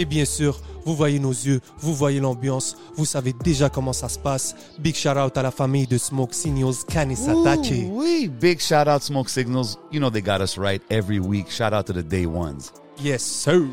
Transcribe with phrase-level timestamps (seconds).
[0.00, 4.08] Et bien sûr, vous voyez nos yeux, vous voyez l'ambiance, vous savez déjà comment ça
[4.08, 4.54] se passe.
[4.78, 7.88] Big shout out à la famille de Smoke Signals Kanisatake.
[7.90, 9.76] Oui, big shout out Smoke Signals.
[9.90, 11.50] You know they got us right every week.
[11.50, 12.72] Shout out to the day ones.
[13.02, 13.66] Yes, sir.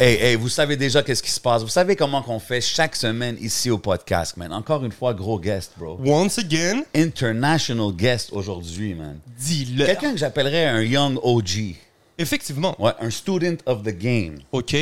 [0.00, 1.62] Hey, hey, vous savez déjà qu'est-ce qui se passe.
[1.62, 4.52] Vous savez comment qu'on fait chaque semaine ici au podcast, man.
[4.52, 5.98] Encore une fois, gros guest, bro.
[6.02, 9.18] Once again, International guest aujourd'hui, man.
[9.38, 9.84] dis-le.
[9.84, 11.76] Quelqu'un que j'appellerais un young OG.
[12.18, 12.74] Effectivement.
[12.80, 14.38] Ouais, un student of the game.
[14.52, 14.74] OK.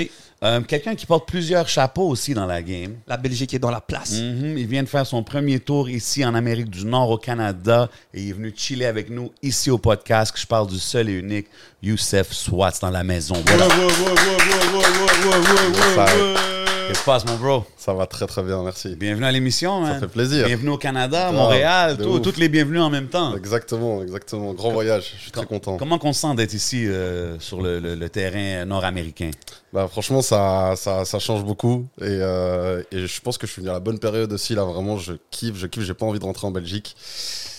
[0.42, 2.97] Euh, Quelqu'un qui porte plusieurs chapeaux aussi dans la game.
[3.06, 4.12] La Belgique est dans la place.
[4.12, 7.89] Mhm, Il vient de faire son premier tour ici en Amérique du Nord, au Canada,
[8.12, 10.33] et il est venu chiller avec nous ici au podcast.
[10.33, 11.47] que Je parle du seul et unique
[11.83, 13.37] Youssef Swats dans la maison.
[13.47, 13.67] Voilà.
[16.87, 17.65] Qu'est-ce qui passe, mon bro?
[17.77, 18.95] Ça va très très bien, merci.
[18.97, 19.98] Bienvenue à l'émission, man.
[20.01, 20.47] fait plaisir.
[20.47, 23.37] Bienvenue au Canada, Grave, Montréal, tout- toutes les bienvenues en même temps.
[23.37, 24.53] Exactement, exactement.
[24.55, 25.77] Grand voyage, je suis très content.
[25.79, 29.31] Comment qu'on se sent d'être ici euh, sur le, le- le terrain nord-américain?
[29.73, 31.87] Bah, franchement, ça, ça, ça change beaucoup.
[32.01, 34.55] Et, euh, et je pense que je suis venu à la bonne période aussi.
[34.55, 35.83] Là, vraiment, je kiffe, je kiffe.
[35.84, 36.97] J'ai pas envie de rentrer en Belgique.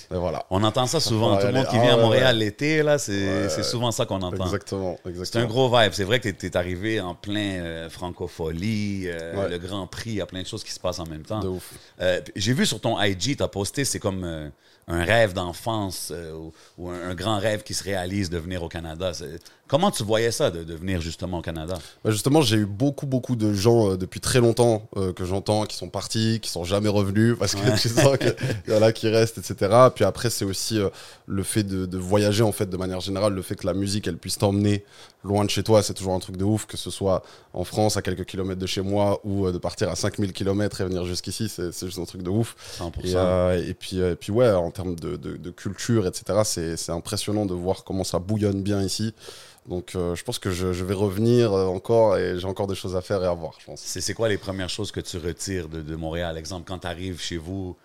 [0.09, 0.45] Voilà.
[0.49, 1.37] On entend ça souvent.
[1.37, 4.21] Tout le monde qui Ah vient à ouais, Montréal l'été, là, c'est souvent ça qu'on
[4.21, 4.45] entend.
[4.45, 5.91] Exactement, C'est un gros vibe.
[5.93, 10.15] C'est vrai que tu es, arrivé en plein euh, francophonie, euh, le Grand Prix, il
[10.15, 11.39] y a plein de choses qui se passent en même temps.
[11.39, 11.73] De ouf.
[12.01, 14.51] Euh, J'ai vu sur ton IG, tu as posté, c'est comme
[14.89, 16.13] un rêve d'enfance
[16.77, 19.11] ou, un grand rêve qui se réalise de venir au Canada.
[19.67, 21.75] Comment tu voyais ça, de, de venir justement au Canada?
[22.03, 25.65] Bah, justement, j'ai eu beaucoup, beaucoup de gens euh, depuis très longtemps euh, que j'entends
[25.65, 28.35] qui sont partis, qui sont jamais revenus parce que tu sens qu'il
[28.73, 29.87] y en a qui restent, etc.
[29.93, 30.89] Puis après, c'est aussi euh,
[31.25, 34.07] le fait de, de voyager en fait de manière générale, le fait que la musique
[34.07, 34.85] elle puisse t'emmener
[35.23, 37.21] loin de chez toi, c'est toujours un truc de ouf, que ce soit
[37.53, 40.85] en France à quelques kilomètres de chez moi ou de partir à 5000 kilomètres et
[40.85, 42.55] venir jusqu'ici, c'est juste un truc de ouf.
[42.79, 43.57] 100%.
[43.57, 46.91] Et, et puis, et puis ouais, en termes de, de- de culture, etc., c'est c'est
[46.93, 49.13] impressionnant de voir comment ça bouillonne bien ici.
[49.67, 52.75] Donc euh, je pense que je, je vais revenir euh, encore et j'ai encore des
[52.75, 53.81] choses à faire et à voir, je pense.
[53.81, 56.37] C'est quoi les premières choses que tu retires de, de Montréal?
[56.37, 57.75] Exemple, quand tu arrives chez vous,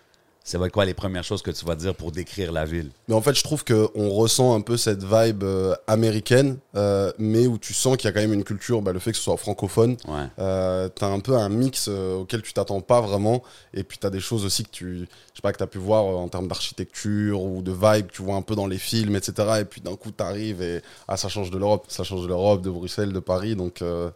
[0.45, 2.91] c'est quoi les premières choses que tu vas dire pour décrire la ville?
[3.07, 7.47] Mais en fait, je trouve qu'on ressent un peu cette vibe euh, américaine, euh, mais
[7.47, 9.23] où tu sens qu'il y a quand même une culture, bah, le fait que ce
[9.23, 10.25] soit francophone, Ouais.
[10.39, 13.41] Euh, t'as un peu un mix auquel tu t'attends pas vraiment
[13.73, 16.05] et puis t'as des choses aussi que tu je sais pas que t'as pu voir
[16.05, 19.33] euh, en termes d'architecture ou de vibe tu vois un peu dans les films etc
[19.61, 22.61] et puis d'un coup t'arrives et ah ça change de l'Europe ça change de l'Europe
[22.61, 24.09] de Bruxelles de Paris donc euh,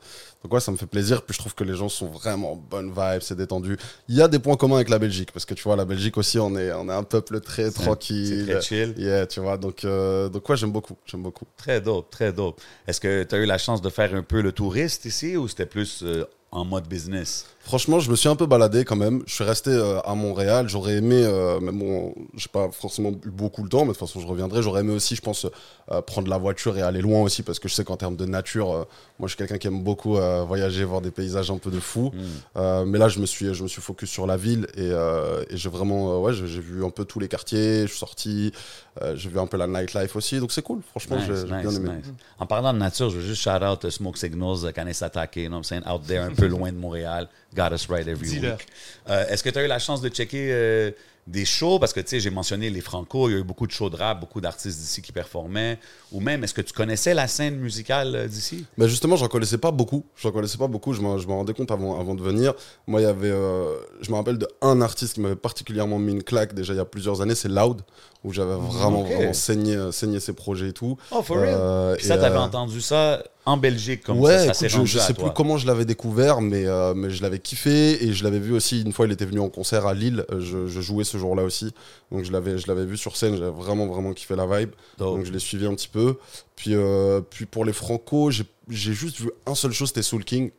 [0.44, 2.56] donc ouais ça me fait plaisir puis je trouve que les gens sont vraiment en
[2.56, 5.56] bonne vibe c'est détendu il y a des points communs avec la Belgique parce que
[5.56, 8.94] tu vois la Belgique aussi on est on est un peuple très tranquille très chill.
[8.98, 12.62] yeah tu vois donc euh, donc ouais j'aime beaucoup j'aime beaucoup Très dope, très dope.
[12.88, 15.48] Est-ce que tu as eu la chance de faire un peu le touriste ici ou
[15.48, 17.46] c'était plus euh, en mode business?
[17.68, 19.24] Franchement, je me suis un peu baladé quand même.
[19.28, 20.70] Je suis resté euh, à Montréal.
[20.70, 24.08] J'aurais aimé, euh, mais bon, j'ai pas forcément eu beaucoup le temps, mais de toute
[24.08, 24.62] façon, je reviendrai.
[24.62, 25.46] J'aurais aimé aussi, je pense,
[25.92, 28.26] euh, prendre la voiture et aller loin aussi, parce que je sais qu'en termes de
[28.26, 28.88] nature,
[29.20, 30.14] moi, je suis quelqu'un qui aime beaucoup
[30.48, 32.12] voyager, voir des paysages un peu de fou.
[32.56, 35.58] Euh, mais là, je me suis, je me suis focus sur la ville et, et
[35.58, 37.82] j'ai vraiment, ouais, j'ai vu un peu tous les quartiers.
[37.82, 38.54] Je suis sorti,
[39.16, 40.80] j'ai vu un peu la nightlife aussi, donc c'est cool.
[40.90, 41.90] Franchement, j'ai Nice, bien aimé.
[41.98, 42.14] nice.
[42.40, 46.02] En parlant de nature, je veux juste shout out Smoke Signals, what I'm saying, out
[46.08, 47.28] there, un peu loin de Montréal.
[47.58, 48.52] Got us right every Dis-le.
[48.52, 48.68] week.
[49.10, 50.92] Euh, Est-ce que tu as eu la chance de checker euh,
[51.26, 51.80] des shows?
[51.80, 53.90] Parce que, tu sais, j'ai mentionné les Franco, il y a eu beaucoup de shows
[53.90, 55.80] de rap, beaucoup d'artistes d'ici qui performaient.
[56.12, 58.66] Ou même, est-ce que tu connaissais la scène musicale euh, d'ici?
[58.78, 60.06] Mais justement, j'en connaissais pas beaucoup.
[60.22, 60.94] J'en connaissais pas beaucoup.
[60.94, 62.54] Je m'en rendais compte avant, avant de venir.
[62.86, 66.12] Moi, il y avait, euh, je me rappelle de un artiste qui m'avait particulièrement mis
[66.12, 67.82] une claque déjà il y a plusieurs années, c'est Loud,
[68.28, 70.98] où j'avais vraiment, saigné, euh, saigné ses projets et tout.
[71.12, 71.98] Oh, for Euh, real?
[71.98, 74.90] Puis ça, t'avais euh, entendu ça en Belgique, comme ouais, ça, ça écoute, je, rendu
[74.90, 75.24] je sais toi.
[75.26, 78.54] plus comment je l'avais découvert, mais, euh, mais je l'avais kiffé et je l'avais vu
[78.54, 79.06] aussi une fois.
[79.06, 80.26] Il était venu en concert à Lille.
[80.32, 81.72] euh, Je, je jouais ce jour-là aussi,
[82.12, 83.38] donc je l'avais, je l'avais vu sur scène.
[83.38, 84.72] J'avais vraiment, vraiment kiffé la vibe.
[84.98, 85.16] Dope.
[85.18, 86.18] Donc je l'ai suivi un petit peu.
[86.58, 90.26] Puis, euh, puis pour les Franco, j'ai j'ai juste vu un seul chose, c'était Soul
[90.26, 90.52] King.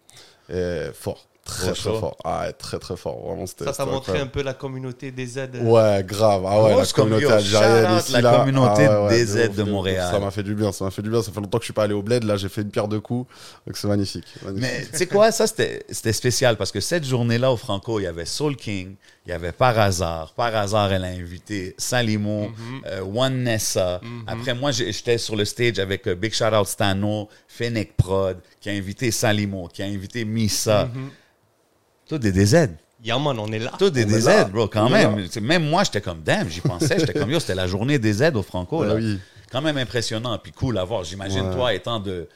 [0.51, 2.17] Et fort, très très fort.
[2.25, 3.27] Ah, ouais, très très fort.
[3.27, 3.65] Vraiment, c'était.
[3.65, 5.39] Ça c'était montré un peu la communauté des Z.
[5.55, 6.45] euh, Ouais, grave.
[6.47, 8.39] Ah ouais, Oh, la communauté algérienne ici, la là.
[8.39, 9.63] communauté Ah ouais, des de ouf, de.
[9.65, 10.09] Montréal.
[10.13, 11.23] Ça m'a fait du bien, ça m'a fait du bien.
[11.23, 12.25] Ça fait longtemps que je suis pas allé au bled.
[12.25, 13.29] Là, j'ai fait une pierre de coups.
[13.67, 14.27] Donc c'est magnifique.
[14.45, 14.71] magnifique.
[14.79, 18.05] Mais tu sais quoi, ça c'était c'était spécial parce que cette journée-là au Franco, il
[18.05, 18.95] y avait Soul King,
[19.27, 20.33] il y avait Par hasard.
[20.35, 22.51] Par hasard, elle a invité Salimo,
[22.87, 24.01] euh, One Nessa.
[24.27, 28.69] Après, moi, j'étais sur le stage avec euh, Big Shout Out Stano, Fennec Prod, qui
[28.71, 30.89] a invité Salimo, qui a invité Misa.
[32.09, 32.69] Tout des DZ.
[33.05, 33.73] Yeah, man, on est là.
[33.79, 34.09] Tout des On.
[34.09, 35.27] DZ, bro, quand On même.
[35.31, 36.99] C'est- Même moi, j'étais comme, damn, j'y pensais.
[36.99, 38.81] J'étais comme, yo, c'était la journée des Z au Franco.
[38.81, 38.95] Ouais, là.
[38.97, 39.19] oui.
[39.53, 41.05] Quand même impressionnant, puis cool à voir.
[41.05, 41.55] J'imagine, Ouais.
[41.55, 42.29] toi, étant de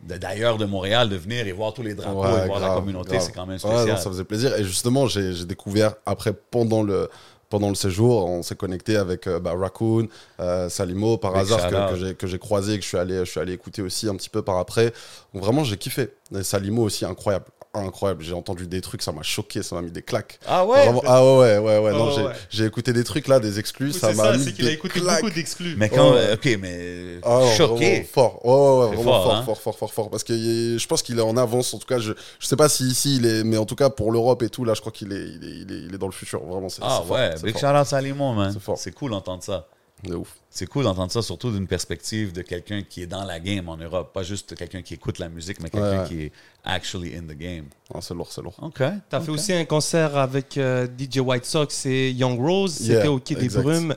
[0.00, 3.18] d'ailleurs de, Montréal, de venir et voir tous les drapeaux Ouais, et voir la communauté,
[3.20, 3.88] c'est quand même Ouais, spécial.
[3.88, 4.54] non, ça faisait plaisir.
[4.56, 7.08] Et justement, j'ai découvert après, pendant le,
[7.48, 10.08] pendant le séjour, on s'est connecté avec euh, bah, Raccoon,
[10.40, 13.18] euh, Salimo, par hasard, que, que j'ai- que j'ai croisé et que je suis, allé,
[13.20, 14.92] je suis allé écouter aussi un petit peu par après.
[15.32, 16.10] Donc vraiment, j'ai kiffé.
[16.36, 17.46] Et Salimo aussi, incroyable.
[17.76, 18.22] Incroyable.
[18.22, 20.38] J'ai entendu des trucs, ça m'a choqué, ça m'a mis des claques.
[20.46, 20.84] Ah ouais?
[20.84, 21.78] Vraiment- ah ouais, ouais, ouais.
[21.78, 22.32] ouais, non, Ouais, j'ai- ouais.
[22.50, 24.74] J'ai écouté des trucs là, des exclus, ça m'a ça, mis c'est qu'il a des
[24.74, 25.20] écouté claques.
[25.22, 25.74] beaucoup d'exclus.
[25.76, 26.12] Mais quand.
[26.14, 26.32] Ouais.
[26.34, 27.18] Ok, mais.
[27.22, 27.84] Ah non, choqué.
[27.84, 28.44] vraiment fort.
[28.46, 28.52] Ouais,
[28.90, 29.42] ouais, vraiment fort, fort, hein.
[29.44, 30.10] fort, fort, fort, fort.
[30.10, 31.72] Parce que je pense qu'il est en avance.
[31.74, 33.90] En tout cas, je, je sais pas si ici il est, mais en tout cas
[33.90, 35.98] pour l'Europe et tout, là, je crois qu'il est, il est, il est, il est
[35.98, 36.42] dans le futur.
[36.44, 37.70] Vraiment, c'est Ah c'est ouais, Big fort.
[37.72, 38.50] shout out Salimo, man.
[38.52, 38.78] C'est fort.
[38.78, 39.66] C'est cool d'entendre ça.
[40.04, 40.36] De ouf.
[40.50, 43.76] C'est cool d'entendre ça, surtout d'une perspective de quelqu'un qui est dans la game en
[43.78, 44.12] Europe.
[44.12, 46.08] Pas juste quelqu'un qui écoute la musique, mais quelqu'un Ouais, ouais.
[46.08, 46.32] qui est
[46.64, 47.64] actually in the game.
[47.94, 48.56] Ah, c'est lourd, c'est lourd.
[48.60, 48.82] OK.
[49.08, 52.74] T'as fait aussi un concert avec euh, DJ White Sox et Young Rose.
[52.74, 53.62] C'était Yeah, au Quai des exact.
[53.62, 53.94] Brumes,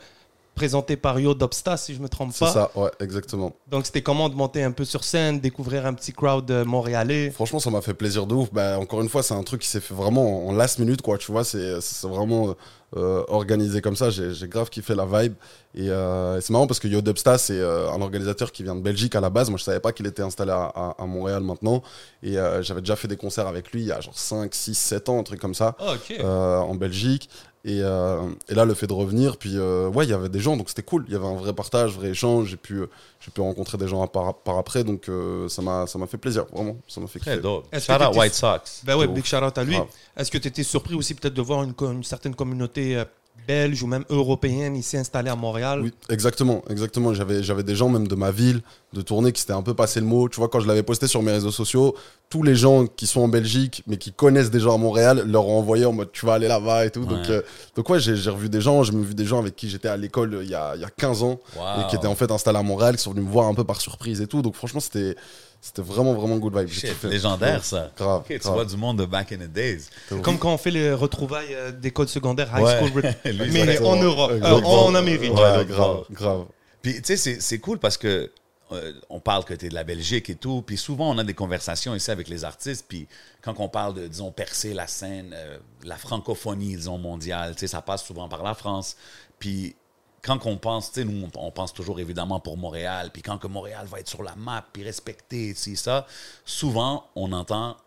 [0.55, 2.53] présenté par Yo Dobsta, si je me trompe C'est pas.
[2.53, 3.53] ça, ouais, exactement.
[3.67, 7.29] Donc c'était comment de monter un peu sur scène, découvrir un petit crowd euh, montréalais?
[7.31, 8.49] Franchement, ça m'a fait plaisir de ouf.
[8.53, 11.17] Bah, encore une fois, c'est un truc qui s'est fait vraiment en last minute, quoi.
[11.17, 12.55] Tu vois, c'est c'est vraiment
[12.97, 14.09] euh, organisé comme ça.
[14.09, 15.33] J'ai grave kiffé la vibe.
[15.75, 18.75] Et, euh, et c'est marrant parce que Yo Dubsta, c'est euh, un organisateur qui vient
[18.75, 19.49] de Belgique à la base.
[19.49, 21.83] Moi, je savais pas qu'il était installé à, à- à Montréal maintenant.
[22.23, 25.09] Et j'avais déjà fait des concerts avec lui il y a genre 5, 6, 7
[25.09, 27.29] ans, un truc comme ça, Ah, en Belgique.
[27.65, 30.39] Et, euh, et là, le fait de revenir, puis euh, ouais, il y avait des
[30.39, 31.03] gens, donc c'était cool.
[31.07, 32.47] Il y avait un vrai partage, vrai échange.
[32.47, 32.89] J'ai pu, euh,
[33.19, 36.17] j'ai pu rencontrer des gens par, par après, donc euh, ça m'a ça m'a fait
[36.17, 36.77] plaisir, vraiment.
[36.87, 37.61] Ça m'a fait Très kiffer.
[37.81, 38.81] Shout out White Sox.
[38.85, 39.77] Ben ouais, big shout out à lui.
[40.15, 43.03] Est-ce que tu étais surpris aussi peut-être de voir une certaine communauté
[43.41, 47.13] euh, belge ou même européenne ici installée à Montréal Oui, exactement, exactement.
[47.13, 48.61] J'avais, j'avais des gens même de ma ville,
[48.93, 50.29] de tournée, qui s'étaient un peu passé le mot.
[50.29, 51.95] Tu vois, quand je l'avais posté sur mes réseaux sociaux,
[52.29, 55.47] tous les gens qui sont en Belgique, mais qui connaissent des gens à Montréal, leur
[55.47, 57.05] ont envoyé en mode tu vas aller là-bas et tout.
[57.05, 57.31] Donc, Ouais.
[57.31, 57.41] euh,
[57.75, 59.87] donc ouais, j'ai, j'ai revu des gens, j'ai même vu des gens avec qui j'étais
[59.87, 61.63] à l'école euh, il y a, il y a 15 ans Wow.
[61.81, 63.63] et qui étaient en fait installés à Montréal, qui sont venus me voir un peu
[63.63, 64.41] par surprise et tout.
[64.41, 65.15] Donc franchement, c'était,
[65.61, 66.69] c'était vraiment, vraiment good vibe.
[66.69, 67.91] Shit, légendaire ça.
[67.97, 69.83] Grave, Ok, tu vois du monde de back in the days.
[70.21, 72.87] Comme quand on fait les retrouvailles euh, d'école secondaire, high Ouais.
[72.89, 73.89] school, mais Exactement.
[73.89, 74.85] en Europe, euh, Exactement.
[74.85, 75.33] en Amérique.
[75.33, 76.45] Ouais, Ouais, grave, grave.
[76.81, 78.31] Puis, tu sais, c'est- c'est cool parce que
[78.71, 80.61] euh, on parle que tu es de la Belgique et tout.
[80.61, 82.85] Puis souvent, on a des conversations ici avec les artistes.
[82.87, 83.07] Puis
[83.41, 87.67] quand on parle de, disons, percer la scène, euh, la francophonie, disons, mondiale, tu sais,
[87.67, 88.95] ça passe souvent par la France.
[89.39, 89.75] Puis
[90.21, 93.09] quand on pense, tu sais, nous, on, pense toujours évidemment pour Montréal.
[93.13, 96.05] Puis quand que Montréal va être sur la map, puis respecté, c'est ça,
[96.45, 97.77] souvent, on entend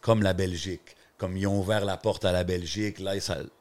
[0.00, 0.96] comme la Belgique.
[1.16, 3.12] Comme ils ont ouvert la porte à la Belgique, là,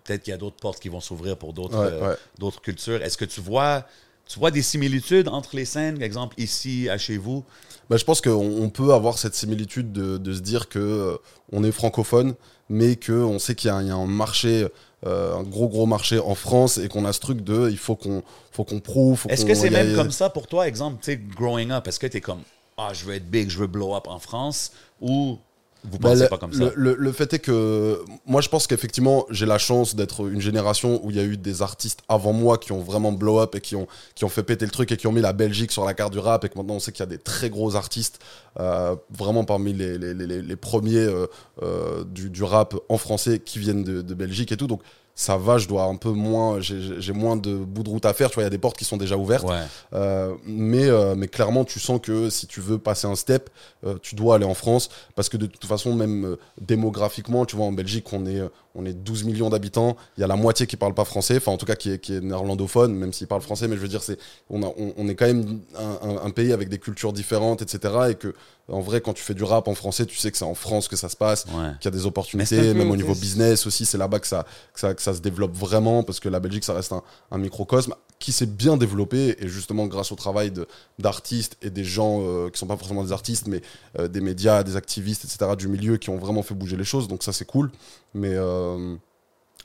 [0.03, 2.51] peut-être qu'il y a d'autres portes qui vont s'ouvrir pour d'autres Ouais, euh, ouais.
[2.61, 3.01] cultures.
[3.01, 3.85] Est-ce que tu vois,
[4.25, 7.45] tu vois des similitudes entre les scènes, par exemple ici, à chez vous?
[7.89, 11.63] Bah, je pense qu'on on peut avoir cette similitude de, de se dire que euh,
[11.63, 12.33] est francophone,
[12.69, 14.67] mais qu'on sait qu'il y a un marché,
[15.05, 17.95] euh, un gros gros marché en France et qu'on a ce truc de il faut
[17.95, 19.25] qu'on faut qu'on prouve.
[19.29, 21.87] Est-ce que c'est même comme ça pour toi, exemple, tu sais, growing up?
[21.87, 22.41] Est-ce que tu es comme,
[22.77, 24.71] ah, je veux être big, je veux blow up en France?
[25.01, 25.37] Ou
[25.83, 26.59] vous pensez pas comme ça?
[26.59, 30.39] le- le- le fait est que moi je pense qu'effectivement j'ai la chance d'être une
[30.41, 33.55] génération où il y a eu des artistes avant moi qui ont vraiment blow up
[33.55, 35.71] et qui ont, qui ont fait péter le truc et qui ont mis la Belgique
[35.71, 37.49] sur la carte du rap et que maintenant on sait qu'il y a des très
[37.49, 38.19] gros artistes
[38.59, 41.27] euh, vraiment parmi les, les, les- les premiers euh,
[41.61, 44.81] euh, du, du rap en français qui viennent de, de Belgique et tout donc
[45.15, 48.29] ça va je dois un peu moins j'ai moins de bout de route à faire
[48.29, 49.61] tu vois il y a des portes qui sont déjà ouvertes Ouais.
[49.93, 53.49] euh, mais, euh, mais clairement, tu sens que si tu veux passer un step,
[53.85, 54.89] euh, tu dois aller en France.
[55.15, 58.41] Parce que de toute façon, même démographiquement, tu vois, en Belgique, on est,
[58.75, 59.95] on est 12 millions d'habitants.
[60.17, 61.99] Il y a la moitié qui parle pas français, enfin, en tout cas, qui est,
[61.99, 63.67] qui est néerlandophone, même s'ils parlent français.
[63.67, 64.17] Mais je veux dire, c'est,
[64.49, 67.61] on, a- on, on est quand même un, un- un pays avec des cultures différentes,
[67.61, 67.93] etc.
[68.09, 68.33] Et que,
[68.69, 70.87] en vrai, quand tu fais du rap en français, tu sais que c'est en France
[70.87, 71.71] que ça se passe Ouais.
[71.79, 74.79] qu'il y a des opportunités, même au niveau business aussi, c'est là-bas que ça, que,
[74.79, 77.93] ça, que ça se développe vraiment, parce que la Belgique, ça reste un, un microcosme
[78.23, 80.65] qui s'est bien développé, et justement grâce au travail de-
[80.97, 83.61] d'artistes et des gens euh, qui sont pas forcément des artistes, mais
[83.99, 87.07] euh, des médias, des activistes, etc., du milieu, qui ont vraiment fait bouger les choses,
[87.07, 87.69] donc ça c'est cool,
[88.13, 88.31] mais...
[88.33, 88.95] euh,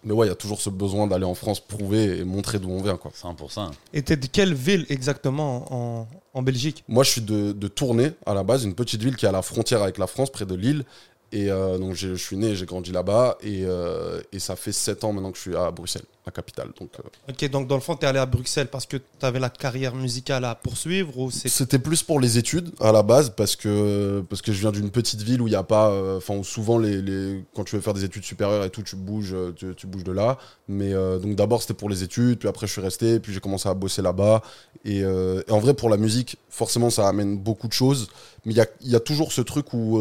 [0.04, 2.70] mais ouais, il y a toujours ce besoin d'aller en France prouver et montrer d'où
[2.70, 2.96] on vient.
[2.96, 3.10] Quoi.
[3.20, 3.70] 100%.
[3.92, 6.84] Et t'es de quelle ville exactement en, en Belgique?
[6.86, 9.32] Moi, je suis de, de Tournai, à la base, une petite ville qui est à
[9.32, 10.84] la frontière avec la France, près de Lille.
[11.32, 15.02] Et euh, donc je suis né, j'ai grandi là-bas et, euh, et ça fait 7
[15.04, 16.70] ans maintenant que je suis à Bruxelles, la capitale.
[16.78, 19.26] Donc euh, Ok, donc dans le fond, tu es allé à Bruxelles parce que tu
[19.26, 21.48] avais la carrière musicale à poursuivre ou c'est.
[21.48, 24.90] C'était plus pour les études à la base parce que, parce que je viens d'une
[24.90, 25.90] petite ville où il n'y a pas.
[25.90, 28.96] euh, Enfin, souvent, les, les- quand tu veux faire des études supérieures et tout, tu
[28.96, 30.38] bouges, euh, tu, tu bouges de là.
[30.68, 33.40] Mais euh, donc d'abord, c'était pour les études, puis après, je suis resté, puis j'ai
[33.40, 34.42] commencé à bosser là-bas.
[34.84, 38.08] Et, et en vrai, pour la musique, forcément, ça amène beaucoup de choses.
[38.44, 39.98] Mais il y a, il y a toujours ce truc où,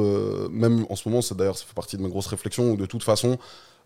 [0.52, 2.86] même en ce moment, c'est d'ailleurs, ça fait partie de mes grosses réflexions, où de
[2.86, 3.38] toute façon,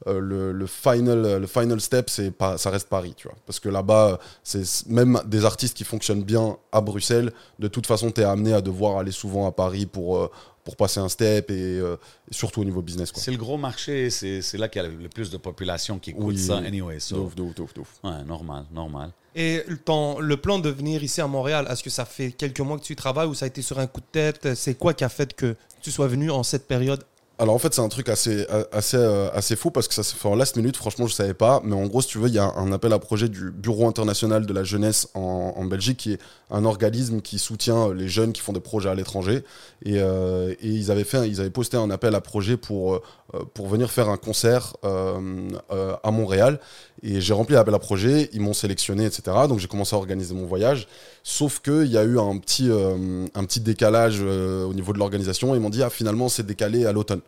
[0.08, 3.38] euh, le, le final, le final step, c'est pas, ça reste Paris, tu vois.
[3.46, 7.32] Parce que là-bas, c'est même des artistes qui fonctionnent bien à Bruxelles.
[7.60, 10.32] De toute façon, tu es amené à devoir aller souvent à Paris pour, euh,
[10.64, 11.98] pour passer un step et, euh,
[12.30, 13.12] et surtout au niveau business.
[13.12, 13.22] Quoi.
[13.22, 16.12] C'est le gros marché, c'est c'est là qu'il y a le plus de population qui
[16.12, 17.00] écoute Oui, ça anyway.
[17.00, 17.18] So.
[17.18, 18.00] ouf, de ouf, de ouf, de ouf.
[18.04, 19.12] Ouais, normal, normal.
[19.34, 22.78] Et ton- le plan de venir ici à Montréal, est-ce que ça fait quelques mois
[22.78, 24.56] que tu y travailles ou ça a été sur un coup de tête?
[24.56, 27.04] C'est quoi qui a fait que tu sois venu en cette période
[27.42, 30.16] Alors en fait, c'est un truc assez, assez, euh, assez fou parce que ça s'est
[30.16, 30.78] fait en last minute.
[30.78, 31.60] Franchement, je savais pas.
[31.64, 33.88] Mais en gros, si tu veux, il y a un appel à projet du Bureau
[33.88, 36.20] international de la jeunesse en, Belgique, qui est
[36.52, 39.44] un organisme qui soutient les jeunes qui font des projets à l'étranger.
[39.84, 43.02] Et, euh, ils avaient fait, ils avaient posté un appel à projet pour
[43.34, 46.60] euh, pour venir faire un concert euh, euh, à Montréal.
[47.04, 48.30] Et j'ai rempli l'appel à projet.
[48.34, 49.36] Ils m'ont sélectionné, etc.
[49.50, 50.88] Donc j'ai commencé à organiser mon voyage.
[51.24, 55.00] Sauf qu'il y a eu un petit, euh, un petit décalage euh, au niveau de
[55.00, 55.56] l'organisation.
[55.56, 57.22] Ils m'ont dit, ah, finalement, c'est décalé à l'automne.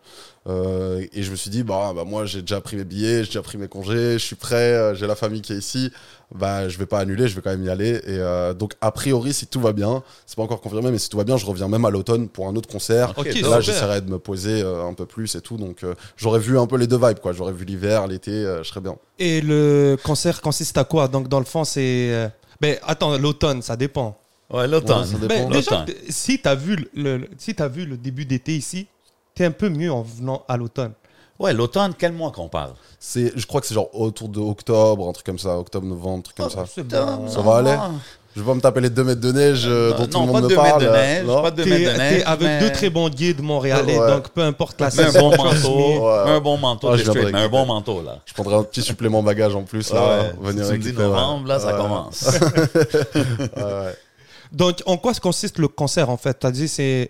[0.48, 3.28] Euh, et je me suis dit, bah, bah moi, j'ai déjà pris mes billets, j'ai
[3.28, 5.92] déjà pris mes congés, je suis prêt, euh, j'ai la famille qui est ici.
[6.36, 7.92] Bah, je vais pas annuler, je vais quand même y aller.
[8.08, 11.08] Et euh, donc, a priori, si tout va bien, c'est pas encore confirmé, mais si
[11.10, 13.14] tout va bien, je reviens même à l'automne pour un autre concert.
[13.18, 13.50] Ok, Et super.
[13.52, 15.58] là, j'essaierai de me poser euh, un peu plus et tout.
[15.58, 17.32] Donc, euh, j'aurais vu un peu les deux vibes, quoi.
[17.34, 18.96] J'aurais vu l'hiver, l'été, euh, je serais bien.
[19.20, 21.08] Et le concert consiste à quoi?
[21.08, 22.10] Donc dans le fond, c'est.
[22.12, 22.28] euh,
[22.60, 24.18] Ben attends, l'automne, ça dépend.
[24.50, 25.02] Ouais, l'automne.
[25.02, 25.50] Ouais, ça dépend.
[25.50, 28.88] Ben, déjà, si tu as, vu le, le- si t'as vu le début d'été ici,
[29.36, 30.94] tu es un peu mieux en venant à l'automne.
[31.40, 32.74] Ouais, l'automne, quel mois qu'on parle?
[33.00, 36.20] C'est, je crois que c'est genre autour de octobre, un truc comme ça, octobre, novembre,
[36.20, 36.66] un truc comme ça.
[36.74, 37.28] C'est bon.
[37.28, 37.76] Ça va aller?
[38.36, 40.32] Je vais pas me taper les 2 mètres de neige euh, dont tout non, le
[40.32, 40.84] pas monde de me 2 mètres parle.
[40.86, 41.42] de neige, non?
[41.44, 42.18] pas de 2 T'es mètres de neige.
[42.18, 44.08] t'es avec mais- deux très bons guides montréalais, Ouais.
[44.08, 45.30] donc peu importe la Mais un saison.
[45.30, 46.32] bon manteau, Ouais.
[46.32, 48.18] un bon manteau, Ah, t'es je mais un bon manteau, là.
[48.26, 50.02] Je prendrai un petit supplément bagage en plus, là.
[50.02, 52.28] Ouais, venir si tu me dis novembre, là, ça commence.
[54.52, 56.40] Donc, en quoi consiste le concert en fait?
[56.40, 57.10] Tu as dit c'est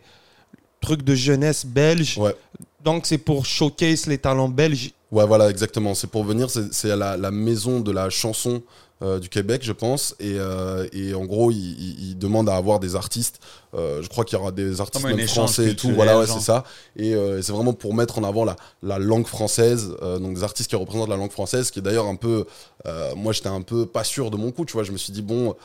[0.84, 2.18] truc de jeunesse belge.
[2.18, 2.36] Ouais.
[2.84, 4.92] Donc, c'est pour showcase les talents belges.
[5.12, 5.94] Ouais, voilà, exactement.
[5.96, 8.62] C'est pour venir, c'est la, la maison de la chanson
[9.02, 10.16] euh, du Québec, je pense.
[10.20, 13.40] Et, euh, et en gros, il, il- il demande à avoir des artistes.
[13.74, 15.88] Euh, je crois qu'il y aura des artistes même français et tout.
[15.96, 16.64] Voilà, ouais, c'est ça.
[16.96, 19.84] Et euh, c'est vraiment pour mettre en avant la, la langue française.
[20.02, 22.46] euh, donc des artistes qui représentent la langue française, qui est d'ailleurs un peu.
[22.86, 24.84] euh, moi, j'étais un peu pas sûr de mon coup, tu vois.
[24.84, 25.56] Je me suis dit, bon.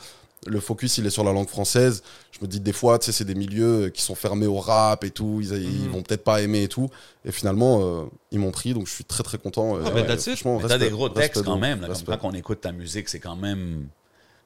[0.47, 2.01] Le focus, il est sur la langue française.
[2.31, 5.03] Je me dis, des fois, tu sais, c'est des milieux qui sont fermés au rap
[5.03, 5.39] et tout.
[5.41, 5.91] Ils, ils Mhm.
[5.91, 6.89] vont peut-être pas aimer et tout.
[7.25, 9.77] Et finalement, euh, ils m'ont pris, donc je suis très très content.
[9.85, 9.89] Ah,
[10.67, 11.81] t'as des gros textes quand même.
[11.81, 13.87] Là, comme quand on écoute ta musique, c'est quand même.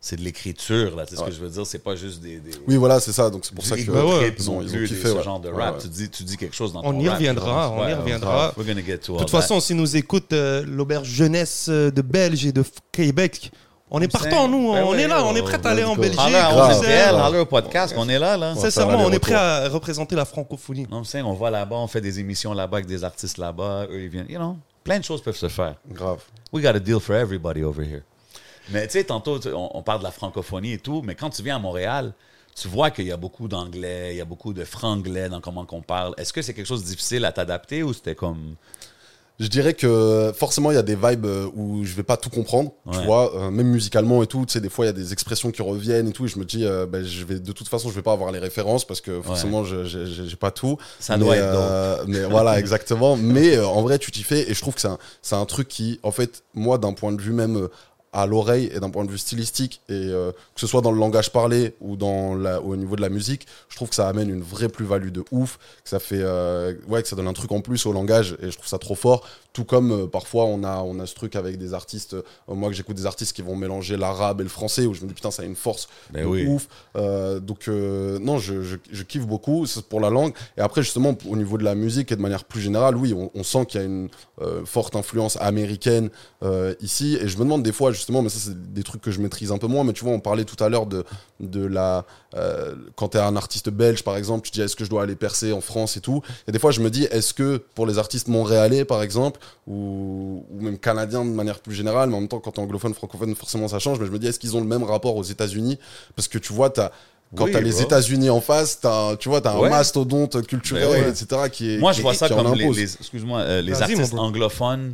[0.06, 1.06] C'est de l'écriture, là.
[1.06, 1.66] Tu sais ce que je veux dire?
[1.66, 2.38] C'est pas juste des.
[2.40, 3.30] des Oui, voilà, c'est ça.
[3.30, 3.90] Donc c'est pour du ça que.
[3.90, 4.36] Bah ouais.
[4.38, 5.24] Ils ont- ils ont kiffé, des- ce ouais.
[5.24, 5.76] genre de rap.
[5.76, 5.82] ouais.
[5.82, 7.74] Tu, dis, tu dis quelque chose dans On ton y rap, reviendra, genre.
[7.78, 8.54] on y reviendra.
[8.58, 12.46] We're gonna get to De toute façon, si nous écoute euh, l'auberge jeunesse de Belge
[12.46, 13.52] et de Québec,
[13.94, 14.74] on est partant, nous.
[14.74, 15.96] Ben on oui, est là, on est prêt à aller en.
[15.96, 16.20] Belgique.
[16.20, 18.56] Holler au podcast, on est là, là.
[18.56, 20.88] Sincèrement, on est prêt à représenter la francophonie.
[20.90, 24.02] Non, c'est, on va là-bas, on fait des émissions là-bas avec des artistes là-bas, eux,
[24.02, 24.30] ils viennent.
[24.30, 25.76] You know, plein de choses peuvent se faire.
[25.90, 26.24] Grave.
[26.52, 28.02] We got a deal for everybody over here.
[28.72, 31.58] Mais tu sais, tantôt, on parle de la francophonie et tout, mais quand tu viens
[31.58, 32.14] à Montréal,
[32.56, 35.66] tu vois qu'il y a beaucoup d'anglais, il y a beaucoup de franglais dans comment
[35.66, 36.14] qu'on parle.
[36.18, 38.56] Est-ce que c'est quelque chose de difficile à t'adapter ou c'était comme.
[39.40, 42.30] Je dirais que forcément, il y a des vibes euh, où je vais pas tout
[42.30, 44.46] comprendre, tu vois, euh, même musicalement et tout.
[44.46, 46.26] Tu sais, des fois, il y a des expressions qui reviennent et tout.
[46.26, 48.32] Et je me dis, euh, ben, je vais, de toute façon, je vais pas avoir
[48.32, 50.78] les références parce que forcément, je je- j'ai pas tout.
[51.00, 53.18] Ça mais, doit être euh, Mais voilà, exactement.
[53.18, 54.50] Mais en vrai, tu t'y fais.
[54.50, 57.12] Et je trouve que c'est un, c'est un truc qui, en fait, moi, d'un point
[57.12, 57.68] de vue même
[58.14, 61.00] à l'oreille et d'un point de vue stylistique, et euh, que ce soit dans le
[61.00, 64.30] langage parlé ou dans la, au niveau de la musique, je trouve que ça amène
[64.30, 67.52] une vraie plus-value de ouf, que ça fait, euh, ouais, que ça donne un truc
[67.52, 69.28] en plus au langage, et je trouve ça trop fort.
[69.52, 72.16] Tout comme euh, parfois on a, on a ce truc avec des artistes,
[72.48, 75.08] moi que j'écoute des artistes qui vont mélanger l'arabe et le français, où je me
[75.08, 76.48] dis putain, ça a une force Ben de oui.
[76.48, 76.68] ouf.
[77.42, 80.34] Donc non, je, je, je kiffe beaucoup pour la langue.
[80.58, 83.30] Et après justement au niveau de la musique et de manière plus générale, oui, on,
[83.36, 84.10] on sent qu'il y a une
[84.66, 86.10] forte influence américaine
[86.82, 87.18] ici.
[87.22, 89.52] Et je me demande des fois justement, mais ça c'est des trucs que je maîtrise
[89.52, 89.84] un peu moins.
[89.84, 91.04] Mais tu vois, on parlait tout à l'heure de
[91.40, 92.06] de la
[92.36, 94.90] euh, quand tu es un artiste belge par exemple, tu te dis est-ce que je
[94.90, 96.22] dois aller percer en France et tout?
[96.48, 100.44] Et des fois je me dis est-ce que pour les artistes montréalais par exemple ou,
[100.52, 103.36] ou même canadiens de manière plus générale, mais en même temps quand t'es anglophone francophone
[103.36, 104.00] forcément ça change.
[104.00, 105.78] Mais je me dis est-ce qu'ils ont le même rapport aux États-Unis?
[106.16, 106.92] Parce que tu vois, tu as
[107.36, 107.82] quand Oui, t'as les bro.
[107.82, 109.66] États-Unis en face, t'as, tu vois, t'as Ouais.
[109.68, 111.10] un mastodonte culturel, ouais.
[111.10, 111.26] etc.
[111.52, 111.78] qui est.
[111.80, 114.94] Moi, je vois ça comme les, les- excuse-moi, euh, les artistes anglophones.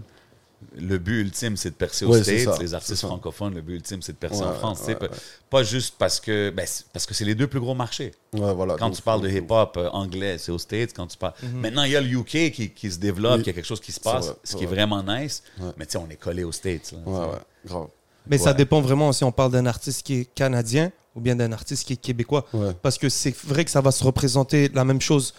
[0.77, 2.59] Le but ultime, c'est de percer aux Ouais, States.
[2.59, 4.79] les artistes francophones, le but ultime, c'est de percer Ouais, en France.
[4.79, 5.15] tu sais, ouais, pas-
[5.49, 8.11] Pas juste parce que ben, c'est- parce que c'est les deux plus gros marchés.
[8.33, 8.75] Ouais, voilà.
[8.77, 10.91] Quand donc, tu parles de hip-hop euh, anglais, c'est aux States.
[10.93, 11.33] Quand tu parles...
[11.55, 13.43] Maintenant, il y a le UK qui, qui se développe, Oui.
[13.43, 14.75] il y a quelque chose qui se passe, vrai, ce qui est vrai.
[14.85, 15.43] vraiment nice.
[15.59, 15.71] Ouais.
[15.77, 16.91] Mais tu sais, on est collé aux States.
[16.91, 17.25] là, tu Ouais, sais.
[17.31, 17.87] ouais, grave.
[18.27, 21.51] Mais ça dépend vraiment si on parle d'un artiste qui est canadien ou bien d'un
[21.51, 22.45] artiste qui est québécois.
[22.53, 22.73] Ouais.
[22.81, 25.33] Parce que c'est vrai que ça va se représenter la même chose.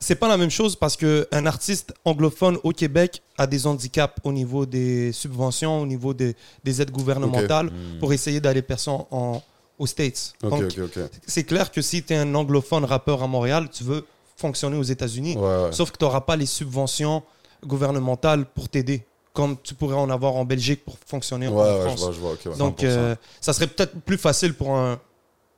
[0.00, 4.32] C'est pas la même chose parce qu'un artiste anglophone au Québec a des handicaps au
[4.32, 9.42] niveau des subventions, au niveau des, des aides gouvernementales pour essayer d'aller percer en,
[9.78, 10.34] aux States.
[10.42, 11.02] Ok, Donc, ok, ok.
[11.26, 14.84] c'est clair que si tu es un anglophone rappeur à Montréal, tu veux fonctionner aux
[14.84, 15.36] États-Unis.
[15.36, 15.72] Ouais, ouais.
[15.72, 17.24] Sauf que tu n'auras pas les subventions
[17.66, 21.74] gouvernementales pour t'aider, comme tu pourrais en avoir en Belgique pour fonctionner Ouais, en ouais,
[21.80, 22.00] je France.
[22.00, 22.30] vois, je vois.
[22.52, 22.56] ouais.
[22.56, 22.84] Donc, 100%.
[22.86, 25.00] euh, ça serait peut-être plus facile pour un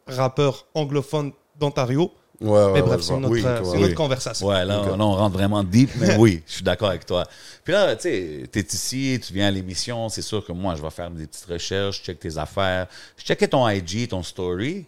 [0.06, 2.10] rappeur anglophone d'Ontario.
[2.40, 4.46] Ouais, ouais, mais bref, c'est notre, Oui, euh, notre conversation.
[4.46, 7.24] Ouais, là, on rentre vraiment deep, mais oui, je suis d'accord avec toi.
[7.64, 10.82] Puis là, tu sais, t'es ici, tu viens à l'émission, c'est sûr que moi, je
[10.82, 12.86] vais faire des petites recherches, je check tes affaires.
[13.16, 14.86] Je checkais ton IG, ton story.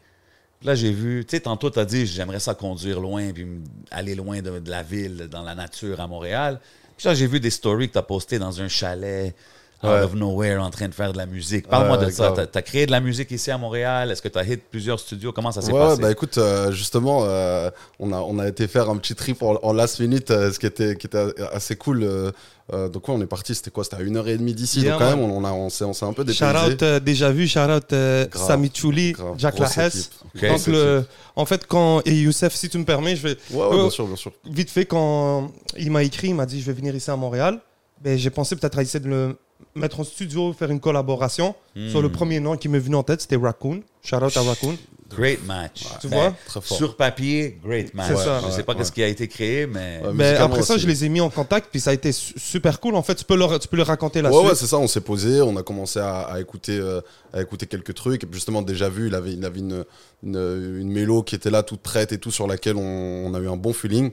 [0.58, 3.64] Puis là, j'ai vu, tu sais, tantôt, t'as dit, j'aimerais ça conduire loin, puis m-
[3.90, 6.60] aller loin de, de la ville, dans la nature à Montréal.
[6.96, 9.34] Puis là, j'ai vu des stories que t'as postées dans un chalet,
[9.84, 10.00] out Ouais.
[10.02, 11.66] of nowhere, en train de faire de la musique.
[11.68, 12.32] Parle-moi Ouais, de ça.
[12.32, 14.10] T'as as créé de la musique ici à Montréal?
[14.10, 15.32] Est-ce que t'as hit plusieurs studios?
[15.32, 16.00] Comment ça s'est Ouais, passé?
[16.02, 19.58] bah écoute, euh, justement, euh, on, a, on a été faire un petit trip en,
[19.62, 22.02] en last minute, euh, ce qui était, qui était assez cool.
[22.04, 22.30] euh,
[22.72, 23.82] euh, donc, ouais, on est parti, c'était quoi?
[23.82, 24.80] C'était à une heure et demie d'ici.
[24.82, 26.72] Yeah, donc, quand même, on, on, a- on s'est on s'est un peu Shout dépaysé.
[26.74, 30.10] out euh, déjà vu, shout out euh, Sami Chouli, Jack Lahess.
[30.40, 33.66] Donc, le, en fait, quand, et Youssef, si tu me permets, je vais, Ouais, ouais,
[33.66, 34.32] Ouais, bien sûr, bien sûr.
[34.48, 37.58] vite fait, quand il m'a écrit, il m'a dit je vais venir ici à Montréal,
[38.00, 39.36] ben, j'ai pensé peut-être à essayer de le
[39.74, 41.54] mettre en studio, faire une collaboration.
[41.88, 42.02] Sur Hmm.
[42.02, 43.80] le premier nom qui m'est venu en tête, c'était Raccoon.
[44.02, 44.76] Shout out à Raccoon.
[45.14, 45.84] Great match.
[46.00, 46.34] Tu Ben, vois?
[46.46, 46.76] Très fort.
[46.78, 48.08] Sur papier, great match.
[48.08, 48.40] C'est ça.
[48.42, 48.78] Je sais Ouais, pas ouais.
[48.78, 50.00] qu'est-ce qui a été créé, mais.
[50.02, 52.12] Ouais, Mais musicalement après ça, je les ai mis en contact, puis ça a été
[52.12, 52.94] su- super cool.
[52.94, 54.48] En fait, tu peux leur, tu peux leur raconter la Ouais, suite.
[54.48, 57.02] ouais, c'est ça, on s'est posé, on a commencé à, à écouter, euh,
[57.34, 58.24] à écouter quelques trucs.
[58.24, 59.84] Et justement, déjà vu, il avait, il avait une,
[60.22, 60.36] une,
[60.80, 63.48] une mélo qui était là, toute prête et tout, sur laquelle on, on a eu
[63.50, 64.12] un bon feeling.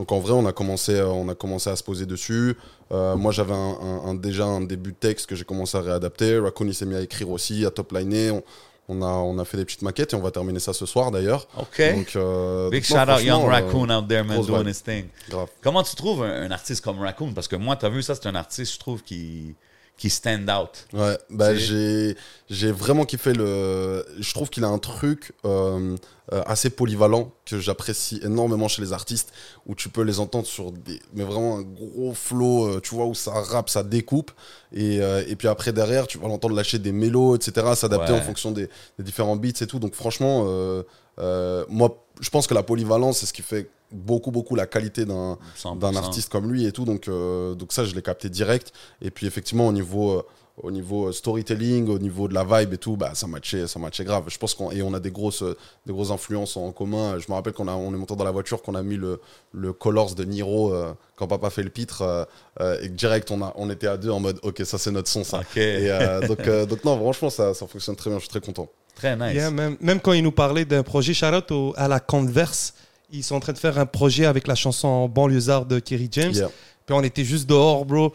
[0.00, 2.56] Donc en vrai, on a commencé, euh, on a commencé à se poser dessus.
[2.90, 5.82] Euh, moi, j'avais un, un- un- déjà un début de texte que j'ai commencé à
[5.82, 6.38] réadapter.
[6.38, 8.30] Raccoon, il s'est mis à écrire aussi, à top liner.
[8.30, 8.42] On,
[8.88, 11.10] on a, on a fait des petites maquettes et on va terminer ça ce soir
[11.10, 11.46] d'ailleurs.
[11.58, 11.82] OK.
[11.94, 15.04] Donc, euh, Big donc, shout out Young Raccoon out there, man, doing his thing.
[15.28, 15.48] grave.
[15.60, 17.34] Comment tu trouves un, un artiste comme Raccoon?
[17.34, 19.54] Parce que moi, tu as vu ça, c'est un artiste, je trouve, qui,
[20.00, 20.86] qui stand out.
[20.92, 22.16] Ouais, bah j'ai
[22.48, 24.04] j'ai vraiment kiffé le.
[24.18, 25.94] Je trouve qu'il a un truc euh,
[26.32, 29.30] euh, assez polyvalent que j'apprécie énormément chez les artistes
[29.66, 33.06] où tu peux les entendre sur des mais vraiment un gros flow, euh, tu vois
[33.06, 34.30] où ça rappe, ça découpe
[34.72, 37.66] et, euh, et puis après derrière tu vas l'entendre lâcher des mélos, etc.
[37.74, 38.18] S'adapter Ouais.
[38.18, 39.78] en fonction des, des différents beats et tout.
[39.78, 44.54] Donc franchement, euh, moi je pense que la polyvalence c'est ce qui fait beaucoup beaucoup
[44.56, 45.78] la qualité d'un 100%.
[45.78, 46.84] d'un artiste comme lui et tout.
[46.84, 48.72] Donc, euh, donc ça, je l'ai capté direct.
[49.02, 50.22] Et puis effectivement, au niveau, euh,
[50.62, 53.78] au niveau euh, storytelling, au niveau de la vibe et tout, bah, ça matchait, ça
[53.78, 54.24] matchait grave.
[54.28, 55.42] Je pense qu'on et on a des grosses,
[55.86, 57.18] des grosses influences en commun.
[57.18, 59.20] Je me rappelle qu'on a, on est monté dans la voiture, qu'on a mis le,
[59.52, 62.24] le Colors de Niro euh, quand papa fait le pitre euh,
[62.60, 64.90] euh, et que direct on a, on était à deux en mode, ok, ça c'est
[64.90, 65.38] notre son ça.
[65.40, 65.56] OK.
[65.56, 68.18] Et euh, donc, euh, donc non, franchement, ça, ça fonctionne très bien.
[68.18, 68.68] Je suis très content.
[68.94, 69.34] Très nice.
[69.34, 71.14] Yeah, même, même quand il nous parlait d'un projet,
[71.50, 72.74] au- à la Converse,
[73.12, 76.32] ils sont en train de faire un projet avec la chanson Banlieusard de Kerry James.
[76.34, 76.50] Yeah.
[76.86, 78.12] Puis on était juste dehors, bro.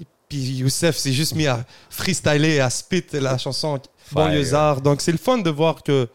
[0.00, 3.80] Et puis Youssef s'est juste mis à freestyler, à spit la chanson
[4.12, 4.80] Banlieusard.
[4.80, 6.08] Donc c'est le fun de voir que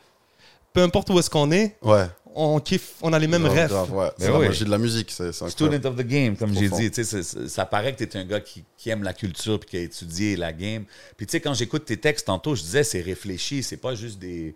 [0.73, 2.05] peu importe où est-ce qu'on est, Ouais.
[2.35, 3.69] on kiffe, on a les mêmes rêves.
[3.69, 4.09] grave, ouais.
[4.17, 4.47] C'est Mais la oui.
[4.47, 5.09] magie de la musique.
[5.11, 5.31] C'est.
[5.33, 6.91] Student of the game, comme j'ai dit.
[6.91, 9.13] Tu sais, c'est- c'est- ça paraît que tu es un gars qui, qui aime la
[9.13, 10.83] culture puis qui a étudié la game.
[11.17, 14.19] Puis tu sais, quand j'écoute tes textes tantôt, je disais c'est réfléchi, c'est pas juste
[14.19, 14.55] des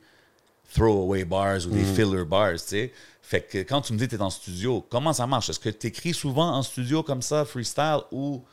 [0.73, 1.95] throwaway bars ou des Mm.
[1.95, 2.91] filler bars, tu sais.
[3.25, 5.49] Fait que quand tu me dis que tu es en studio, comment ça marche?
[5.49, 8.43] Est-ce que tu écris souvent en studio comme ça, freestyle, ou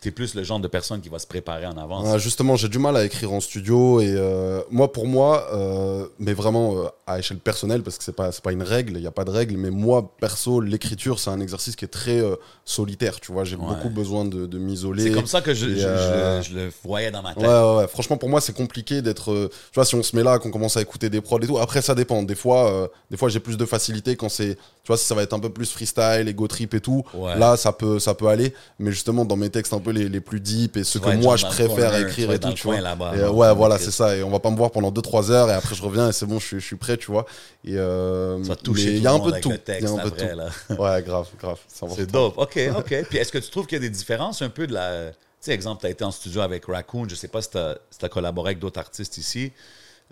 [0.00, 2.06] tu es plus le genre de personne qui va se préparer en avance?
[2.08, 6.06] Ah, justement, j'ai du mal à écrire en studio et euh, moi, pour moi, euh,
[6.18, 9.06] mais vraiment euh, à échelle personnelle, parce que c'est pas pas une règle, il n'y
[9.06, 12.20] a pas de règle, mais moi perso, l'écriture c'est un exercice qui est très
[12.64, 13.44] solitaire, tu vois.
[13.44, 13.64] J'ai Ouais.
[13.66, 15.04] beaucoup besoin de, de m'isoler.
[15.04, 17.42] c'est comme ça que je, et, je- je le- je le voyais dans ma tête.
[17.44, 17.88] Ouais, ouais, ouais.
[17.88, 19.32] Franchement, pour moi, c'est compliqué d'être.
[19.50, 21.58] tu vois, si on se met là, qu'on commence à écouter des prods et tout.
[21.58, 22.22] Après, ça dépend.
[22.22, 24.54] Des fois, des fois, j'ai plus de facilité quand c'est.
[24.56, 27.02] Tu vois, si ça va être un peu plus freestyle, ego trip et tout.
[27.14, 27.36] Ouais.
[27.38, 28.52] Là, ça peut, ça peut aller.
[28.78, 31.36] Mais justement, dans mes textes un peu les, les plus deep et ceux que moi,
[31.36, 32.76] je préfère corner, écrire et tout, tu vois.
[32.76, 34.16] Et, euh, ouais, voilà, c'est ça.
[34.16, 36.26] Et on va pas me voir pendant 2-3 heures et après, je reviens et c'est
[36.26, 37.26] bon, je suis, je suis prêt, tu vois.
[37.64, 38.38] Et euh,
[38.76, 39.50] il y a un peu de tout.
[39.68, 40.82] Il y a un peu de tout.
[40.82, 41.58] Ouais, grave, grave.
[41.68, 42.38] C'est dope.
[42.38, 43.04] OK, OK.
[43.08, 45.10] Puis est-ce que tu trouves qu'il y a des différences un peu de la.
[45.10, 47.06] Tu sais, exemple, tu as été en studio avec Raccoon.
[47.08, 49.52] Je sais pas si tu as, collaboré avec d'autres artistes ici.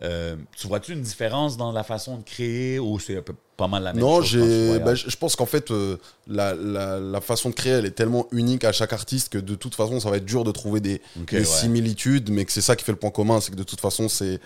[0.03, 3.23] Euh, tu vois-tu une différence dans la façon de créer ou c'est
[3.57, 4.27] pas mal la même Non, chose?
[4.27, 4.85] j'ai, voyages?
[4.85, 8.27] bah, je pense qu'en fait, euh, la, la, la façon de créer, elle est tellement
[8.33, 11.01] unique à chaque artiste que de toute façon, ça va être dur de trouver des,
[11.31, 11.45] ouais.
[11.45, 14.09] similitudes, mais que c'est ça qui fait le point commun, c'est que de toute façon,
[14.09, 14.41] c'est,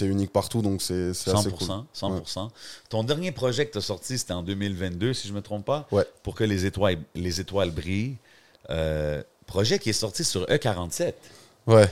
[0.00, 1.68] unique partout, donc c'est, assez 100%, cool.
[1.94, 2.48] 100%.
[2.88, 5.66] Ton dernier projet que tu as sorti, c'était en 2022, si je ne me trompe
[5.66, 5.86] pas.
[5.92, 6.06] Ouais.
[6.22, 8.16] Pour que les étoiles, les étoiles brillent.
[8.70, 11.12] Euh, projet qui est sorti sur E47.
[11.66, 11.86] Ouais,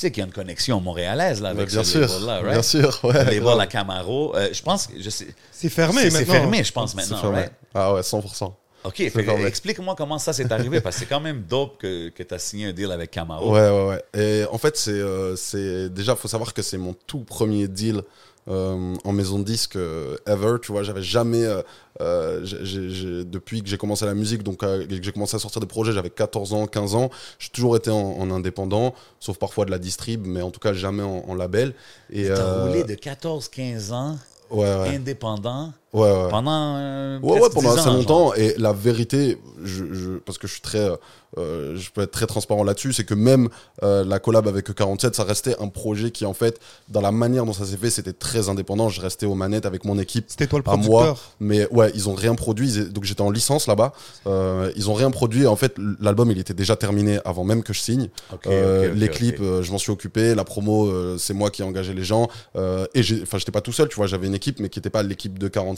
[0.00, 2.50] sais qu'il y a une connexion montréalaise là, avec bien ce sûr, label-là, right?
[2.52, 3.24] bien sûr, ouais.
[3.30, 3.58] Les grave.
[3.58, 4.34] la Camaro.
[4.36, 5.26] Euh, je pense que je sais.
[5.50, 7.18] C'est fermé c'est- fermé, je pense maintenant.
[7.20, 7.38] fermé.
[7.38, 7.52] right?
[7.74, 8.52] Ah ouais, 100%.
[8.84, 12.32] Ok, explique-moi comment ça s'est arrivé parce que c'est quand même dope que, que tu
[12.34, 13.52] as signé un deal avec Camaro.
[13.52, 14.02] Ouais, ouais, ouais.
[14.20, 17.96] Et en fait, c'est, euh, c'est déjà, faut savoir que c'est mon tout premier deal
[17.96, 18.02] euh,
[18.48, 20.56] en maison de disque euh, ever.
[20.62, 21.62] Tu vois, j'avais jamais, euh,
[22.00, 25.34] euh, j'ai- j'ai- j'ai- depuis que j'ai commencé la musique, donc euh, que j'ai commencé
[25.36, 27.10] à sortir des projets, j'avais 14 ans, 15 ans.
[27.38, 30.72] J'ai toujours été en, en indépendant, sauf parfois de la distrib, mais en tout cas
[30.72, 31.74] jamais en, en label.
[32.10, 34.18] Et euh, roulé de 14-15 ans,
[34.50, 36.28] ouais, ouais, indépendant, ouais, ouais.
[36.30, 36.76] pendant.
[36.76, 37.96] euh, Ouais, ouais, pendant 10 assez ans, genre.
[37.96, 38.34] longtemps.
[38.34, 40.90] Et la vérité, je, je- parce que je suis très,
[41.38, 43.48] euh, je peux être très transparent là-dessus, c'est que même
[43.82, 47.44] euh, la collab avec E47, ça restait un projet qui, en fait, dans la manière
[47.46, 48.88] dont ça s'est fait, c'était très indépendant.
[48.90, 50.26] Je restais aux manettes avec mon équipe.
[50.28, 51.30] C'était toi le À moi, producteur.
[51.40, 52.70] mais ouais, ils ont rien produit.
[52.72, 53.92] Ils- Donc j'étais en licence là-bas.
[54.26, 55.46] Euh, ils ont rien produit.
[55.46, 58.08] En fait, l'album il était déjà terminé avant même que je signe.
[58.32, 60.34] Ok, Euh, ok, ok, les clips, euh, je m'en suis occupé.
[60.34, 62.28] La promo, euh, c'est moi qui ai engagé les gens.
[62.56, 63.88] Euh, et j'ai- enfin, j'étais pas tout seul.
[63.88, 65.75] Tu vois, j'avais une équipe, mais qui n'était pas l'équipe de 47.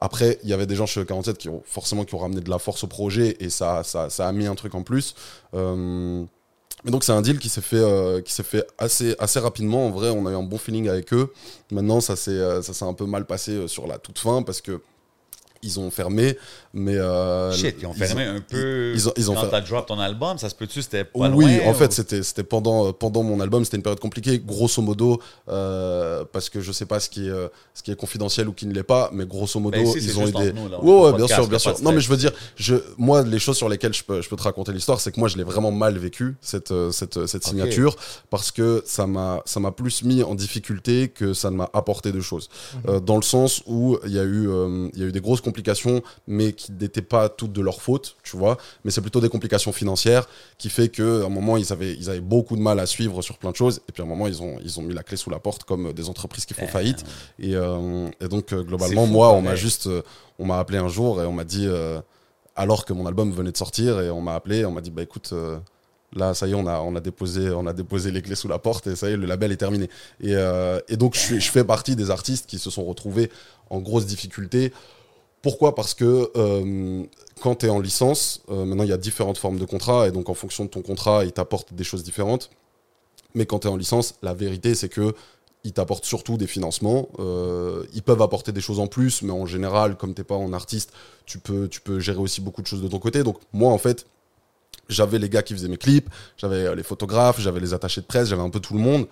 [0.00, 2.50] Après, il y avait des gens chez 47 qui ont forcément qui ont ramené de
[2.50, 3.82] la force au projet et ça,
[4.18, 5.14] a mis un truc en plus.
[5.54, 6.24] Euh,
[6.84, 8.20] mais donc c'est un deal qui s'est fait, euh,
[8.78, 9.86] assez, rapidement.
[9.86, 11.32] En vrai, on a eu un bon feeling avec eux.
[11.72, 14.80] Maintenant, ça s'est, euh, un peu mal passé euh, sur la toute fin parce que
[15.64, 16.38] ils ont fermé.
[16.72, 18.92] Mais euh, Shit, ils ont fermé un peu.
[18.94, 21.56] ils ont- ils ont quand t'as drop ton album, ça se peut-tu, c'était pas oui,
[21.58, 24.38] loin, en fait, ou- c'était c'était pendant, euh, pendant mon album, c'était une période compliquée,
[24.38, 28.48] grosso modo, euh, parce que je sais pas ce qui, est, ce qui est confidentiel
[28.48, 31.04] ou qui ne l'est pas, mais grosso modo, Ben, ici, ils ont nous, là, on
[31.04, 31.80] Ouais, bien sûr, bien sûr.
[31.82, 34.36] Non, mais je veux dire, je, moi, les choses sur lesquelles je peux, je peux
[34.36, 37.96] te raconter l'histoire, c'est que moi, je l'ai vraiment mal vécu, cette, cette, signature,
[38.30, 42.12] parce que ça m'a ça m'a plus mis en difficulté que ça ne m'a apporté
[42.12, 42.48] de choses.
[42.74, 42.80] Mhm.
[42.88, 45.20] Euh, dans le sens où il y, a eu, euh, il y a eu des
[45.20, 45.53] grosses complications,
[46.26, 49.72] mais qui n'étaient pas toutes de leur faute, tu vois, mais c'est plutôt des complications
[49.72, 53.22] financières qui fait qu'à un moment, ils avaient, ils avaient beaucoup de mal à suivre
[53.22, 55.02] sur plein de choses, et puis à un moment, ils ont, ils ont mis la
[55.02, 57.04] clé sous la porte comme des entreprises qui font faillite.
[57.38, 60.02] Et, euh, et donc, euh, globalement, fou, moi, on m'a juste, euh,
[60.38, 62.00] on m'a appelé un jour et on m'a dit, euh,
[62.56, 65.02] alors que mon album venait de sortir, et on m'a appelé, on m'a dit, bah
[65.02, 65.58] écoute, euh,
[66.14, 68.48] là, ça y est, on a, on a déposé, on a déposé les clés sous
[68.48, 69.90] la porte, et ça y est, le label est terminé.
[70.20, 73.30] Et, euh, et donc, je fais partie des artistes qui se sont retrouvés
[73.70, 74.72] en grosse difficulté.
[75.44, 75.74] Pourquoi?
[75.74, 77.02] Parce que euh,
[77.42, 80.10] quand tu es en licence, euh, maintenant il y a différentes formes de contrats, et
[80.10, 82.48] donc en fonction de ton contrat, ils t'apportent des choses différentes.
[83.34, 85.14] Mais quand tu es en licence, la vérité, c'est que
[85.62, 87.10] ils t'apportent surtout des financements.
[87.18, 90.54] Euh, ils peuvent apporter des choses en plus, mais en général, comme t'es pas en
[90.54, 90.94] artiste,
[91.26, 93.22] tu peux, tu peux gérer aussi beaucoup de choses de ton côté.
[93.22, 94.06] Donc moi, en fait,
[94.88, 98.28] j'avais les gars qui faisaient mes clips, j'avais les photographes, j'avais les attachés de presse,
[98.28, 99.06] j'avais un peu tout le monde.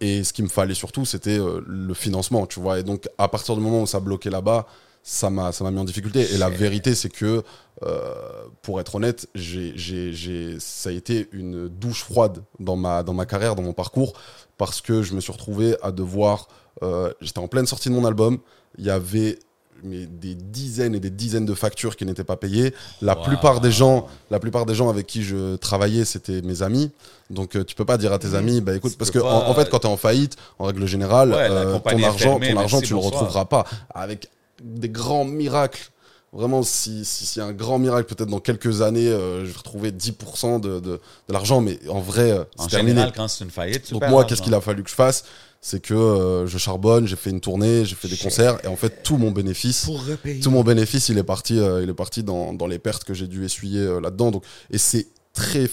[0.00, 2.80] Et ce qu'il me fallait surtout, c'était le financement, tu vois.
[2.80, 4.66] Et donc, à partir du moment où ça bloquait là-bas,
[5.02, 6.32] ça m'a ça m'a mis en difficulté.
[6.34, 7.42] Et la vérité, c'est que,
[7.84, 8.14] euh,
[8.62, 13.14] pour être honnête, j'ai j'ai- j'ai- ça a été une douche froide dans ma, dans
[13.14, 14.12] ma carrière, dans mon parcours,
[14.56, 16.48] parce que je me suis retrouvé à devoir...
[16.82, 18.38] euh, J'étais en pleine sortie de mon album,
[18.78, 19.38] il y avait
[19.84, 22.74] mais des dizaines et des dizaines de factures qui n'étaient pas payées.
[23.00, 23.22] La Wow.
[23.22, 26.90] plupart des gens, la plupart des gens avec qui je travaillais, c'était mes amis.
[27.30, 29.32] Donc euh, tu peux pas dire à tes amis, bah écoute, Tu parce que pas-
[29.32, 32.18] en, en fait, quand tu es en faillite, en règle générale, Ouais, euh, ton argent,
[32.40, 33.66] fermée, ton argent, tu le retrouveras pas.
[33.94, 34.28] Avec
[34.62, 35.90] des grands miracles.
[36.32, 39.56] Vraiment, si si- y a un grand miracle, peut-être dans quelques années, euh, je vais
[39.56, 42.90] retrouver 10% de, de, de l'argent, mais en vrai, euh, c'est terminé.
[42.96, 45.24] général, quand c'est une faillite, Donc moi, qu'est-ce qu'il a fallu que je fasse?
[45.62, 48.76] C'est que euh, je charbonne, j'ai fait une tournée, j'ai fait des concerts, et en
[48.76, 49.86] fait, tout mon bénéfice,
[50.40, 53.14] tout mon bénéfice, il est parti, euh, il est parti dans, dans les pertes que
[53.14, 54.30] j'ai dû essuyer euh, là-dedans.
[54.30, 55.68] Donc, et c'est très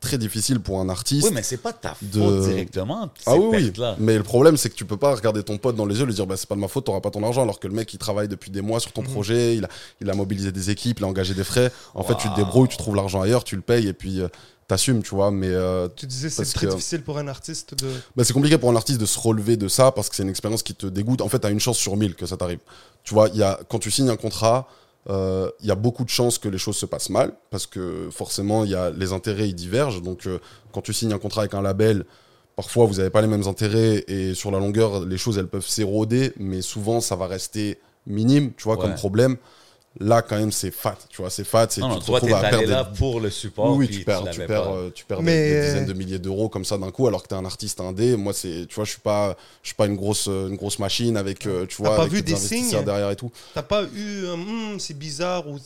[0.00, 1.26] très difficile pour un artiste.
[1.26, 3.82] Oui, mais c'est pas ta faute de- directement, ah oui, oui.
[3.98, 6.06] Mais le problème, c'est que tu peux pas regarder ton pote dans les yeux et
[6.06, 7.74] lui dire bah, c'est pas de ma faute, t'auras pas ton argent, alors que le
[7.74, 9.68] mec il travaille depuis des mois sur ton projet, il a,
[10.00, 11.72] il a mobilisé des équipes, il a engagé des frais.
[11.94, 14.28] En fait, tu te débrouilles, tu trouves l'argent ailleurs, tu le payes et puis euh,
[14.68, 15.30] t'assumes, tu vois.
[15.32, 17.88] Mais euh, Tu disais c'est très que- difficile pour un artiste de.
[18.14, 20.28] bah, c'est compliqué pour un artiste de se relever de ça parce que c'est une
[20.28, 21.22] expérience qui te dégoûte.
[21.22, 22.60] En fait, t'as une chance sur mille que ça t'arrive.
[23.02, 24.68] Tu vois, il y a, quand tu signes un contrat,
[25.10, 28.08] euh, il y a beaucoup de chances que les choses se passent mal parce que
[28.10, 30.02] forcément, il y a les intérêts ils divergent.
[30.02, 30.38] Donc, euh,
[30.72, 32.04] quand tu signes un contrat avec un label,
[32.56, 35.66] parfois vous n'avez pas les mêmes intérêts et sur la longueur, les choses elles peuvent
[35.66, 38.82] s'éroder, mais souvent ça va rester minime, tu vois, Ouais.
[38.82, 39.36] comme problème.
[40.00, 41.66] Là, quand même, c'est fat, tu vois, c'est fat.
[41.70, 43.74] c'est- tu te toi, retrouves à perdre là des- pour le support.
[43.76, 44.70] oui, tu perds, tu l'avais perds, pas.
[44.70, 47.22] euh, tu perds des- Mais, des, dizaines de milliers d'euros comme ça d'un coup, alors
[47.22, 48.16] que t'es un artiste indé.
[48.16, 50.78] Moi, c'est, tu vois, je suis pas, je suis pas une grosse, euh, une grosse
[50.78, 53.32] machine avec, euh, tu vois, pas avec vu des signes derrière et tout.
[53.54, 55.58] T'as pas eu un Hmm, c'est bizarre ou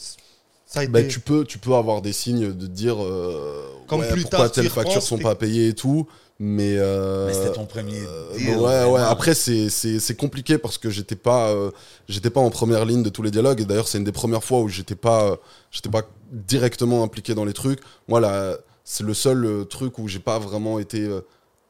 [0.66, 0.92] ça a été.
[0.92, 4.48] Ben, tu peux, tu peux avoir des signes de dire, euh, Comme ouais, plus pourquoi
[4.48, 6.06] telles factures repenses, sont pas payées et tout,
[6.44, 6.76] mais.
[6.76, 8.00] euh, Mais c'était ton premier
[8.36, 8.56] deal.
[8.56, 9.00] ouais, ouais.
[9.00, 11.70] Après, c'est, c'est, c'est compliqué parce que j'étais pas, euh,
[12.08, 13.60] j'étais pas en première ligne de tous les dialogues.
[13.60, 15.36] Et d'ailleurs, c'est une des premières fois où j'étais pas, euh,
[15.70, 16.02] j'étais pas
[16.32, 17.78] directement impliqué dans les trucs.
[18.08, 18.20] Moi,
[18.82, 21.08] c'est le seul truc où j'ai pas vraiment été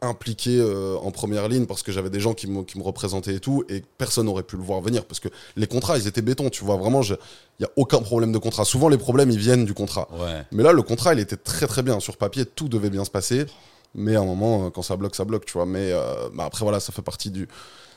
[0.00, 3.34] impliqué euh, en première ligne parce que j'avais des gens qui me, qui me représentaient
[3.34, 3.64] et tout.
[3.68, 6.50] Et personne n'aurait pu le voir venir parce que les contrats, ils étaient béton.
[6.50, 7.16] Tu vois, vraiment, il
[7.60, 8.64] y a aucun problème de contrat.
[8.64, 10.08] Souvent, les problèmes, ils viennent du contrat.
[10.12, 10.42] Ouais.
[10.50, 12.00] Mais là, le contrat, il était très très bien.
[12.00, 13.46] Sur papier, tout devait bien se passer.
[13.94, 15.66] Mais à un moment, euh, quand ça bloque, ça bloque, tu vois.
[15.66, 17.48] Mais euh, bah, après, voilà, ça fait partie du,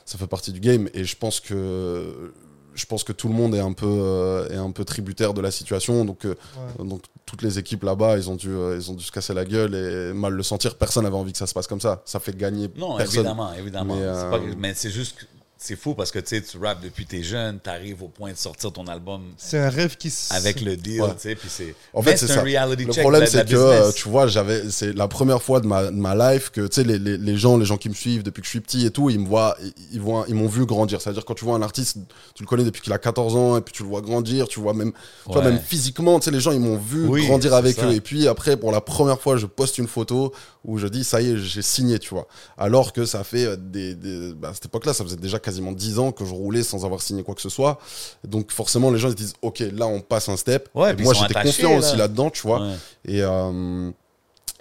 [0.05, 0.89] ça fait partie du game.
[0.93, 2.33] Et je pense que,
[2.73, 5.41] je pense que tout le monde est un peu, euh, est un peu tributaire de
[5.41, 6.03] la situation.
[6.03, 6.35] Donc, euh,
[6.79, 9.45] donc toutes les équipes là-bas, ils ont dû, euh, ils ont dû se casser la
[9.45, 10.75] gueule et mal le sentir.
[10.75, 12.01] Personne n'avait envie que ça se passe comme ça.
[12.05, 13.19] Ça fait gagner Non, personne.
[13.19, 13.95] évidemment, évidemment.
[13.95, 15.25] Mais, C'est euh, pas- Mais c'est juste que
[15.65, 18.31] c'est fou parce que tu sais, tu rappes depuis tes jeunes, tu arrives au point
[18.31, 21.09] de sortir ton album C'est un rêve qui avec le deal, Ouais.
[21.15, 21.75] tu sais, puis c'est.
[21.93, 22.41] En fait, c'est un ça.
[22.43, 23.95] reality Le check problème, c'est que, euh, business.
[23.95, 26.83] tu vois, j'avais, c'est la première fois de ma, de ma life que, tu sais,
[26.83, 28.91] les, les, les gens, les gens qui me suivent depuis que je suis petit et
[28.91, 29.57] tout, ils me voient,
[29.91, 31.01] ils, voient, ils m'ont vu grandir.
[31.01, 31.97] C'est-à-dire, quand tu vois un artiste,
[32.35, 34.59] tu le connais depuis qu'il a 14 ans, et puis tu le vois grandir, tu
[34.59, 34.91] vois même,
[35.25, 35.51] tu vois, Ouais.
[35.51, 37.87] même physiquement, tu sais, les gens, ils m'ont vu Oui, grandir avec ça.
[37.87, 37.93] eux.
[37.93, 41.21] Et puis après, pour la première fois, je poste une photo où je dis, ça
[41.21, 42.27] y est, j'ai signé, tu vois.
[42.57, 45.71] Alors que ça fait euh, des, des- bah, à cette époque-là, ça faisait déjà quasiment
[45.71, 47.79] 10 ans que je roulais sans avoir signé quoi que ce soit.
[48.23, 50.69] Donc, forcément, les gens, se disent, OK, là, on passe un step.
[50.75, 51.77] Ouais, Et puis moi, j'étais confiant là.
[51.77, 52.61] aussi là-dedans, tu vois.
[52.61, 52.73] Ouais.
[53.05, 53.89] Et, euh,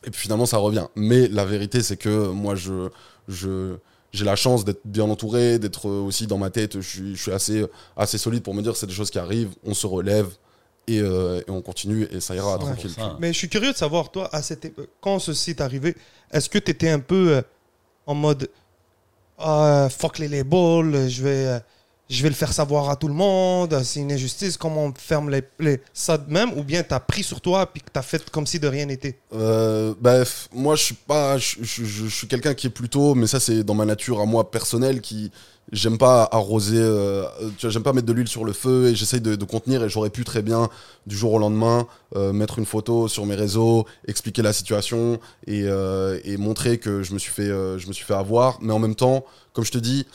[0.04, 0.86] et puis finalement, ça revient.
[0.94, 2.88] Mais la vérité, c'est que moi, je,
[3.26, 3.76] je,
[4.12, 6.80] j'ai la chance d'être bien entouré, d'être aussi dans ma tête.
[6.80, 9.50] Je suis, je suis assez, assez solide pour me dire c'est des choses qui arrivent,
[9.64, 10.28] on se relève
[10.86, 12.90] et, euh, et on continue et ça ira tranquille.
[12.90, 13.16] 100%.
[13.18, 15.96] Mais je suis curieux de savoir, toi, à cette époque, quand ceci est arrivé,
[16.30, 17.42] est-ce que tu étais un peu euh,
[18.06, 18.50] en mode
[19.46, 21.58] Ah, fuck les labels, euh, je vais, euh,
[22.10, 25.30] je vais le faire savoir à tout le monde, c'est une injustice, comment on ferme
[25.30, 27.98] les, les- ça de même, ou bien tu as pris sur toi et que tu
[27.98, 29.18] as fait comme si de rien n'était?
[29.32, 33.64] Euh, bref, moi, je suis pas, je, suis quelqu'un qui est plutôt, mais ça, c'est
[33.64, 35.32] dans ma nature à moi personnelle qui,
[35.72, 37.24] j'aime pas arroser, euh,
[37.58, 40.24] j'aime pas mettre de l'huile sur le feu et j'essaye de, contenir et j'aurais pu
[40.24, 40.68] très bien,
[41.06, 41.86] du jour au lendemain,
[42.16, 47.02] euh, mettre une photo sur mes réseaux, expliquer la situation et, euh, et montrer que
[47.02, 49.72] je me suis fait, je me suis fait avoir, mais en même temps, comme je
[49.72, 50.06] te dis,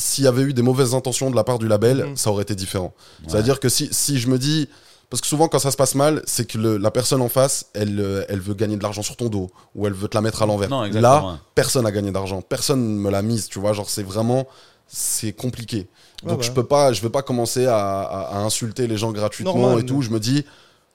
[0.00, 2.16] s'il y avait eu des mauvaises intentions de la part du label, Mhm.
[2.16, 2.92] ça aurait été différent.
[3.28, 4.68] C'est-à-dire que si, si je me dis,
[5.10, 7.66] parce que souvent, quand ça se passe mal, c'est que le- la personne en face,
[7.74, 10.20] elle, euh, elle veut gagner de l'argent sur ton dos ou elle veut te la
[10.20, 10.68] mettre à l'envers.
[11.00, 11.20] Là,
[11.54, 12.42] personne n'a gagné d'argent.
[12.42, 13.72] Personne me l'a mise, tu vois.
[13.72, 14.46] Genre, c'est vraiment.
[14.92, 15.88] C'est compliqué.
[16.24, 19.12] Donc, Ouais, je peux pas, je vais pas commencer à, à- à insulter les gens
[19.12, 20.02] gratuitement Normal, et tout.
[20.02, 20.44] Je me dis.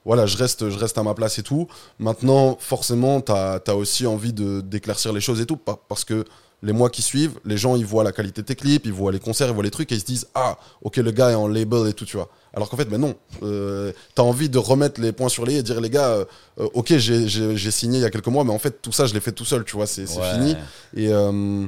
[0.04, 1.66] Voilà, je reste, je reste à ma place et tout.
[1.98, 6.24] Maintenant, forcément, tu as, aussi envie de- d'éclaircir les choses et tout, pa- parce que
[6.62, 9.12] les mois qui suivent, les gens, ils voient la qualité de tes clips, ils voient
[9.12, 11.34] les concerts, ils voient les trucs et ils se disent Ah, ok, le gars est
[11.34, 12.28] en label et tout, tu vois.
[12.54, 13.14] Alors qu'en fait, mais non.
[13.42, 16.08] Euh, tu as envie de remettre les points sur les i et dire Les gars,
[16.08, 16.24] euh,
[16.58, 18.92] euh, ok, j'ai- j'ai j'ai signé il y a quelques mois, mais en fait, tout
[18.92, 20.32] ça, je l'ai fait tout seul, tu vois, c'est c'est Ouais.
[20.32, 20.56] fini.
[20.96, 21.08] Et.
[21.12, 21.66] euh,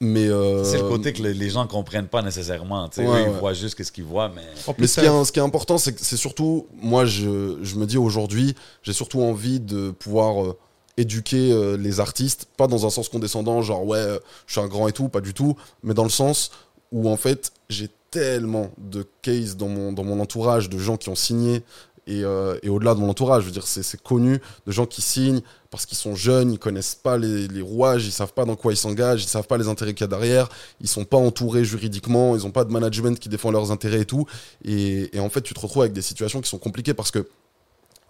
[0.00, 0.26] mais.
[0.28, 2.88] euh, C'est le côté que le- les gens comprennent pas nécessairement.
[2.88, 3.06] tu sais.
[3.06, 3.38] Ouais, Eux, ils ouais.
[3.38, 4.42] voient juste ce qu'ils voient, mais.
[4.66, 7.58] En Mais ce qui, est, ce qui est important, c'est que c'est surtout, moi, je,
[7.62, 10.58] je me dis aujourd'hui, j'ai surtout envie de pouvoir euh,
[11.00, 14.68] éduquer euh, les artistes, pas dans un sens condescendant, genre ouais, euh, je suis un
[14.68, 16.50] grand et tout, pas du tout, mais dans le sens
[16.92, 21.08] où en fait, j'ai tellement de cases dans mon, dans mon entourage de gens qui
[21.08, 21.62] ont signé.
[22.06, 25.00] Et, euh, et au-delà de mon entourage, je veux dire, c'est connu de gens qui
[25.00, 28.56] signent parce qu'ils sont jeunes, ils connaissent pas les, les rouages, ils savent pas dans
[28.56, 30.48] quoi ils s'engagent, ils savent pas les intérêts qu'il y a derrière,
[30.80, 34.06] ils sont pas entourés juridiquement, ils ont pas de management qui défend leurs intérêts et
[34.06, 34.26] tout.
[34.64, 37.28] Et, et en fait, tu te retrouves avec des situations qui sont compliquées parce que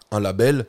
[0.09, 0.65] un label,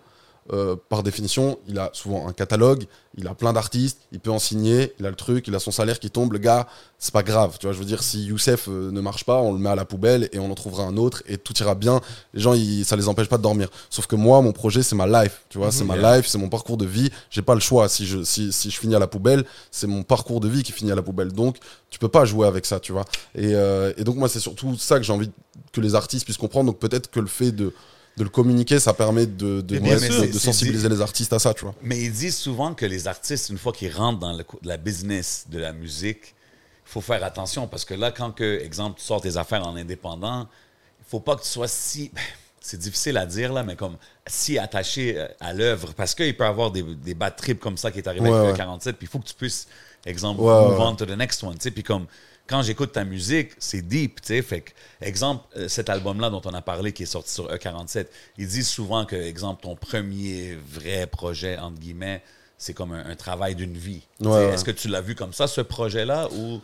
[0.52, 4.38] euh, par définition, il a souvent un catalogue, il a plein d'artistes, il peut en
[4.40, 6.66] signer, il a le truc, il a son salaire qui tombe, le gars,
[6.98, 7.57] c'est pas grave.
[7.61, 9.74] Tu vois, je veux dire, si Youssef euh, ne marche pas, on le met à
[9.76, 12.00] la poubelle et on en trouvera un autre et tout ira bien.
[12.35, 13.68] Les gens, ils- ça les empêche pas de dormir.
[13.88, 15.42] Sauf que moi, mon projet, c'est ma life.
[15.48, 16.16] Tu vois, c'est ma Yeah.
[16.16, 17.11] life, c'est mon parcours de vie.
[17.31, 17.88] J'ai pas le choix.
[17.88, 20.72] Si je, si, si je finis à la poubelle, c'est mon parcours de vie qui
[20.72, 21.33] finit à la poubelle.
[21.33, 21.59] Donc,
[21.90, 23.05] tu peux pas jouer avec ça, tu vois.
[23.37, 25.31] Et, euh, et donc, moi, c'est surtout ça que j'ai envie
[25.72, 26.66] que les artistes puissent comprendre.
[26.72, 27.72] Donc, peut-être que le fait de
[28.16, 30.22] de le communiquer, ça permet de, de, Mais bien de- sûr.
[30.22, 31.75] de- de sensibiliser les artistes à ça, tu vois.
[31.83, 35.46] Mais ils disent souvent que les artistes, une fois qu'ils rentrent dans le, la business
[35.48, 36.35] de la musique,
[36.87, 39.77] il faut faire attention parce que là, quand, que, exemple, tu sors tes affaires en
[39.77, 40.46] indépendant,
[41.01, 42.11] il faut pas que tu sois si.
[42.61, 43.96] c'est difficile à dire, là, mais comme
[44.27, 47.77] si attaché euh, à l'œuvre, parce qu'il peut y avoir des, des bad trips comme
[47.77, 48.57] ça qui est arrivé Ouais, avec ouais.
[48.57, 49.66] 47, puis il faut que tu puisses,
[50.07, 52.07] exemple, Ouais, move on to the next one, tu sais, puis comme
[52.53, 56.43] quand j'écoute ta musique, c'est deep, tu sais, fait que, exemple, euh, cet album-là dont
[56.45, 60.59] on a parlé qui est sorti sur E47, ils disent souvent que, exemple, ton premier
[60.69, 62.23] vrai projet, entre guillemets,
[62.59, 64.03] c'est comme un, un travail d'une vie.
[64.21, 64.45] Ouais, ouais.
[64.53, 66.61] Est-ce que tu l'as vu comme ça, ce projet-là, ou...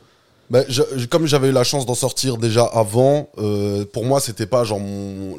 [0.50, 4.18] Ben, je- je- comme j'avais eu la chance d'en sortir déjà avant, euh, pour moi
[4.18, 5.36] c'était pas genre mon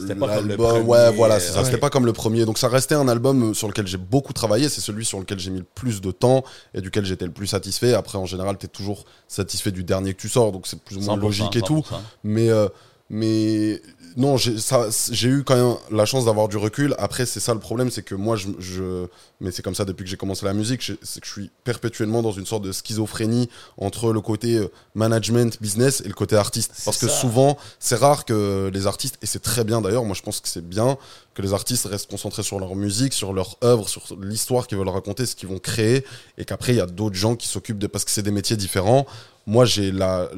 [0.57, 1.65] pas ouais voilà c'est euh, ça ouais.
[1.65, 2.45] c'était pas comme le premier.
[2.45, 4.69] Donc ça restait un album sur lequel j'ai beaucoup travaillé.
[4.69, 6.43] C'est celui sur lequel j'ai mis le plus de temps
[6.75, 7.93] et duquel j'étais le plus satisfait.
[7.93, 10.51] Après en général t'es toujours satisfait du dernier que tu sors.
[10.51, 11.79] Donc c'est plus ou moins 100%, logique et tout.
[11.79, 11.83] 100%.
[12.23, 12.67] mais euh,
[13.09, 13.81] mais
[14.17, 16.95] non j'ai eu quand même la chance d'avoir du recul.
[16.97, 19.07] Après c'est ça le problème c'est que moi je, je
[19.39, 22.21] mais c'est comme ça depuis que j'ai commencé la musique c'est que je suis perpétuellement
[22.21, 26.73] dans une sorte de schizophrénie entre le côté euh, management business et le côté artiste.
[26.85, 27.13] Parce que ça.
[27.13, 30.47] souvent c'est rare que les artistes et c'est très bien d'ailleurs moi je pense que
[30.47, 30.97] c'est bien
[31.33, 34.89] que les artistes restent concentrés sur leur musique sur leur œuvre sur l'histoire qu'ils veulent
[34.89, 36.05] raconter ce qu'ils vont créer
[36.37, 38.57] et qu'après il y a d'autres gens qui s'occupent de parce que c'est des métiers
[38.57, 39.05] différents.
[39.45, 40.29] Moi j'ai la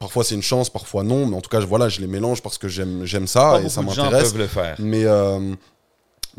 [0.00, 2.42] parfois c'est une chance, parfois non, mais en tout cas, je- voilà, je les mélange
[2.42, 4.32] parce que j'aime j'aime ça Pas et ça m'intéresse.
[4.48, 4.74] faire.
[4.80, 5.54] Mais euh,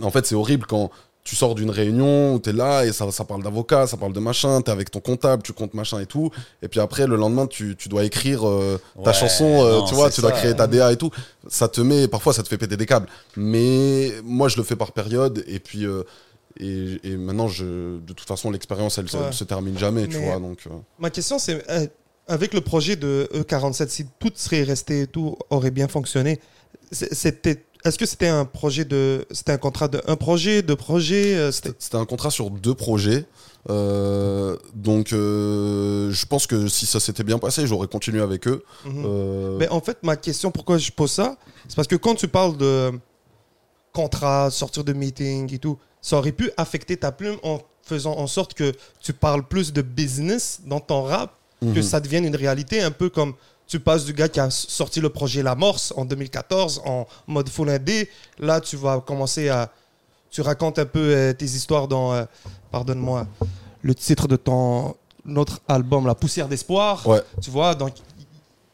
[0.01, 0.89] en fait, c'est horrible quand
[1.23, 4.11] tu sors d'une réunion où tu es là et ça, ça parle d'avocat, ça parle
[4.13, 6.31] de machin, tu es avec ton comptable, tu comptes machin et tout.
[6.63, 9.85] Et puis après, le lendemain, tu, tu dois écrire euh, ta Ouais, chanson, euh, non,
[9.85, 11.11] tu vois, tu dois créer ta DA et tout.
[11.47, 13.07] Ça te met, parfois, ça te fait péter des câbles.
[13.37, 15.85] Mais moi, je le fais par période et puis.
[15.85, 16.01] euh,
[16.59, 19.23] et, et maintenant, je, de toute façon, l'expérience, elle, se- Ouais.
[19.27, 20.39] elle se termine jamais, tu Mais- vois.
[20.39, 21.87] Donc, euh, Ma question, c'est euh,
[22.31, 26.39] avec le projet de E47, si tout serait resté, tout aurait bien fonctionné,
[26.91, 27.65] c'était.
[27.83, 31.51] Est-ce que c'était un projet de, c'était un contrat de un projet, deux projets, euh,
[31.51, 33.25] c'était- un contrat sur deux projets.
[33.69, 38.63] Euh, donc, euh, je pense que si ça s'était bien passé, j'aurais continué avec eux.
[38.85, 39.03] Mhm.
[39.05, 42.27] Euh, Mais en fait, ma question, pourquoi je pose ça, c'est parce que quand tu
[42.27, 42.91] parles de
[43.93, 48.27] contrat, sortir de meeting et tout, ça aurait pu affecter ta plume en faisant en
[48.27, 51.81] sorte que tu parles plus de business dans ton rap, que Mhm.
[51.83, 53.33] ça devienne une réalité, un peu comme
[53.67, 57.69] tu passes du gars qui a sorti le projet L'Amorce en 2014 en mode full
[57.69, 59.71] indé, là tu vas commencer à...
[60.29, 62.23] Tu racontes un peu euh, tes histoires dans, euh,
[62.71, 63.27] pardonne-moi,
[63.81, 67.05] le titre de ton notre album, La Poussière d'Espoir.
[67.05, 67.21] Ouais.
[67.41, 68.01] Tu vois, donc, tu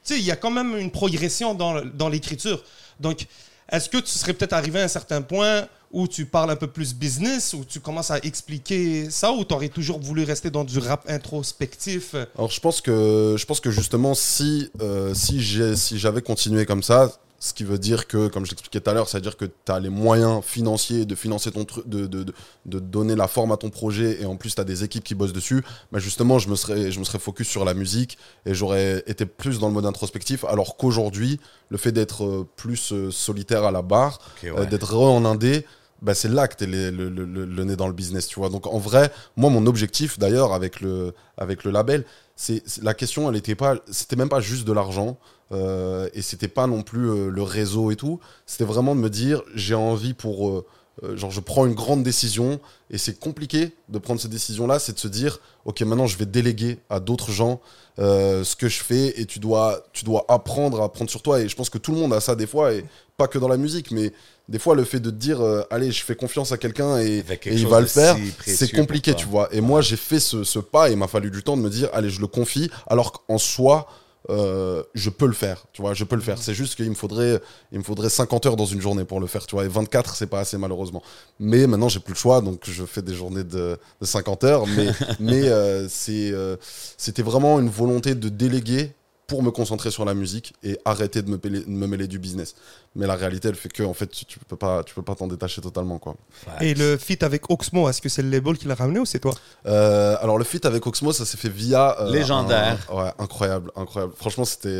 [0.03, 2.63] sais, il y a quand même une progression dans, dans l'écriture.
[3.01, 3.25] Donc,
[3.69, 6.67] est-ce que tu serais peut-être arrivé à un certain point où tu parles un peu
[6.67, 10.63] plus business, où tu commences à expliquer ça, ou tu aurais toujours voulu rester dans
[10.63, 12.15] du rap introspectif?
[12.37, 16.65] Alors je pense que je pense que justement si euh, si j'ai si j'avais continué
[16.65, 19.45] comme ça, ce qui veut dire que comme je l'expliquais tout à l'heure, c'est-à-dire que
[19.45, 22.33] tu as les moyens financiers de financer ton truc de, de, de,
[22.65, 25.13] de donner la forme à ton projet et en plus tu as des équipes qui
[25.13, 28.55] bossent dessus, bah justement je me serais je me serais focus sur la musique et
[28.55, 33.11] j'aurais été plus dans le mode introspectif alors qu'aujourd'hui le fait d'être euh, plus euh,
[33.11, 34.65] solitaire à la barre, Ok, euh, ouais.
[34.67, 35.65] d'être re en indé,
[36.01, 38.49] bah, c'est là que tu le, le, le, le nez dans le business, tu vois.
[38.49, 42.93] Donc en vrai, moi mon objectif d'ailleurs avec le, avec le label, c'est c'est- la
[42.93, 45.17] question, elle était pas, c'était même pas juste de l'argent
[45.51, 48.19] euh, et c'était pas non plus euh, le réseau et tout.
[48.45, 50.65] C'était vraiment de me dire, j'ai envie pour, euh,
[51.03, 52.59] euh, genre je prends une grande décision.
[52.89, 56.25] Et c'est compliqué de prendre cette décision-là, c'est de se dire, ok maintenant je vais
[56.25, 57.61] déléguer à d'autres gens
[57.97, 59.19] ce que je fais.
[59.19, 61.41] Et tu dois, tu dois apprendre à prendre sur toi.
[61.41, 62.85] Et je pense que tout le monde a ça des fois et
[63.17, 64.13] pas que dans la musique, mais
[64.47, 67.67] des fois le fait de te dire, allez je fais confiance à quelqu'un et, il
[67.67, 69.49] va le faire, si c'est compliqué, tu vois.
[69.51, 70.89] Et moi, j'ai fait ce, ce pas.
[70.89, 73.39] Et il m'a fallu du temps de me dire, allez, je le confie, alors qu'en
[73.39, 73.87] soi,
[74.29, 76.37] euh, je peux le faire, tu vois, je peux le faire.
[76.37, 79.27] C'est juste qu'il me faudrait, il me faudrait 50 heures dans une journée pour le
[79.27, 79.65] faire, tu vois.
[79.65, 81.01] Et 24, c'est pas assez, malheureusement.
[81.39, 84.67] Mais maintenant, j'ai plus le choix, donc je fais des journées de, de 50 heures.
[84.67, 84.87] Mais,
[85.19, 86.57] mais euh, c'est, euh,
[86.97, 88.91] c'était vraiment une volonté de déléguer
[89.27, 92.17] pour me concentrer sur la musique et arrêter de me, mêler- de me mêler du
[92.17, 92.55] business.
[92.95, 95.15] Mais la réalité, elle fait que, en fait, tu, tu peux pas, tu peux pas
[95.15, 96.15] t'en détacher totalement, quoi.
[96.61, 99.19] Et le feat avec Oxmo, est-ce que c'est le label qui l'a ramené ou c'est
[99.19, 99.33] toi?
[99.65, 102.77] Euh, alors le feat avec Oxmo, ça s'est fait via euh, Légendaire.
[102.89, 104.13] un- ouais, incroyable, incroyable.
[104.15, 104.79] Franchement, c'était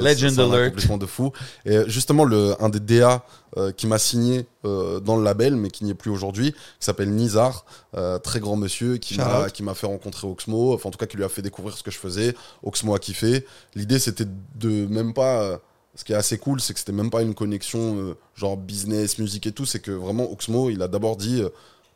[0.67, 1.33] accomplissement de fou.
[1.65, 3.23] Et justement, le un des DA
[3.55, 6.57] euh, qui m'a signé euh, dans le label, mais qui n'y est plus aujourd'hui, qui
[6.79, 9.51] s'appelle Nizar, euh, très grand monsieur, qui m'a out.
[9.53, 11.83] qui m'a fait rencontrer Oxmo, enfin en tout cas qui lui a fait découvrir ce
[11.83, 12.36] que je faisais.
[12.63, 13.45] Oxmo a kiffé.
[13.73, 15.62] L'idée, c'était de même pas
[15.95, 19.47] ce qui est assez cool, c'est que c'était même pas une connexion genre business, musique
[19.47, 19.65] et tout.
[19.65, 21.41] C'est que vraiment, Oxmo, il a d'abord dit,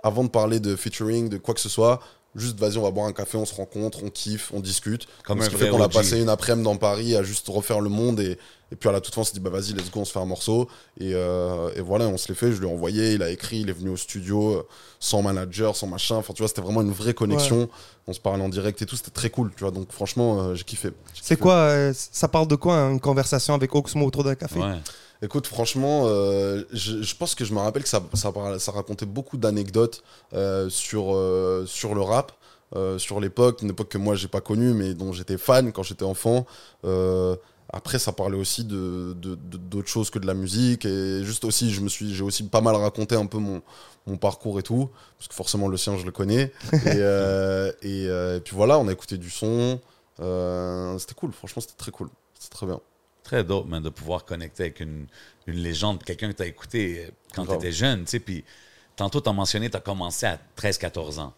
[0.03, 1.99] avant de parler de featuring, de quoi que ce soit,
[2.35, 5.07] juste vas-y, on va boire un café, on se rencontre, on kiffe, on discute.
[5.23, 7.89] Comme ce qui fait qu'on a passé une après-midi dans Paris à juste refaire le
[7.89, 8.19] monde.
[8.19, 8.37] Et,
[8.71, 10.13] et puis à la toute fin, on s'est dit, bah vas-y, let's go, on se
[10.13, 10.69] fait un morceau.
[10.99, 12.53] Et, euh, et voilà, on se l'est fait.
[12.53, 14.67] Je lui ai envoyé, il a écrit, il est venu au studio euh,
[14.99, 16.15] sans manager, sans machin.
[16.15, 17.69] Enfin, tu vois, c'était vraiment une vraie connexion.
[18.07, 19.71] On se parlait en direct et tout, c'était très cool, tu vois.
[19.71, 20.91] Donc franchement, euh, j'ai kiffé.
[21.21, 24.59] C'est quoi euh, Ça parle de quoi, une conversation avec Oxmo autour d'un café?
[24.59, 24.77] Ouais.
[25.23, 28.71] Écoute, franchement, euh, je, je pense que je me rappelle que ça, ça, par- ça
[28.71, 30.03] racontait beaucoup d'anecdotes
[30.33, 32.31] euh, sur, euh, sur le rap,
[32.97, 36.05] sur l'époque, une époque que moi j'ai pas connue, mais dont j'étais fan quand j'étais
[36.05, 36.45] enfant.
[37.73, 41.79] Après, ça parlait aussi de d'autres choses que de la musique et juste aussi, je
[41.81, 43.61] me suis, j'ai aussi pas mal raconté un peu mon,
[44.07, 46.51] mon parcours et tout, parce que forcément le sien je le connais.
[46.85, 46.97] et,
[47.81, 49.79] et, et puis voilà, on a écouté du son.
[50.17, 52.09] C'était cool, franchement, c'était très cool,
[52.39, 52.79] c'était très bien.
[53.31, 55.07] Très dope, man, de pouvoir connecter avec une,
[55.47, 58.03] une légende, quelqu'un que tu as écouté euh, quand tu étais jeune.
[58.03, 58.43] tu sais, Puis
[58.97, 61.33] tantôt, tu as mentionné, tu as commencé à 13-14 ans.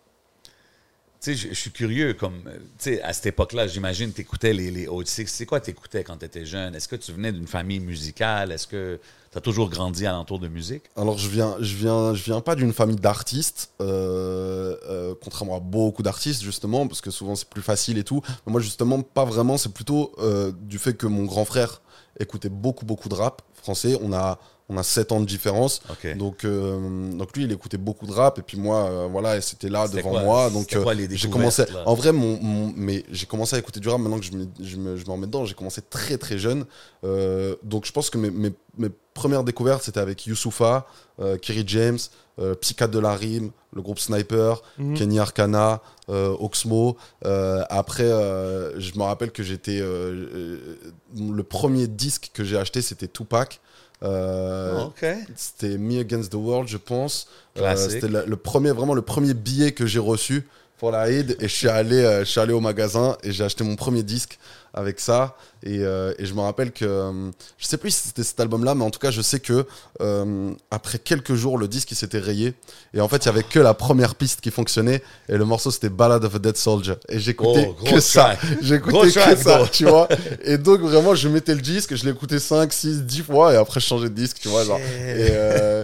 [1.24, 4.70] Sais, je suis curieux, comme, euh, tu sais, à cette époque-là, j'imagine, tu écoutais les,
[4.70, 4.90] les.
[5.06, 6.76] C'est quoi tu écoutais quand tu étais jeune?
[6.76, 8.52] Est-ce que tu venais d'une famille musicale?
[8.52, 9.00] Est-ce que
[9.32, 10.84] tu as toujours grandi alentour de musique?
[10.98, 15.60] Alors je viens, je viens, je viens pas d'une famille d'artistes, euh, euh, contrairement à
[15.62, 18.22] beaucoup d'artistes justement, parce que souvent c'est plus facile et tout.
[18.46, 19.58] Moi justement pas vraiment.
[19.58, 20.14] C'est plutôt
[20.60, 21.82] du fait que mon grand frère
[22.20, 23.98] écoutait beaucoup beaucoup de rap français.
[24.02, 24.40] On a
[24.74, 25.82] on a 7 ans de différence.
[26.16, 29.70] Donc, euh, donc lui, il écoutait beaucoup de rap et puis moi, euh, voilà, c'était
[29.70, 30.50] là devant quoi- moi.
[30.50, 31.66] Donc les j'ai découvertes, commencé.
[31.74, 31.84] là?
[31.86, 34.48] En vrai, mon, mon- mais j'ai commencé à écouter du rap maintenant que je me,
[34.62, 35.46] je me, je me remets dedans.
[35.46, 36.66] J'ai commencé très très jeune.
[37.04, 40.88] Euh, donc je pense que mes, mes, mes premières découvertes c'était avec Youssoufa,
[41.20, 42.00] euh, Kerry James,
[42.40, 44.96] euh, Psychiatre de la Rime, le groupe Sniper, Mhm.
[44.98, 46.98] Kenny Arcana, euh, Oxmo.
[47.26, 49.86] Euh, après, euh, je me rappelle que j'étais euh,
[50.34, 50.78] euh,
[51.20, 53.60] le premier disque que j'ai acheté c'était Tupac.
[54.04, 55.06] Euh, OK.
[55.36, 57.28] c'était Me Against the World, je pense.
[57.58, 60.46] Euh, c'était le premier, vraiment le premier billet que j'ai reçu
[60.78, 61.38] pour la Eid.
[61.40, 64.04] Et je suis allé, euh, je suis allé au magasin et j'ai acheté mon premier
[64.04, 64.38] disque
[64.74, 65.36] avec ça.
[65.62, 68.74] Et, euh, et je me rappelle que, euh, je sais plus si c'était cet album-là,
[68.76, 69.66] mais en tout cas, je sais que
[70.02, 72.56] euh, après quelques jours, le disque il s'était rayé.
[72.94, 75.04] Et en fait, il y avait que la première piste qui fonctionnait.
[75.30, 76.96] Et le morceau, c'était Ballad of a Dead Soldier.
[77.08, 78.36] Et j'écoutais Oh, que ça.
[78.62, 80.08] J'écoutais que track, ça, tu vois.
[80.44, 83.54] Et donc, vraiment, je mettais le disque, je l'écoutais 5, 6, 10 fois.
[83.54, 84.66] Et après, je changeais de disque, tu vois.
[84.66, 84.80] Genre.
[84.80, 85.84] Et, euh,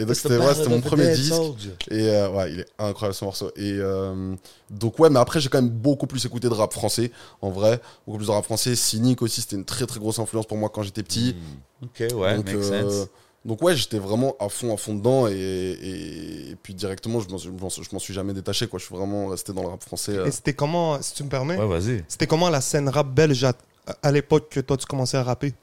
[0.00, 1.32] et donc, c'était ouais, mon premier disque.
[1.90, 3.50] Et euh, ouais, il est incroyable ce morceau.
[3.56, 4.34] Et euh,
[4.70, 7.10] donc, ouais, mais après, j'ai quand même beaucoup plus écouté de rap français,
[7.42, 7.80] en vrai.
[8.06, 8.74] Beaucoup plus de rap français.
[8.76, 11.36] Cynique aussi, c'était une très très grosse influence pour moi quand j'étais petit.
[11.82, 13.08] OK, ouais, donc, makes euh, sense.
[13.44, 15.26] donc, ouais, j'étais vraiment à fond, à fond dedans.
[15.28, 18.66] Et, et, et puis, directement, je m'en suis- je m'en je m'en suis jamais détaché,
[18.66, 18.78] quoi.
[18.78, 20.12] Je suis vraiment resté dans le rap français.
[20.12, 20.26] euh.
[20.26, 22.04] Et c'était comment, si tu me permets, Ouais, vas-y.
[22.08, 23.52] c'était comment la scène rap belge à,
[24.02, 25.54] à l'époque que toi tu commençais à rapper?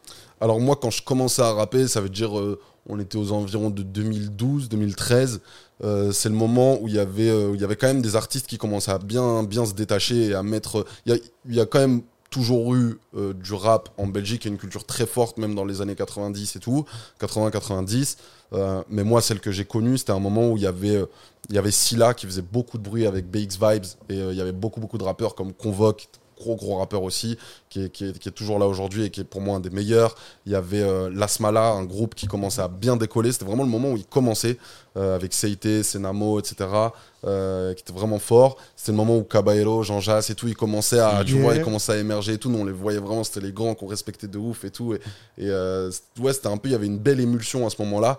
[0.41, 2.59] Alors moi, quand je commençais à rapper, ça veut dire, euh,
[2.89, 5.41] on était aux environs de 2012, 2013.
[5.83, 8.15] Euh, c'est le moment où il y avait, euh, il y avait quand même des
[8.15, 10.85] artistes qui commençaient à bien, se détacher et à mettre.
[11.05, 11.19] Il
[11.49, 15.05] y a, quand même toujours eu euh, du rap en Belgique, a une culture très
[15.05, 16.85] forte, même dans les années 90 et tout,
[17.21, 18.17] 80-90.
[18.53, 21.71] Euh, mais moi, celle que j'ai connue, c'était un moment où il y avait, euh,
[21.71, 24.97] Scylla qui faisait beaucoup de bruit avec BX Vibes et il y avait beaucoup, beaucoup
[24.97, 26.07] de rappeurs comme Convoque,
[26.39, 27.37] gros, gros rappeur aussi,
[27.69, 29.59] qui est, qui est- qui est toujours là aujourd'hui et qui est pour moi un
[29.59, 30.15] des meilleurs.
[30.45, 33.31] Il y avait euh, Lasmala, un groupe qui commençait à bien décoller.
[33.31, 34.57] C'était vraiment le moment où il commençait
[34.95, 36.69] euh, avec Seite, Senamo, etc.
[37.25, 38.57] euh, qui était vraiment fort.
[38.75, 41.61] C'était le moment où Caballero, Jean Jass et tout, ils commençaient à, tu vois, ils
[41.63, 42.49] commençaient à émerger et tout.
[42.49, 44.93] Nous, on les voyait vraiment, c'était les grands qu'on respectait de ouf et tout.
[44.95, 44.99] Et,
[45.37, 45.49] et
[46.19, 48.17] ouais, c'était un peu, il y avait une belle émulsion à ce moment-là.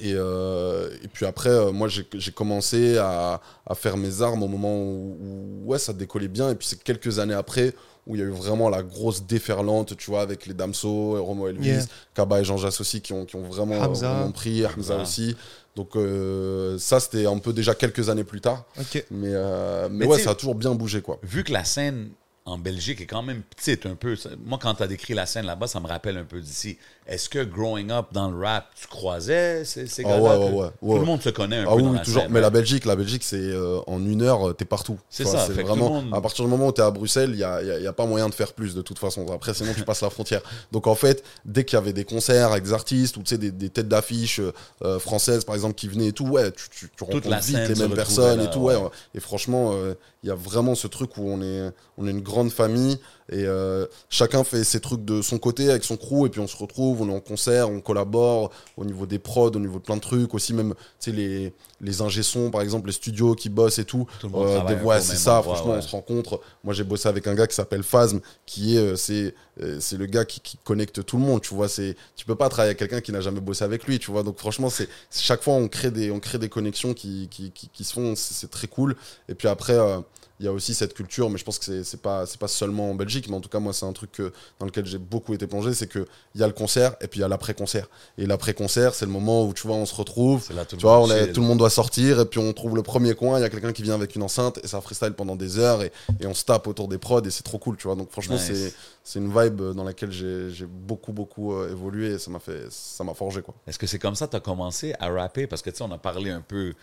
[0.00, 4.42] Euh, et, euh, et puis après, euh, moi, j'ai commencé à, à faire mes armes
[4.42, 6.50] au moment où, où, ouais, ça décollait bien.
[6.50, 7.74] Et puis c'est quelques années après
[8.06, 11.46] où il y a eu vraiment la grosse déferlante, tu vois, avec les Damso, Romo
[11.46, 11.84] Elvis, Yeah.
[12.14, 14.10] Kaba et Jean Jass aussi, qui ont, qui ont vraiment, Hamza.
[14.14, 15.36] vraiment pris, Hamza aussi.
[15.76, 18.64] Donc euh, ça, c'était un peu déjà quelques années plus tard.
[19.10, 21.18] Mais, euh, mais, Mais ouais, ça a toujours bien bougé, quoi.
[21.22, 22.08] vu que la scène
[22.48, 24.16] en Belgique est quand même petite un peu.
[24.44, 26.78] Moi, quand tu as décrit la scène là-bas, ça me rappelle un peu d'ici.
[27.06, 30.38] Est-ce que growing up dans le rap, tu croisais ces, ces Ah gars-là?
[30.38, 32.04] ouais, ouais, ouais, Tout le monde se connaît un Ah peu oui, dans oui, la
[32.04, 32.22] toujours.
[32.22, 34.98] scène, mais la Belgique, la Belgique, c'est euh, en une heure, t'es partout.
[35.08, 35.88] C'est ça, C'est fait vraiment.
[36.02, 37.86] monde- À partir du moment où t'es à Bruxelles, il y a, y a- y
[37.86, 39.26] a pas moyen de faire plus de toute façon.
[39.32, 40.42] Après, sinon tu passes la frontière.
[40.72, 43.70] Donc en fait, dès qu'il y avait des concerts avec des artistes ou des, des
[43.70, 44.40] têtes d'affiche
[44.82, 47.68] euh, françaises par exemple qui venaient et tout, ouais, tu, tu, tu rencontres vite scène
[47.72, 48.60] les mêmes personnes là, et tout.
[48.60, 48.76] Ouais.
[48.76, 48.88] ouais.
[49.14, 52.22] Et franchement, euh, il y a vraiment ce truc où on est, on est une
[52.22, 52.98] grande famille
[53.30, 56.46] et euh, chacun fait ses trucs de son côté avec son crew et puis on
[56.46, 59.84] se retrouve, on est en concert, on collabore au niveau des prods, au niveau de
[59.84, 63.34] plein de trucs, aussi même tu sais les les ingé sons par exemple, les studios
[63.34, 64.06] qui bossent et tout.
[64.24, 65.78] Euh, des voix, c'est ça, endroit, franchement ouais.
[65.78, 66.40] on se rencontre.
[66.64, 69.96] Moi j'ai bossé avec un gars qui s'appelle Phasm qui est euh, c'est euh, c'est
[69.96, 72.70] le gars qui, qui connecte tout le monde, tu vois, c'est tu peux pas travailler
[72.70, 74.22] avec quelqu'un qui n'a jamais bossé avec lui, tu vois.
[74.22, 77.68] Donc franchement, c'est chaque fois on crée des on crée des connexions qui qui, qui,
[77.68, 78.96] qui se font, c'est c'est très cool.
[79.28, 80.00] Et puis après euh,
[80.40, 82.90] il y a aussi cette culture, mais je pense que c'est- pas, c'est pas seulement
[82.90, 85.34] en Belgique, mais en tout cas, moi, c'est un truc que- dans lequel j'ai beaucoup
[85.34, 87.88] été plongé, c'est qu'il y a le concert et puis il y a l'après-concert.
[88.18, 90.86] Et l'après-concert, c'est le moment où, tu vois, on se retrouve, là tout le tu
[90.86, 93.38] vois, on est- tout le monde doit sortir et puis on trouve le premier coin,
[93.38, 95.82] il y a quelqu'un qui vient avec une enceinte et ça freestyle pendant des heures
[95.82, 97.96] et, et on se tape autour des prods et c'est trop cool, tu vois.
[97.96, 98.44] Donc franchement, Nice.
[98.46, 98.72] c'est
[99.02, 102.66] c'est une vibe dans laquelle j'ai j'ai beaucoup, beaucoup euh, évolué et ça m'a fait,
[102.70, 103.54] ça m'a forgé, quoi.
[103.66, 105.46] Est-ce que c'est comme ça que tu as commencé à rapper?
[105.46, 106.74] Parce que tu sais, on a parlé un peu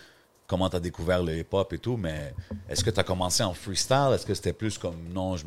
[0.47, 2.33] comment tu as découvert le hip-hop et tout, mais
[2.69, 4.11] est-ce que tu as commencé en freestyle?
[4.13, 5.37] Est-ce que c'était plus comme non?
[5.37, 5.45] Je...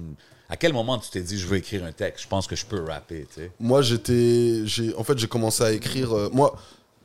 [0.48, 2.24] À quel moment tu t'es dit je veux écrire un texte?
[2.24, 3.26] Je pense que je peux rapper.
[3.60, 4.62] Moi, j'étais,
[4.96, 6.12] en fait, j'ai commencé à écrire.
[6.16, 6.56] euh, moi,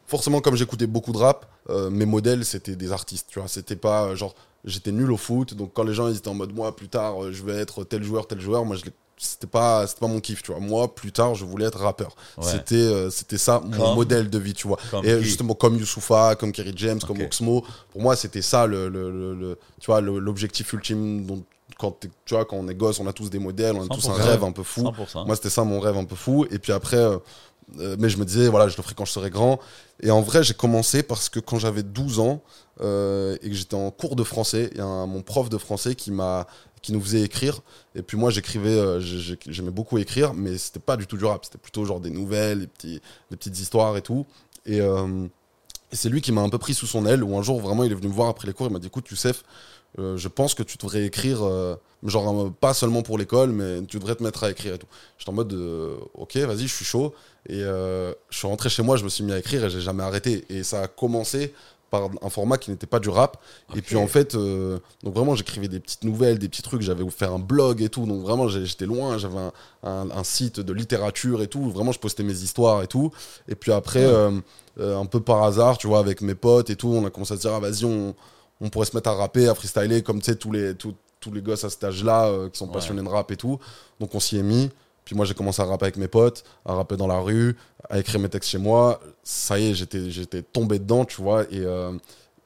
[0.07, 3.27] forcément, comme j'écoutais beaucoup de rap, euh, mes modèles c'était des artistes.
[3.29, 4.33] Tu vois, c'était pas genre,
[4.63, 5.53] j'étais nul au foot.
[5.53, 8.03] Donc quand les gens étaient en mode moi plus tard, euh, je vais être tel
[8.03, 10.41] joueur, tel joueur, moi je l'ai- c'était pas, c'était pas mon kiff.
[10.43, 12.15] Tu vois, moi plus tard, je voulais être rappeur.
[12.37, 12.43] Ouais.
[12.45, 14.53] C'était, euh, c'était ça mon Comme- modèle de vie.
[14.53, 14.77] Tu vois.
[15.03, 17.21] Et qui justement comme Youssoufa, comme Kerry James, comme.
[17.21, 17.63] Oxmo.
[17.91, 21.25] Pour moi, c'était ça le, le- le- le- tu vois, l'objectif ultime.
[21.25, 21.43] Dont,
[21.79, 24.07] quand tu vois, quand on est gosse, on a tous des modèles, on a tous
[24.09, 24.21] un 100%.
[24.21, 24.81] rêve un peu fou.
[24.83, 25.25] 100%.
[25.25, 26.45] Moi, c'était ça mon rêve un peu fou.
[26.51, 27.17] Et puis après, euh,
[27.79, 29.59] euh, mais je me disais, voilà, je le ferai quand je serai grand.
[30.01, 32.41] Et en vrai, j'ai commencé parce que quand j'avais 12 ans
[32.81, 35.95] et que j'étais en cours de français, il y a un- mon prof de français
[35.95, 36.45] qui m'a
[36.83, 37.61] qui nous faisait écrire.
[37.95, 41.17] Et puis moi, j'écrivais, euh, j'ai- j'ai- j'aimais beaucoup écrire, mais c'était pas du tout
[41.17, 41.45] du rap.
[41.45, 44.27] C'était plutôt genre des nouvelles, des, petites histoires et tout.
[44.67, 45.25] Et, euh,
[45.91, 47.83] et c'est lui qui m'a un peu pris sous son aile, où un jour, vraiment,
[47.85, 49.43] il est venu me voir après les cours, il m'a dit, écoute, Youssef,
[49.97, 51.39] euh, je pense que tu devrais écrire,
[52.03, 54.87] genre pas seulement pour l'école, mais tu devrais te mettre à écrire et tout.
[55.17, 55.53] J'étais en mode,
[56.15, 57.13] ok, vas-y, je suis chaud.
[57.47, 60.03] Et je suis rentré chez moi, je me suis mis à écrire et j'ai jamais
[60.03, 60.43] arrêté.
[60.49, 61.53] Et ça a commencé
[61.93, 63.37] par un format qui n'était pas du rap.
[63.75, 66.81] Et puis en fait, euh, donc vraiment, j'écrivais des petites nouvelles, des petits trucs.
[66.81, 68.07] J'avais fait un blog et tout.
[68.07, 69.19] Donc vraiment, j'étais loin.
[69.19, 69.51] J'avais un,
[69.83, 71.69] un- un site de littérature et tout.
[71.69, 73.11] Vraiment, je postais mes histoires et tout.
[73.47, 74.31] Et puis après, euh,
[74.79, 77.33] euh, un peu par hasard, tu vois, avec mes potes et tout, on a commencé
[77.33, 78.15] à se dire, ah, vas-y, on,
[78.59, 81.31] on pourrait se mettre à rapper, à freestyler, comme tu sais, tous les, tous, tous
[81.31, 82.73] les gosses à cet âge-là qui sont Ouais.
[82.73, 83.59] passionnés de rap et tout.
[83.99, 84.71] Donc on s'y est mis.
[85.05, 87.55] Puis moi, j'ai commencé à rapper avec mes potes, à rapper dans la rue,
[87.89, 88.99] à écrire mes textes chez moi.
[89.23, 91.43] Ça y est, j'étais, j'étais tombé dedans, tu vois.
[91.51, 91.91] Et, euh,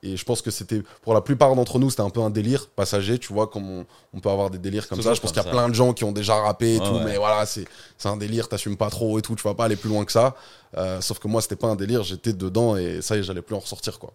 [0.04, 2.68] et je pense que c'était, pour la plupart d'entre nous, c'était un peu un délire
[2.70, 5.14] passager, tu vois, comme on, on peut avoir des délires comme ça.
[5.14, 5.50] Je pense qu'il y a ça.
[5.50, 7.04] plein de gens qui ont déjà rappé et Ouais, tout, ouais.
[7.04, 7.66] mais voilà, c'est,
[7.98, 10.12] c'est un délire, t'assumes pas trop et tout, tu vas pas aller plus loin que
[10.12, 10.36] ça.
[10.78, 13.42] Euh, sauf que moi, c'était pas un délire, j'étais dedans et ça y est, j'allais
[13.42, 14.14] plus en ressortir, quoi.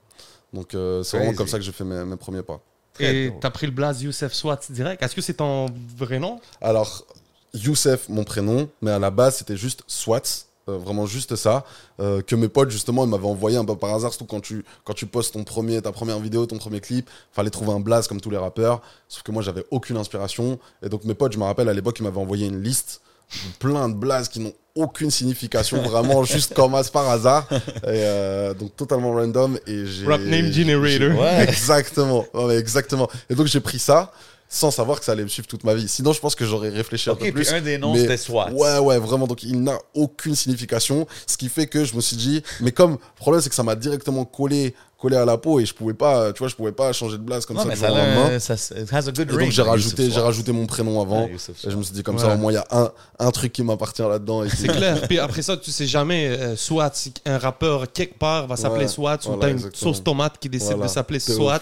[0.53, 2.61] Donc euh, c'est vraiment comme ça que j'ai fait mes, mes premiers pas.
[3.01, 5.03] Et t'as pris le blaze Youssef Swat direct?
[5.03, 5.67] Est-ce que c'est ton
[5.97, 6.41] vrai nom?
[6.61, 7.07] Alors,
[7.55, 10.47] Youssef, mon prénom, mais à la base, c'était juste Swats.
[10.69, 11.65] euh, vraiment juste ça
[11.99, 14.65] euh, que mes potes justement ils m'avaient envoyé un peu par hasard surtout quand tu
[14.85, 18.07] quand tu postes ton premier ta première vidéo ton premier clip fallait trouver un blaze
[18.07, 21.39] comme tous les rappeurs sauf que moi j'avais aucune inspiration et donc mes potes je
[21.39, 23.01] me rappelle à l'époque ils m'avaient envoyé une liste
[23.33, 27.59] de plein de blazes qui n'ont aucune signification vraiment juste comme as par hasard et
[27.87, 31.19] euh, donc totalement random et j'ai Rap name generator.
[31.19, 31.43] Ouais.
[31.43, 34.13] exactement ouais, exactement et donc j'ai pris ça
[34.55, 36.69] sans savoir que ça allait me suivre toute ma vie sinon je pense que j'aurais
[36.69, 38.51] réfléchi un Ok, peu puis plus un des noms, c'était SWAT.
[38.53, 39.27] Ouais, ouais, vraiment.
[39.27, 41.07] Donc, il n'a aucune signification.
[41.27, 43.63] Ce qui fait que je me suis dit, mais comme, le problème, c'est que ça
[43.63, 46.71] m'a directement collé, collé à la peau et je pouvais pas, tu vois, je pouvais
[46.73, 49.31] pas changer de blase comme Non, ça mais ça, a- has a good ring.
[49.31, 51.25] donc, j'ai Youssef rajouté, j'ai rajouté mon prénom avant.
[51.25, 51.71] Ouais, Youssef Et Swat.
[51.73, 52.21] je me suis dit, comme Ouais.
[52.23, 54.45] ça, au moins, il y a un, un truc qui m'appartient là-dedans.
[54.57, 55.03] C'est clair.
[55.09, 56.93] Puis après ça, tu sais jamais, euh, soit
[57.27, 60.49] un rappeur quelque part va s'appeler Ouais, Swat ou voilà, t'as une sauce tomate qui
[60.49, 60.85] décide Voilà.
[60.87, 61.61] de s'appeler Swat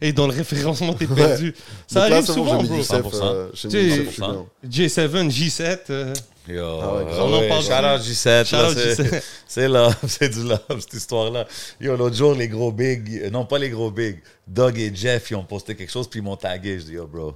[0.00, 1.54] et dans le référencement t'es perdu.
[1.88, 2.76] Ça Donc arrive souvent, bro.
[2.76, 3.20] Youssef, 100%.
[3.24, 4.46] euh, j'ai mis Tu sais, Youssef, je suis 100%.
[4.62, 4.86] bien.
[4.86, 5.78] J7, J7.
[5.90, 6.14] euh,
[6.48, 8.44] Yo, Ah ouais, ouais, on en parle shout out G7.
[8.46, 9.22] Shout là, out c'est- G7.
[9.48, 11.46] C'est love, c'est du love, cette histoire-là.
[11.80, 15.36] Yo, l'autre jour, les gros bigs, non pas les gros bigs, Doug et Jeff, ils
[15.36, 16.78] ont posté quelque chose, puis ils m'ont tagué.
[16.78, 17.34] Je dis, yo, bro,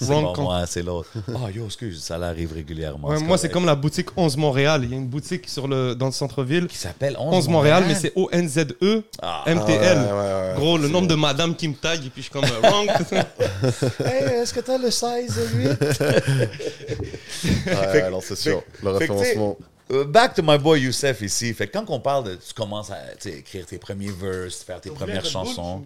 [0.00, 1.10] c'est Wrong pas moi, c'est l'autre.
[1.28, 3.08] Ah, yo, excuse, ça l'arrive régulièrement.
[3.08, 4.82] Ouais, moi, c'est comme la boutique 11 Montréal.
[4.84, 6.66] Il y a une boutique sur le, dans le centre-ville.
[6.68, 9.42] Qui s'appelle 11, 11 Montréal, mais c'est O-N-Z-E Ah.
[9.46, 9.98] M-T-L.
[9.98, 10.54] Ah ouais, ouais, ouais.
[10.56, 12.88] Gros, le nombre de madame qui me tag et puis je suis comme euh, wrong.
[14.04, 15.68] Hey, est-ce que t'as le size 8?
[17.66, 18.62] Ouais, alors c'est sûr.
[18.82, 19.56] Le référencement.
[19.90, 21.54] Euh, back to my boy Youssef ici.
[21.54, 22.34] Fait que quand on parle de.
[22.34, 25.82] Tu commences à écrire tes premiers verses, faire tes premières chansons.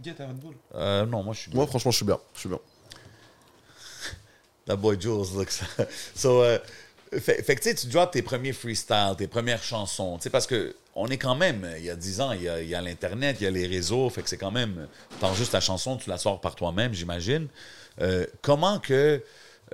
[0.74, 1.50] Euh, non, moi je suis.
[1.54, 2.18] Moi, franchement, je suis bien.
[2.34, 2.58] Je suis bien.
[4.66, 5.60] That boy Jules looks.
[6.14, 6.58] so, euh,
[7.20, 10.16] fait, que tu drops tes premiers freestyles, tes premières chansons.
[10.16, 12.74] Tu sais, parce que on est quand même, il y a 10 ans, il y
[12.74, 14.08] a, l'Internet, il y a les réseaux.
[14.10, 14.86] Fait que c'est quand même.
[15.20, 17.48] T'enregistres ta chanson, tu la sors par toi-même, j'imagine.
[18.00, 19.22] Euh, comment que.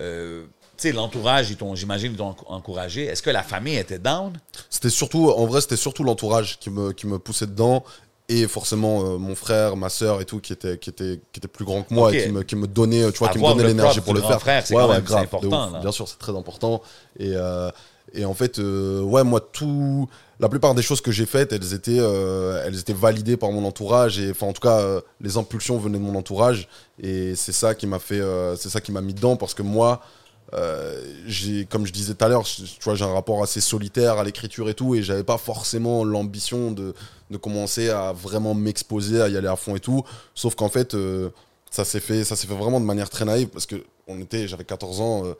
[0.01, 0.45] euh,
[0.76, 3.07] tu sais, l'entourage, j'imagine, ils t'ont encouragé?
[3.07, 4.39] Est-ce que la famille était down?
[4.70, 7.84] C'était surtout, en vrai, c'était surtout l'entourage qui me, qui me poussait dedans.
[8.31, 11.49] Et forcément, euh, mon frère, ma sœur et tout, qui était, qui était, qui était
[11.49, 13.64] plus grand que moi et qui me, qui me donnait, tu vois, qui me donnait
[13.64, 14.39] l'énergie pour le faire.
[14.39, 15.81] frère, c'est important, ouf.
[15.81, 16.83] Bien sûr, c'est très important.
[17.18, 17.70] Et, euh,
[18.12, 20.09] et en fait, euh, ouais, moi, tout.
[20.41, 24.18] la plupart des choses que j'ai faites, elles étaient, elles étaient validées par mon entourage
[24.18, 26.68] et enfin en tout cas les impulsions venaient de mon entourage
[27.03, 28.22] et c'est ça qui m'a fait,
[28.57, 30.03] c'est ça qui m'a mis dedans parce que moi,
[31.27, 34.75] j'ai, comme je disais tout à l'heure, j'ai un rapport assez solitaire à l'écriture et
[34.75, 36.95] tout et j'avais pas forcément l'ambition de,
[37.41, 40.03] commencer à vraiment m'exposer, à y aller à fond et tout.
[40.35, 41.31] Sauf qu'en fait, euh,
[41.71, 43.77] ça s'est fait, ça s'est fait vraiment de manière très naïve parce que
[44.17, 45.27] était, j'avais 14 ans.
[45.27, 45.35] euh,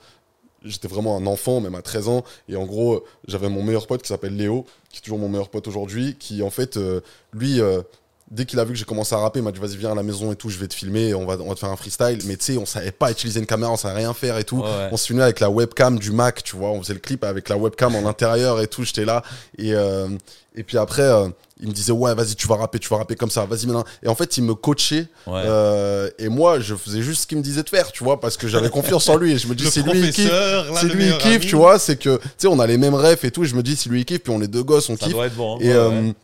[0.65, 2.25] J'étais vraiment un enfant, même à 13 ans.
[2.49, 5.29] Et en gros, euh, j'avais mon meilleur pote qui s'appelle Léo, qui est toujours mon
[5.29, 7.01] meilleur pote aujourd'hui, qui en fait, euh,
[7.33, 7.83] lui, euh,
[8.31, 9.95] dès qu'il a vu que j'ai commencé à rapper, il m'a dit vas-y, viens à
[9.95, 11.77] la maison et tout, je vais te filmer, on va, on va te faire un
[11.77, 12.19] freestyle.
[12.27, 14.59] Mais tu sais, on savait pas utiliser une caméra, on savait rien faire et tout.
[14.61, 14.89] Ouais.
[14.93, 16.71] On se filmait avec la webcam du Mac, tu vois.
[16.71, 19.23] On faisait le clip avec la webcam en intérieur et tout, j'étais là.
[19.57, 20.09] Et, euh,
[20.55, 21.29] et puis après, euh,
[21.61, 23.85] il me disait ouais, vas-y, tu vas rapper, tu vas rapper comme ça, vas-y maintenant.
[24.03, 25.07] Et en fait, il me coachait.
[25.27, 25.43] Ouais.
[25.45, 28.37] euh, et moi, je faisais juste ce qu'il me disait de faire, tu vois, parce
[28.37, 29.33] que j'avais confiance en lui.
[29.33, 31.97] Et je me dis, c'est lui qui là, c'est lui meilleur kiffe, tu vois, c'est
[31.97, 33.89] que, tu sais, on a les mêmes rêves et tout, et je me dis, si
[33.89, 35.15] lui il kiffe, puis on est deux gosses, on Ça kiffe.
[35.15, 35.57] doit être bon.
[35.57, 35.61] hein.
[35.63, 36.15] Et, Ouais, ouais.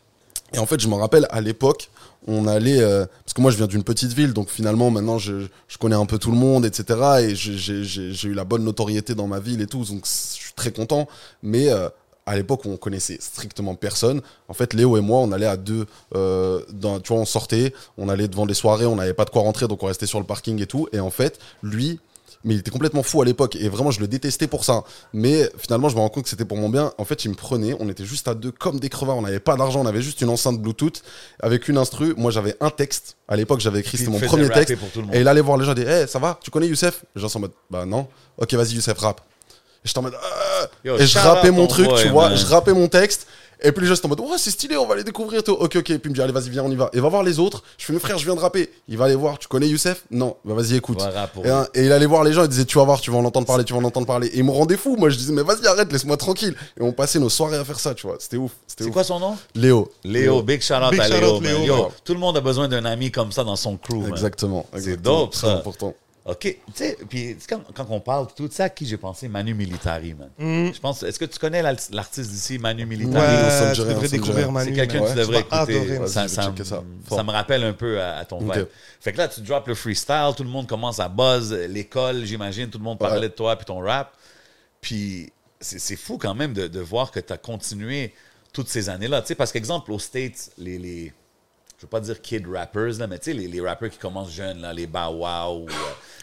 [0.55, 1.91] Et en fait, je me rappelle, à l'époque,
[2.27, 5.47] on allait, euh, parce que moi je viens d'une petite ville, donc finalement maintenant je,
[5.79, 6.99] connais un peu tout le monde, etc.
[7.21, 10.73] Et j'ai eu la bonne notoriété dans ma ville et tout, donc je suis très
[10.73, 11.07] content.
[11.43, 11.89] Mais euh,
[12.25, 15.59] à l'époque où on connaissait strictement personne, en fait Léo et moi on allait à
[15.59, 19.27] deux, euh, dans, tu vois, on sortait, on allait devant des soirées, on n'avait pas
[19.27, 20.89] de quoi rentrer, donc on restait sur le parking et tout.
[20.93, 22.01] Et en fait, lui,
[22.45, 24.85] mais il était complètement fou à l'époque et vraiment je le détestais pour ça.
[25.13, 26.93] Mais finalement, je me rends compte que c'était pour mon bien.
[26.99, 29.41] En fait, il me prenait, on était juste à deux comme des crevards, on n'avait
[29.41, 31.03] pas d'argent, on avait juste une enceinte Bluetooth
[31.41, 32.15] avec une instru.
[32.17, 33.17] Moi, j'avais un texte.
[33.27, 34.77] À l'époque, j'avais écrit, c'était mon premier texte.
[35.13, 36.39] Et il allait voir les gens, il dit Hey, ça va?
[36.43, 37.05] Tu connais Youssef?
[37.17, 38.07] Les gens sont en mode Bah non.
[38.37, 39.21] Ok, vas-y, Youssef, rap.
[39.85, 42.39] Et j'étais en mode Ah Yo, Et je rappais mon truc, boy, tu vois, man.
[42.39, 43.27] je rappais mon texte.
[43.63, 45.43] Et puis les gens étaient en mode, oh, c'est stylé, on va aller découvrir et
[45.43, 45.53] tout.
[45.53, 45.91] Ok, ok.
[45.91, 46.91] Et puis il me dit, allez, vas-y, viens, on y va.
[46.93, 47.63] Et va voir les autres.
[47.79, 48.71] Je fais, mes frères, je viens de rapper.
[48.89, 50.05] Il va aller voir, tu connais Youssef?
[50.11, 51.01] Non, bah vas-y, écoute.
[51.01, 53.01] Ouais, pour Et, hein, et il allait voir les gens, il disait, tu vas voir,
[53.01, 54.29] tu vas en entendre parler, tu vas en entendre parler.
[54.29, 54.97] Et il me rendait fou.
[54.97, 56.55] Moi, je disais, mais vas-y, arrête, laisse-moi tranquille.
[56.79, 58.17] Et on passait nos soirées à faire ça, tu vois.
[58.19, 58.53] C'était ouf.
[58.67, 59.37] C'était C'est quoi son nom?
[59.55, 59.91] Léo.
[60.05, 61.41] Léo, big shout out Big à Léo.
[61.41, 61.65] Léo.
[61.65, 64.09] Yo, tout le monde a besoin d'un ami comme ça dans son crew.
[64.09, 64.67] Exactement.
[64.79, 65.55] C'est dope, Très ça.
[65.55, 65.95] important.
[66.27, 66.39] OK.
[66.41, 69.29] Tu sais, puis quand, quand on parle de tout ça, à qui j'ai pensé?
[69.29, 70.31] Manu Militari, man.
[70.39, 73.15] Je pense, est-ce que tu connais l'artiste d'ici, Manu Militari?
[73.37, 74.51] Ouais, tu devrais découvrir.
[74.51, 74.71] Manu.
[74.71, 75.57] C'est quelqu'un que tu devrais écouter.
[75.81, 76.09] adorer.
[76.09, 76.65] Ça, ça me- ça.
[76.65, 77.25] ça Fort.
[77.25, 78.55] me rappelle un peu à, à ton Ok.
[78.57, 78.67] vibe.
[79.01, 82.71] Fait que là, tu drops le freestyle, tout le monde commence à buzz, l'école, j'imagine,
[82.71, 83.29] tout le monde parlait Ouais.
[83.29, 84.15] de toi puis ton rap.
[84.81, 88.15] Puis c'est c'est fou quand même de, de voir que tu as continué
[88.53, 89.21] toutes ces années-là.
[89.23, 91.13] Tu sais, parce qu'exemple, aux States, les, les
[91.77, 94.33] je veux pas dire kid rappers, là, mais tu sais, les, les rappers qui commencent
[94.33, 95.73] jeunes, là, les Bow Wow, ou, euh,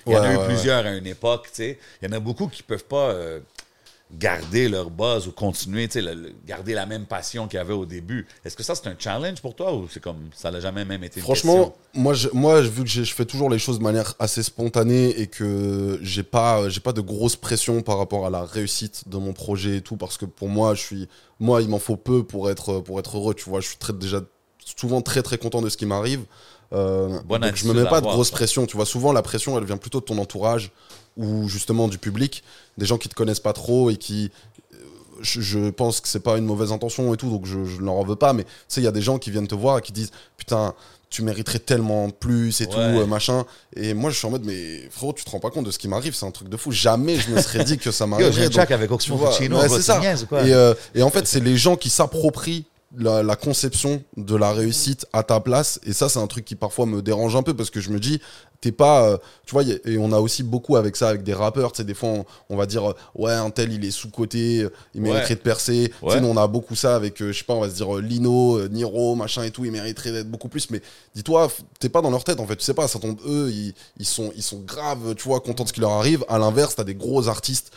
[0.06, 1.80] il y en a eu plusieurs à une époque, tu sais.
[2.02, 3.40] Il y en a beaucoup qui peuvent pas euh,
[4.18, 7.86] garder leur buzz ou continuer, tu sais, garder la même passion qu'il y avait au
[7.86, 8.28] début.
[8.44, 11.04] Est-ce que ça, c'est un challenge pour toi ou c'est comme ça n'a jamais même
[11.04, 14.14] été une Franchement, moi, je, moi, vu que je fais toujours les choses de manière
[14.20, 18.44] assez spontanée et que j'ai pas, j'ai pas de grosse pression par rapport à la
[18.44, 21.80] réussite de mon projet et tout, parce que pour moi, je suis, moi, il m'en
[21.80, 23.34] faut peu pour être, pour être heureux.
[23.34, 24.22] Tu vois, je suis très, déjà
[24.78, 26.26] souvent très très content de ce qui m'arrive.
[26.74, 28.36] Euh, Bonne donc je me mets pas de avoir, grosse ça.
[28.36, 28.66] pression.
[28.66, 30.72] Tu vois, souvent la pression, elle vient plutôt de ton entourage
[31.18, 32.44] ou justement du public,
[32.78, 34.32] des gens qui te connaissent pas trop et qui
[34.74, 34.78] euh,
[35.22, 38.04] je, pense que c'est pas une mauvaise intention et tout, donc je, je n'en en
[38.04, 38.32] veux pas.
[38.34, 40.12] Mais tu sais, il y a des gens qui viennent te voir et qui disent
[40.38, 40.74] Putain,
[41.10, 43.00] tu mériterais tellement plus et tout, Ouais.
[43.00, 43.46] euh, machin.
[43.76, 45.78] Et moi, je suis en mode Mais frérot, tu te rends pas compte de ce
[45.78, 46.72] qui m'arrive, c'est un truc de fou.
[46.72, 48.32] Jamais je me serais dit que ça m'arriverait.
[48.32, 50.00] j'ai avec ouais, c'est ça.
[50.30, 50.40] quoi?
[50.40, 52.64] Euh, et en fait, c'est les gens qui s'approprient
[52.96, 55.80] la, conception de la réussite à ta place.
[55.84, 58.00] Et ça, c'est un truc qui parfois me dérange un peu parce que je me
[58.00, 58.22] dis,
[58.62, 59.04] t'es pas.
[59.10, 61.72] euh, tu vois, et on a aussi beaucoup avec ça, avec des rappeurs.
[61.74, 64.62] Tu sais, des fois, on, on va dire, euh, ouais, un tel, il est sous-côté,
[64.62, 65.36] euh, il mériterait Ouais.
[65.36, 65.92] de percer.
[66.02, 67.94] Tu sais, on a beaucoup ça avec, euh, je sais pas, on va se dire
[67.98, 70.70] euh, Lino, Niro, machin et tout, il mériterait d'être beaucoup plus.
[70.70, 70.82] Mais
[71.16, 71.50] dis-toi,
[71.80, 72.56] t'es pas dans leur tête, en fait.
[72.56, 75.64] Tu sais pas, ça tombe, eux, ils, ils sont, ils sont graves, tu vois, contents
[75.64, 76.24] de ce qui leur arrive.
[76.30, 77.72] À l'inverse, t'as des gros artistes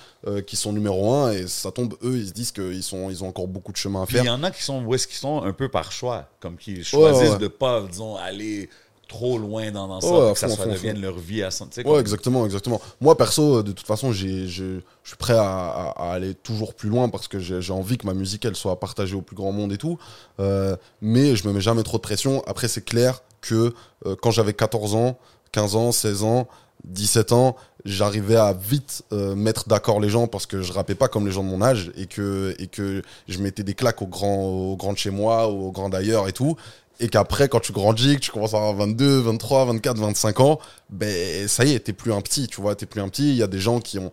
[0.46, 3.28] qui sont numéro un et ça tombe, eux, ils se disent qu'ils sont, ils ont
[3.28, 4.22] encore beaucoup de chemin à faire.
[4.24, 6.56] il y en a qui sont où est-ce qu'ils sont un peu par choix, comme
[6.56, 7.38] qui choisissent ouais.
[7.38, 8.70] de pas, disons, aller
[9.14, 11.68] trop loin dans, ça, Ouais, que ça soit, devienne leur vie à son.
[11.84, 12.80] Ouais, exactement, exactement.
[13.00, 16.88] Moi, perso, euh, de toute façon, j'ai, je, je suis prêt à, aller toujours plus
[16.88, 19.72] loin parce que j'ai, envie que ma musique, elle soit partagée au plus grand monde
[19.72, 19.98] et tout.
[20.40, 22.42] Euh, mais je me mets jamais trop de pression.
[22.46, 23.72] Après, c'est clair que
[24.06, 25.18] euh, quand j'avais 14 ans,
[25.52, 26.48] 15 ans, 16 ans,
[26.84, 31.08] 17 ans, j'arrivais à vite euh, mettre d'accord les gens parce que je rappais pas
[31.08, 34.06] comme les gens de mon âge et que, et que je mettais des claques au
[34.06, 36.56] grand, au grand de chez moi, au grand d'ailleurs et tout.
[37.00, 40.60] Et qu'après, quand tu grandis, que tu commences à avoir 22, 23, 24, 25 ans,
[40.90, 43.30] ben ça y est, t'es plus un petit, tu vois, t'es plus un petit.
[43.30, 44.12] Il y a des gens qui, ont,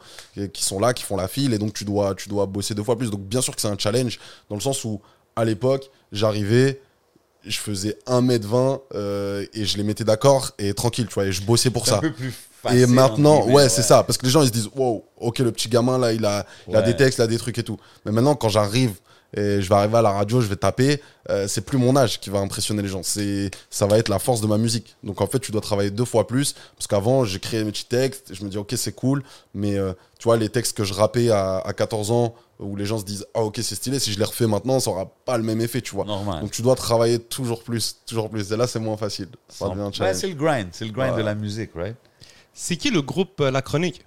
[0.52, 2.84] qui sont là, qui font la file, et donc tu dois, tu dois bosser deux
[2.84, 3.12] fois plus.
[3.12, 4.20] Donc bien sûr que c'est un challenge,
[4.50, 5.00] dans le sens où,
[5.36, 6.82] à l'époque, j'arrivais,
[7.46, 11.44] je faisais 1m20 euh, et je les mettais d'accord et tranquille, tu vois, et je
[11.44, 12.02] bossais pour C'est un ça.
[12.02, 12.80] peu plus facile.
[12.80, 14.04] Et maintenant, ouais, c'est ça.
[14.04, 16.46] Parce que les gens, ils se disent, wow, ok, le petit gamin, là, il a,
[16.68, 17.78] il a des textes, il a des trucs et tout.
[18.06, 18.94] Mais maintenant, quand j'arrive
[19.36, 21.02] et je vais arriver à la radio, je vais taper.
[21.30, 23.02] euh, c'est plus mon âge qui va impressionner les gens.
[23.04, 24.96] C'est, ça va être la force de ma musique.
[25.04, 26.54] Donc en fait, tu dois travailler deux fois plus.
[26.76, 28.34] Parce qu'avant, j'ai créé mes petits textes.
[28.34, 29.24] Je me dis, ok, c'est cool.
[29.54, 32.86] Mais euh, tu vois, les textes que je rappais à, à 14 ans, où les
[32.86, 34.00] gens se disent, ah ok, c'est stylé.
[34.00, 36.06] Si je les refais maintenant, ça aura pas le même effet, tu vois.
[36.06, 36.42] Normal.
[36.42, 38.52] Donc tu dois travailler toujours plus, toujours plus.
[38.52, 39.30] Et là, c'est moins facile.
[39.48, 40.16] Ça devient un Ouais, challenge.
[40.18, 40.68] c'est le grind.
[40.72, 41.18] C'est le grind Ouais.
[41.22, 41.96] de la musique, right?
[42.54, 44.04] C'est qui le groupe euh, La Chronique?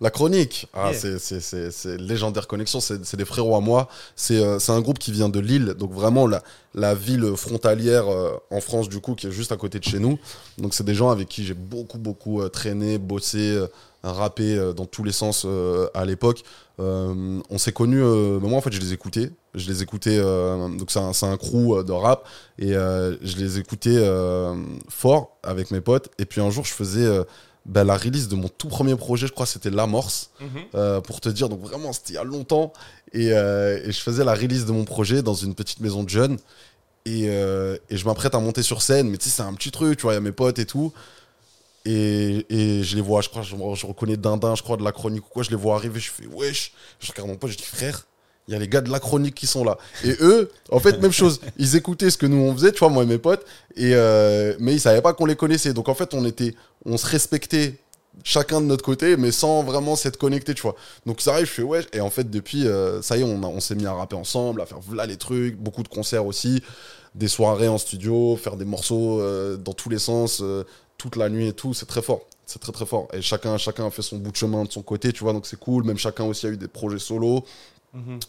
[0.00, 1.18] La chronique, ah, Yeah.
[1.18, 3.88] c'est- légendaire connexion, c'est des frérots à moi.
[4.16, 6.42] C'est euh, c'est un groupe qui vient de Lille, donc vraiment la,
[6.74, 9.98] la ville frontalière euh, en France du coup, qui est juste à côté de chez
[9.98, 10.18] nous.
[10.58, 13.58] Donc c'est des gens avec qui j'ai beaucoup beaucoup euh, traîné, bossé,
[14.02, 15.46] rappé dans tous les sens
[15.94, 16.42] à l'époque.
[16.78, 20.98] On s'est connus, mais moi en fait je les écoutais, je les écoutais, donc c'est
[20.98, 22.26] un, un crew de rap,
[22.58, 24.04] et je les écoutais
[24.88, 26.08] fort avec mes potes.
[26.18, 27.08] Et puis un jour je faisais...
[27.64, 30.30] bah, la release de mon tout premier projet, je crois que c'était L'Amorce,
[30.74, 31.48] euh, pour te dire.
[31.48, 32.72] Donc vraiment, c'était il y a longtemps.
[33.12, 36.08] Et, euh, et je faisais la release de mon projet dans une petite maison de
[36.08, 36.38] jeunes.
[37.04, 39.08] Et, euh, et je m'apprête à monter sur scène.
[39.10, 40.66] Mais tu sais, c'est un petit truc, tu vois, il y a mes potes et
[40.66, 40.92] tout.
[41.84, 44.92] Et, et je les vois, je crois, je, je reconnais Dindin, je crois, de la
[44.92, 45.42] chronique ou quoi.
[45.42, 46.72] Je les vois arriver, je fais wesh.
[47.00, 48.06] Je regarde mon pote, je dis frère.
[48.48, 49.78] Il y a les gars de la chronique qui sont là.
[50.04, 51.40] Et eux, en fait, même chose.
[51.58, 53.44] Ils écoutaient ce que nous on faisait, tu vois, moi et mes potes.
[53.76, 55.72] Et euh, mais ils savaient pas qu'on les connaissait.
[55.72, 57.76] Donc en fait, on était, on se respectait
[58.24, 60.74] chacun de notre côté, mais sans vraiment s'être connecté, tu vois.
[61.06, 61.86] Donc ça arrive, je fais ouais.
[61.92, 64.60] Et en fait, depuis, euh, ça y est, on, on s'est mis à rapper ensemble,
[64.60, 66.62] à faire là les trucs, beaucoup de concerts aussi,
[67.14, 70.42] des soirées en studio, faire des morceaux euh, dans tous les sens,
[70.98, 71.74] toute la nuit et tout.
[71.74, 72.22] C'est très fort.
[72.44, 73.06] C'est très très fort.
[73.12, 75.32] Et chacun, chacun a fait son bout de chemin de son côté, tu vois.
[75.32, 75.84] Donc c'est cool.
[75.84, 77.44] Même chacun aussi a eu des projets solo.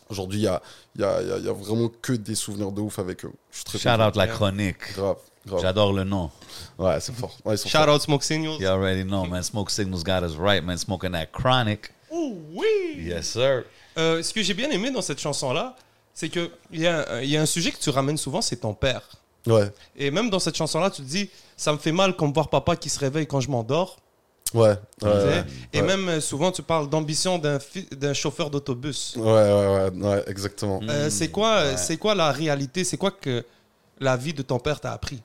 [0.09, 0.61] Aujourd'hui, il y a,
[0.97, 3.24] y, a, il y a- il y a vraiment que des souvenirs de ouf avec
[3.26, 3.32] eux.
[3.51, 4.07] Je suis très Shout content.
[4.07, 4.93] out la chronique.
[4.95, 5.61] Grave, grave.
[5.61, 6.30] J'adore le nom.
[6.78, 7.36] Ouais, c'est fort.
[7.45, 7.88] Ouais, Shout forts.
[7.95, 8.57] out Smoke Signals.
[8.59, 9.41] You already know, man.
[9.43, 10.78] Smoke Signals got us right, man.
[10.78, 11.91] Smoking that chronic.
[12.11, 12.66] Oh oui
[12.97, 13.64] Yes, sir.
[13.97, 15.76] Euh, Ce que j'ai bien aimé dans cette chanson-là,
[16.14, 18.57] c'est qu'il y, a un- il y a un sujet que tu ramènes souvent, c'est
[18.57, 19.01] ton père.
[19.47, 22.49] Ouais, Et même dans cette chanson-là, tu te dis, ça me fait mal comme voir
[22.49, 23.97] papa qui se réveille quand je m'endors.
[24.53, 24.75] Ouais.
[25.73, 25.87] Et Ouais.
[25.87, 29.15] même euh, souvent, tu parles d'ambition d'un chauffeur d'autobus.
[29.17, 30.79] Ouais, ouais, ouais, ouais, exactement.
[30.87, 32.83] Euh, c'est quoi, euh, c'est quoi la réalité?
[32.83, 33.43] C'est quoi que
[33.99, 35.21] la vie de ton père t'a appris?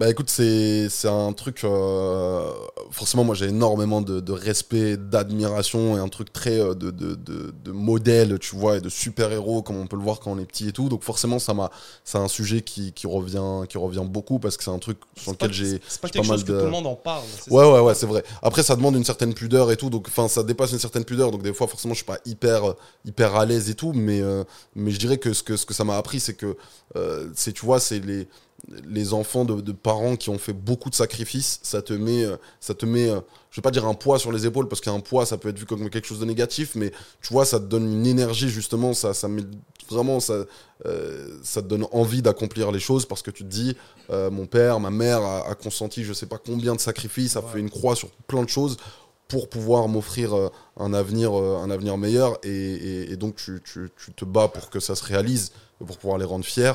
[0.00, 1.62] Bah écoute, c'est un truc.
[1.62, 2.50] euh,
[2.90, 7.14] forcément, moi j'ai énormément de, de respect, d'admiration et un truc très euh, de, de,
[7.14, 10.46] de, modèle, tu vois, et de super-héros, comme on peut le voir quand on est
[10.46, 10.88] petit et tout.
[10.88, 11.70] Donc forcément, ça m'a,
[12.02, 15.32] c'est un sujet qui, qui, revient, qui revient beaucoup parce que c'est un truc sur
[15.32, 15.82] lequel j'ai.
[15.86, 17.24] c'est pas quelque mal chose que tout le monde en parle.
[17.50, 17.70] Ouais, ça.
[17.70, 18.24] ouais, ouais, c'est vrai.
[18.40, 21.30] Après, ça demande une certaine pudeur et tout, donc enfin, ça dépasse une certaine pudeur,
[21.30, 22.74] donc des fois, forcément, je suis pas hyper,
[23.04, 24.44] hyper à l'aise et tout, mais, euh,
[24.74, 26.56] mais je dirais que ce que, ce que ça m'a appris, c'est que,
[26.96, 28.28] euh, c'est, tu vois, c'est les,
[28.88, 32.36] les enfants de, de parents qui ont fait beaucoup de sacrifices, ça te met, euh,
[32.60, 35.00] ça te met, euh, je vais pas dire un poids sur les épaules, parce qu'un
[35.00, 36.90] poids, ça peut être vu comme quelque chose de négatif, mais
[37.22, 39.42] tu vois, ça te donne une énergie, justement, ça, ça met
[39.90, 40.44] vraiment, ça,
[40.86, 43.76] euh, ça te donne envie d'accomplir les choses, parce que tu te dis,
[44.10, 47.42] euh, mon père, ma mère a, a consenti je sais pas combien de sacrifices, a
[47.42, 48.76] fait une croix sur plein de choses
[49.26, 50.32] pour pouvoir m'offrir
[50.76, 52.36] un avenir, un avenir meilleur.
[52.42, 55.52] Et, et- et donc tu, tu- tu te bats pour que ça se réalise,
[55.86, 56.72] pour pouvoir les rendre fiers.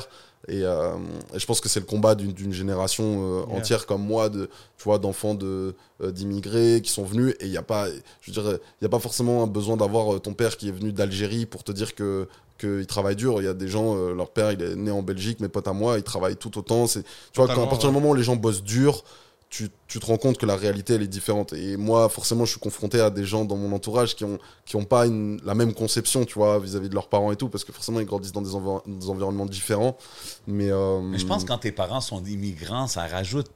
[0.48, 0.94] Et, euh,
[1.34, 3.56] et je pense que c'est le combat d'une génération euh, Yeah.
[3.58, 7.34] entière comme moi, de, tu vois, d'enfants de, euh, d'immigrés qui sont venus.
[7.40, 7.88] Et il n'y a pas,
[8.20, 10.92] je dirais, il y a pas forcément un besoin d'avoir ton père qui est venu
[10.92, 12.28] d'Algérie pour te dire que
[12.58, 13.42] qu'il travaille dur.
[13.42, 15.74] Il y a des gens, leur père, il est né en Belgique, mes potes à
[15.74, 16.86] moi, ils travaillent tout autant.
[16.86, 19.04] C'est, tu vois, quand, à partir du moment où les gens bossent dur,
[19.48, 21.52] tu, tu te rends compte que la réalité, elle est différente.
[21.52, 24.76] Et moi, forcément, je suis confronté à des gens dans mon entourage qui ont, qui
[24.76, 27.72] ont pas la même conception, tu vois, vis-à-vis de leurs parents et tout, parce que
[27.72, 28.54] forcément, ils grandissent dans des
[29.08, 29.96] environnements différents.
[30.46, 33.48] Mais, euh, Mais je pense que quand tes parents sont immigrants, ça rajoute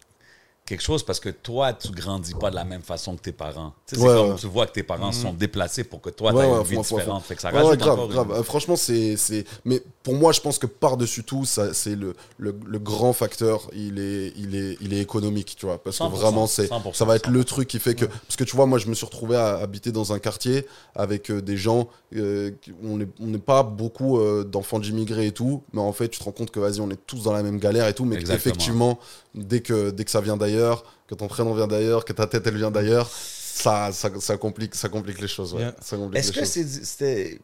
[0.71, 3.75] quelque chose parce que toi, tu grandis pas de la même façon que tes parents.
[3.87, 4.37] Tu sais, c'est Ouais, comme ouais.
[4.37, 6.65] tu vois que tes parents sont déplacés pour que toi, Ouais, tu aies ouais, une
[6.67, 7.25] vie différente.
[7.25, 8.33] Fait que ça Ouais, rajoute ouais, grave, grave.
[8.33, 9.45] Euh, franchement, c'est, c'est.
[9.65, 13.69] Mais pour moi, je pense que par-dessus tout, ça, c'est le, le, le grand facteur.
[13.75, 15.83] Il est, il est, il est économique, tu vois.
[15.83, 18.05] Parce que 100%, vraiment, c'est, 100%, ça va être le truc qui fait que.
[18.07, 21.31] Parce que tu vois, moi, je me suis retrouvé à habiter dans un quartier avec
[21.31, 21.89] euh, des gens.
[22.17, 22.51] euh,
[22.85, 25.63] on n'est on pas beaucoup euh, d'enfants d'immigrés et tout.
[25.73, 27.59] Mais en fait, tu te rends compte que, vas-y, on est tous dans la même
[27.59, 28.05] galère et tout.
[28.05, 28.99] Mais effectivement,
[29.35, 32.47] dès que, dès que ça vient d'ailleurs, que ton prénom vient d'ailleurs, que ta tête,
[32.47, 33.09] elle vient d'ailleurs.
[33.11, 35.55] Ça, ça, ça, complique, ça complique les choses.
[35.55, 35.61] Ouais.
[35.61, 35.75] Yeah.
[36.15, 37.41] Est-ce que c'était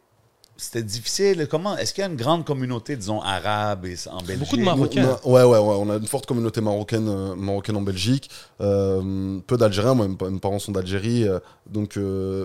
[0.58, 1.46] c'était difficile?
[1.50, 4.38] Comment Est-ce qu'il y a une grande communauté, disons, arabe et, en Belgique?
[4.38, 5.18] Beaucoup de Marocains.
[5.24, 5.76] On a- ouais, ouais, ouais.
[5.78, 8.30] On a une forte communauté marocaine, euh, marocaine en Belgique.
[8.62, 9.94] Euh, peu d'Algériens.
[9.94, 11.28] Moi, mes, parents sont d'Algérie.
[11.28, 11.96] euh, donc,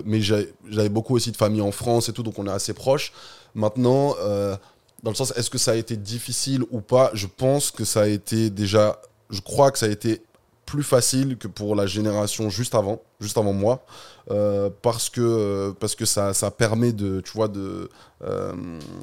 [0.04, 2.22] mais j'avais beaucoup aussi de famille en France et tout.
[2.22, 3.12] Donc, on est assez proches.
[3.54, 4.56] Maintenant, euh,
[5.02, 7.10] dans le sens, est-ce que ça a été difficile ou pas?
[7.14, 9.00] Je pense que ça a été déjà.
[9.32, 10.22] Je crois que ça a été
[10.66, 13.02] plus facile que pour la génération juste avant.
[13.22, 13.84] Juste avant moi,
[14.30, 17.88] euh, parce que, euh, parce que ça, ça permet de, tu vois, de...
[18.24, 18.52] euh,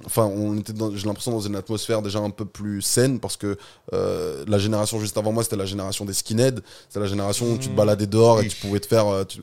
[0.06, 3.58] Enfin, on était, j'ai l'impression, dans une atmosphère déjà un peu plus saine, parce que
[3.92, 7.70] la génération juste avant moi, c'était la génération des skinheads, c'était la génération où tu
[7.70, 9.26] te baladais dehors et tu pouvais te faire...
[9.28, 9.42] tu-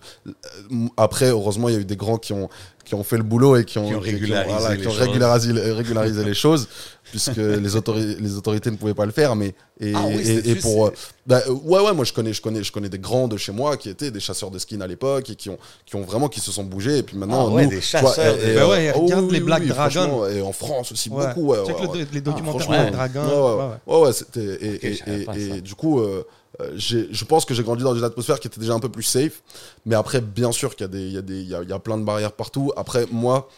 [0.96, 2.48] Après, heureusement, il y a eu des grands qui ont,
[2.84, 4.90] qui ont fait le boulot et qui ont, Qui ont régularisé voilà, les qui ont
[4.92, 5.00] choses.
[5.00, 6.68] régularisé, régularisé les choses,
[7.10, 9.34] puisque les, autori- les autorités ne pouvaient pas le faire.
[9.36, 10.90] Mais, et, Ah oui, et- pour...
[11.26, 13.76] bah, ouais, ouais, moi je connais, je, connais, je connais des grands de chez moi
[13.76, 16.40] qui étaient des chasseurs de skins à l'époque et qui ont, qui ont vraiment qui
[16.40, 16.98] se sont bougés.
[16.98, 19.30] Et puis maintenant, Ah ouais, nous, des tu vois, chasseurs et- Bah ouais, euh, regarde
[19.30, 19.90] les Black Dragon.
[19.90, 21.26] franchement, Et en France aussi, Ouais.
[21.28, 21.46] beaucoup.
[21.48, 22.06] Ouais, le- ouais.
[22.12, 23.22] les documentaires franchement, Black Dragon.
[23.24, 23.94] Ouais, ouais, ouais, ouais.
[24.00, 25.56] ouais, ouais, c'était.
[25.56, 26.24] Et, du coup, euh,
[26.60, 29.02] euh, je pense que j'ai grandi dans une atmosphère qui était déjà un peu plus
[29.02, 29.42] safe.
[29.84, 31.62] Mais après, bien sûr qu'il y a, des, il y, a des- il y, a,
[31.62, 32.72] il y a plein de barrières partout.
[32.76, 33.48] Après, moi,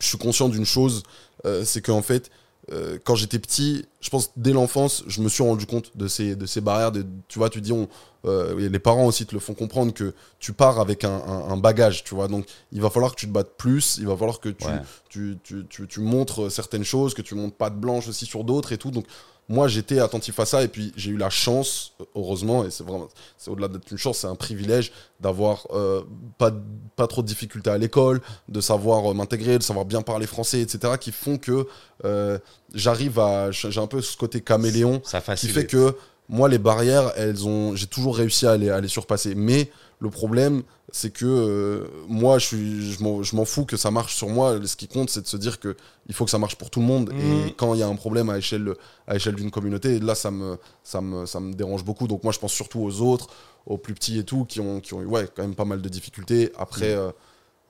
[0.00, 1.02] je suis conscient d'une chose
[1.46, 2.30] euh, c'est qu'en fait,
[2.72, 6.36] euh, quand j'étais petit, je pense dès l'enfance, je me suis rendu compte de ces,
[6.36, 6.92] de ces barrières.
[6.92, 7.88] De, tu vois, tu dis, on,
[8.24, 11.56] euh, les parents aussi te le font comprendre que tu pars avec un, un- un
[11.56, 12.28] bagage, tu vois.
[12.28, 14.80] Donc, il va falloir que tu te battes plus, il va falloir que tu, Ouais.
[15.08, 18.44] tu, tu, tu, tu montres certaines choses, que tu montres pas de blanche aussi sur
[18.44, 18.90] d'autres et tout.
[18.90, 19.06] Donc,
[19.48, 23.08] moi, j'étais attentif à ça et puis j'ai eu la chance, heureusement, et c'est vraiment,
[23.38, 26.02] c'est au-delà d'être une chance, c'est un privilège d'avoir euh,
[26.36, 26.52] pas,
[26.96, 30.60] pas trop de difficultés à l'école, de savoir euh, m'intégrer, de savoir bien parler français,
[30.60, 31.66] etc., qui font que
[32.04, 32.38] euh,
[32.74, 33.50] j'arrive à.
[33.50, 35.96] J'ai un peu ce côté caméléon Ça qui fait que
[36.28, 39.34] moi, les barrières, elles ont, j'ai toujours réussi à les, à les surpasser.
[39.34, 39.70] Mais
[40.00, 44.28] le problème, c'est que euh, moi, je, suis, je, m'en, fous que ça marche sur
[44.28, 44.58] moi.
[44.64, 45.76] Ce qui compte, c'est de se dire que
[46.06, 47.12] il faut que ça marche pour tout le monde.
[47.12, 47.48] Mhm.
[47.48, 48.74] Et quand il y a un problème à échelle,
[49.06, 52.06] à échelle d'une communauté, là, ça me, ça, me, ça me dérange beaucoup.
[52.06, 53.28] Donc moi, je pense surtout aux autres,
[53.66, 55.82] aux plus petits et tout, qui ont, qui ont eu ouais, quand même pas mal
[55.82, 56.52] de difficultés.
[56.58, 56.94] Après.
[56.94, 57.00] Mhm.
[57.00, 57.10] euh,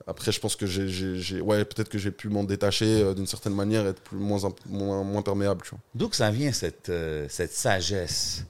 [0.07, 3.53] après, je pense que j'ai, ouais, peut-être que j'ai pu m'en détacher euh, d'une certaine
[3.53, 5.61] manière, être plus, moins, moins, moins perméable.
[5.63, 5.79] Tu vois.
[5.93, 6.91] D'où que ça vient, cette,
[7.27, 8.45] cette sagesse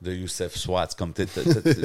[0.00, 0.88] de Youssef Swat?
[0.96, 1.26] Comme tu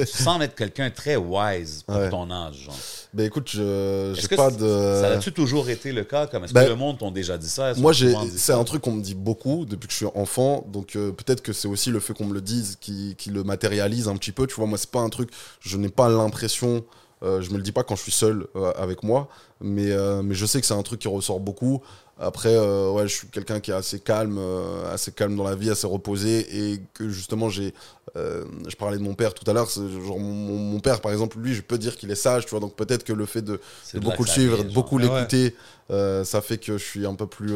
[0.06, 2.10] sembles être quelqu'un très wise pour Ouais.
[2.10, 2.56] ton âge.
[2.64, 2.74] Genre.
[3.12, 4.98] Ben écoute, je j'ai pas de.
[5.00, 6.26] Ça a-tu toujours été le cas?
[6.26, 7.74] Comme Est-ce Ben, que le monde t'ont déjà dit ça?
[7.74, 10.64] Moi, j'ai, c'est un truc qu'on me dit beaucoup depuis que je suis enfant.
[10.72, 13.44] Donc, euh, peut-être que c'est aussi le fait qu'on me le dise qui, qui le
[13.44, 14.46] matérialise un petit peu.
[14.46, 15.30] Tu vois, moi, c'est pas un truc.
[15.60, 16.84] Je n'ai pas l'impression.
[17.22, 19.28] euh, je me le dis pas quand je suis seul euh, avec moi.
[19.60, 21.80] Mais, euh, mais je sais que c'est un truc qui ressort beaucoup.
[22.18, 25.56] Après, euh, ouais, je suis quelqu'un qui est assez calme, euh, assez calme dans la
[25.56, 26.72] vie, assez reposé.
[26.72, 27.74] Et que justement, j'ai.
[28.16, 29.68] euh, je parlais de mon père tout à l'heure.
[29.68, 32.44] Genre, mon, mon père, par exemple, lui, je peux dire qu'il est sage.
[32.44, 33.60] Tu vois, donc peut-être que le fait de,
[33.96, 35.02] beaucoup le suivre, de beaucoup ouais.
[35.02, 35.56] l'écouter,
[35.88, 37.54] ça fait que je suis un peu plus,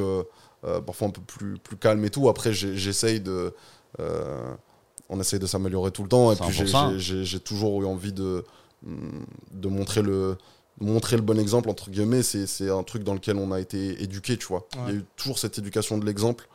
[0.86, 2.28] parfois un peu plus, plus calme et tout.
[2.28, 3.54] Après, j'essaye de,
[5.08, 6.32] on essaye de s'améliorer tout le temps.
[6.32, 6.92] Et puis j'ai- 100%.
[6.92, 8.44] j'ai- j'ai j'ai toujours eu envie de,
[8.86, 10.36] hum, de montrer le,
[10.80, 12.22] montrer le bon exemple entre guillemets.
[12.22, 14.66] C'est c'est un truc dans lequel on a été éduqué, tu vois.
[14.88, 16.48] Il y a eu toujours cette éducation de l'exemple.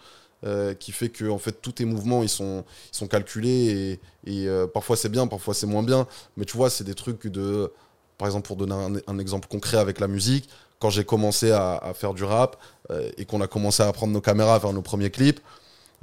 [0.45, 4.33] euh, qui fait que en fait tous tes mouvements ils sont ils sont calculés et,
[4.43, 6.05] et, euh, parfois c'est bien parfois c'est moins bien
[6.35, 7.71] mais tu vois c'est des trucs de
[8.17, 10.49] par exemple pour donner un, un exemple concret avec la musique
[10.79, 12.57] quand j'ai commencé à, à faire du rap
[12.91, 15.39] euh, et qu'on a commencé à prendre nos caméras à faire nos premiers clips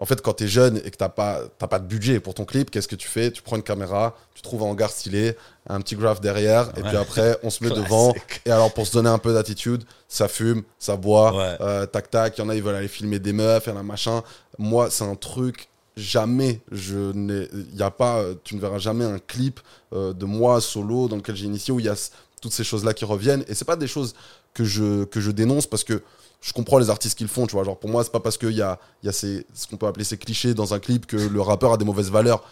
[0.01, 2.35] en fait quand tu es jeune et que t'as pas t'as pas de budget pour
[2.35, 3.31] ton clip qu'est-ce que tu fais?
[3.31, 5.37] Tu prends une caméra tu trouves un hangar stylé
[5.69, 8.13] un petit graph derrière et puis après on se met devant.
[8.47, 11.57] Et alors pour se donner un peu d'attitude ça fume ça boit Ouais.
[11.61, 13.73] euh, tac tac il y en a ils veulent aller filmer des meufs il y
[13.73, 14.23] en a machin.
[14.59, 18.79] Moi c'est un truc jamais je n'ai il y a pas euh, tu ne verras
[18.79, 19.61] jamais un clip
[19.93, 22.85] euh, de moi solo dans lequel j'ai initié où il y a toutes ces choses
[22.87, 23.45] là qui reviennent.
[23.49, 24.15] Et c'est pas des choses
[24.55, 26.03] que je que je dénonce parce que
[26.41, 27.65] je comprends les artistes qui le font tu vois.
[27.65, 30.55] Genre pour moi c'est pas parce qu'il y a ce qu'on peut appeler ces clichés
[30.55, 32.43] dans un clip que le rappeur a des mauvaises valeurs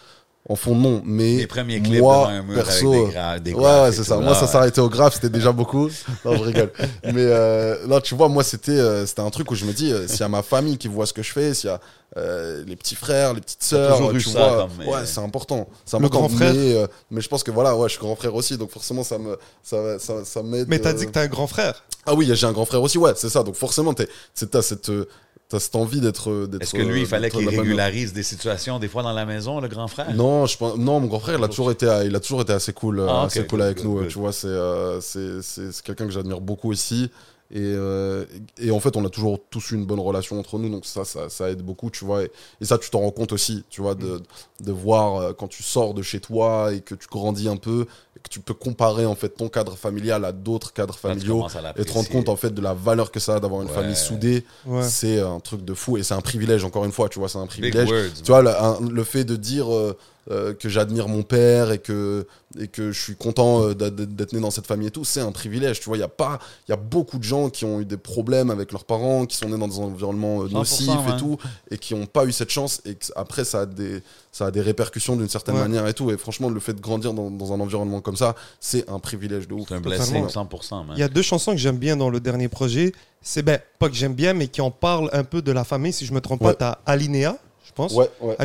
[0.51, 3.53] en fond non mais Les premiers clips moi un mur perso avec des, gra- des
[3.53, 4.16] Ouais, graphes ouais, et c'est ça.
[4.16, 5.89] là, Moi, ça s'arrêtait au graphe, c'était déjà beaucoup.
[6.24, 6.72] Non, je rigole.
[7.05, 9.93] Mais euh, là, tu vois, moi, c'était euh, c'était un truc où je me dis,
[9.93, 11.80] euh, s'il y a ma famille qui voit ce que je fais, s'il y a
[12.16, 15.68] euh, les petits frères, les petites sœurs, tu ça vois, comme, ouais, euh, c'est important.
[15.84, 16.26] C'est Le important.
[16.26, 16.55] grand frère.
[16.55, 19.05] Mais, euh, mais je pense que voilà, ouais, je suis grand frère aussi, donc forcément,
[19.05, 20.66] ça me ça, ça, ça m'aide.
[20.68, 21.84] Mais t'as euh, dit que t'as un grand frère.
[22.07, 23.43] Ah oui, j'ai un grand frère aussi, ouais, c'est ça.
[23.43, 25.07] Donc forcément, t'es- c'est- t'as cette euh,
[25.49, 26.62] t'as cette envie d'être d'être.
[26.62, 29.61] Est-ce que lui, il euh, fallait qu'il régularise des situations, des fois dans la maison,
[29.61, 30.14] le grand frère?
[30.14, 32.53] non, je pense, non, mon grand frère, il a toujours été, il a toujours été
[32.53, 33.94] assez cool, euh, Ah, assez cool good, avec good, nous.
[34.01, 34.09] good.
[34.09, 37.11] Tu vois, c'est, euh, c'est, c'est, c'est quelqu'un que j'admire beaucoup aussi.
[37.51, 38.26] Et, euh,
[38.59, 41.05] et en fait, on a toujours tous eu une bonne relation entre nous, donc ça,
[41.07, 42.24] ça, ça aide beaucoup, tu vois.
[42.24, 42.30] Et,
[42.61, 44.20] et ça, tu t'en rends compte aussi, tu vois, de,
[44.61, 47.86] de voir euh, quand tu sors de chez toi et que tu grandis un peu,
[48.16, 51.46] et que tu peux comparer en fait ton cadre familial à d'autres cadres familiaux
[51.76, 53.74] et te rendre compte en fait de la valeur que ça a d'avoir une Ouais.
[53.74, 54.44] famille soudée.
[54.66, 54.82] Ouais.
[54.82, 57.38] C'est un truc de fou et c'est un privilège, encore une fois, tu vois, c'est
[57.38, 57.88] un privilège.
[57.88, 58.22] words.
[58.22, 59.96] Tu vois, le, un- le fait de dire, euh,
[60.31, 62.26] euh, que j'admire mon père et que,
[62.59, 65.33] et que je suis content euh, d'être- né dans cette famille et tout, c'est un
[65.33, 65.81] privilège.
[65.81, 67.85] Tu vois, il y a pas, il y a beaucoup de gens qui ont eu
[67.85, 71.14] des problèmes avec leurs parents, qui sont nés dans des environnements euh, 100%, nocifs ouais.
[71.14, 71.39] et tout,
[71.70, 72.81] et qui n'ont pas eu cette chance.
[72.85, 74.03] Et que après, ça a des,
[74.33, 75.62] ça a des répercussions d'une certaine Ouais.
[75.62, 76.11] manière et tout.
[76.11, 79.49] Et franchement, le fait de grandir dans, dans un environnement comme ça, c'est un privilège
[79.49, 79.68] de ouf.
[79.68, 80.95] C'est un blessing 100%, man.
[80.97, 82.93] Il y a deux chansons que j'aime bien dans le dernier projet.
[83.22, 85.93] C'est ben, pas que j'aime bien, mais qui en parlent un peu de la famille.
[85.93, 86.53] Si je me trompe Ouais.
[86.55, 86.55] pas,
[86.85, 87.37] t'as Alinéa,
[87.69, 87.93] je pense.
[87.95, 88.37] Ouais, ouais.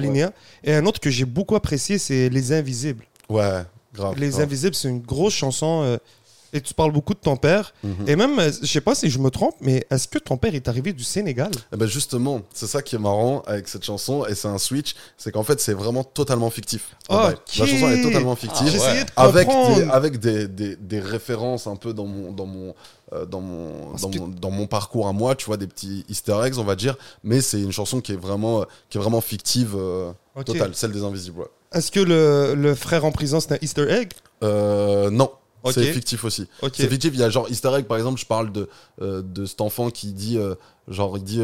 [0.64, 3.06] Et un autre que j'ai beaucoup apprécié, c'est Les Invisibles.
[3.30, 3.62] Ouais,
[3.94, 4.20] grave.
[4.20, 4.42] Les grave.
[4.42, 5.82] Invisibles, c'est une grosse chanson.
[5.84, 5.98] euh,
[6.54, 7.74] et tu parles beaucoup de ton père.
[7.84, 8.08] Mhm.
[8.08, 10.68] Et même, je sais pas si je me trompe, mais est-ce que ton père est
[10.68, 11.52] arrivé du Sénégal?
[11.74, 14.96] Eh ben justement, c'est ça qui est marrant avec cette chanson, et c'est un switch,
[15.18, 16.96] c'est qu'en fait c'est vraiment totalement fictif.
[17.10, 17.40] Ah bah.
[17.60, 18.66] La chanson est totalement fictive.
[18.68, 19.06] Ah, J'essayais ouais.
[19.06, 22.74] de Avec, des, avec des, des, des références un peu dans mon, dans, mon,
[23.14, 25.68] euh, dans, mon, Parce dans, que- mon, dans mon parcours à moi, tu vois, des
[25.68, 29.02] petits easter eggs, on va dire, mais c'est une chanson qui est vraiment, qui est
[29.02, 30.12] vraiment fictive, euh,
[30.46, 31.40] totale, celle des Invisibles.
[31.40, 31.48] ouais.
[31.74, 34.12] Est-ce que le, le frère en prison, c'est un Easter egg?
[34.44, 35.32] Euh, non.
[35.72, 36.48] C'est fictif aussi.
[36.74, 37.12] C'est fictif.
[37.14, 38.68] Il y a genre Easter egg, par exemple, je parle de,
[39.02, 40.56] euh, de cet enfant qui dit, euh,
[40.88, 41.42] genre, il dit,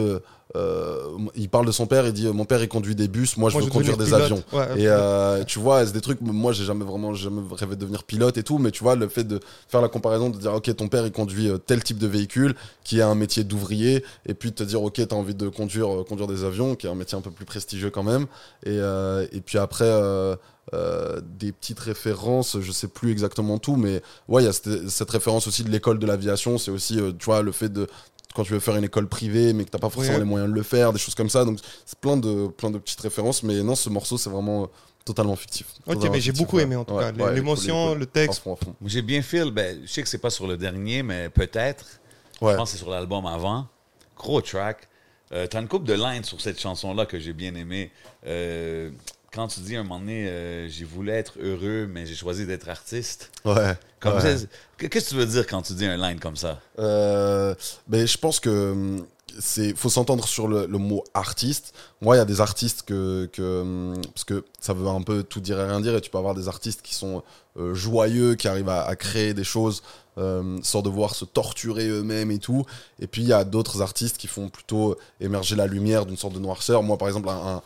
[0.56, 3.38] euh, il parle de son père, il dit, euh, mon père il conduit des bus,
[3.38, 4.44] moi je Moi, veux je conduire des avions.
[4.52, 7.76] Ouais, Et euh, tu vois, c'est des trucs, moi j'ai jamais vraiment j'ai jamais rêvé
[7.76, 10.38] de devenir pilote et tout, mais tu vois, le fait de faire la comparaison, de
[10.38, 13.44] dire, ok, ton père il conduit euh, tel type de véhicule, qui a un métier
[13.44, 16.76] d'ouvrier, et puis de te dire, ok, t'as envie de conduire, euh, conduire des avions,
[16.76, 18.24] qui est un métier un peu plus prestigieux quand même.
[18.66, 20.36] Et, euh, et puis après, euh,
[20.74, 24.90] euh, des petites références, je sais plus exactement tout, mais ouais, il y a cette,
[24.90, 27.88] cette référence aussi de l'école de l'aviation, c'est aussi, euh, tu vois, le fait de
[28.36, 30.20] quand tu veux faire une école privée mais que t'as pas forcément Ouais.
[30.20, 31.46] les moyens de le faire, des choses comme ça.
[31.46, 34.68] Donc c'est plein de, plein de petites références, mais non, ce morceau c'est vraiment euh,
[35.06, 35.66] totalement fictif.
[35.88, 37.32] Ok, Totalement mais j'ai beaucoup aimé en tout Ouais, cas.
[37.32, 38.42] L'émotion, le texte.
[38.46, 38.56] À à.
[38.86, 41.86] J'ai bien feel, ben, je sais que c'est pas sur le dernier, mais peut-être.
[42.42, 42.52] Ouais.
[42.54, 43.68] Je pense que c'est sur l'album avant.
[44.18, 44.88] Gros track.
[45.32, 47.92] Euh, T'as une couple de lines sur cette chanson-là que j'ai bien aimé.
[48.26, 48.90] Euh,
[49.32, 52.68] quand tu dis un moment donné, euh, j'ai voulu être heureux, mais j'ai choisi d'être
[52.68, 53.32] artiste.
[53.46, 53.74] Ouais.
[54.00, 54.36] Comme ouais.
[54.88, 56.60] Qu'est-ce que tu veux dire quand tu dis un line comme ça?
[56.80, 57.54] Euh,
[57.88, 59.06] mais je pense que hum,
[59.38, 61.74] c'est faut s'entendre sur le, mot artiste.
[62.02, 65.42] Moi, il y a des artistes que, hum, parce que ça veut un peu tout
[65.42, 67.24] dire et rien dire, et tu peux avoir des artistes qui sont
[67.58, 69.84] euh, joyeux, qui arrivent à, créer des choses
[70.18, 72.66] euh, sans devoir se torturer eux-mêmes et tout.
[73.00, 76.34] Et puis il y a d'autres artistes qui font plutôt émerger la lumière d'une sorte
[76.34, 76.84] de noirceur.
[76.84, 77.62] Moi, par exemple, un-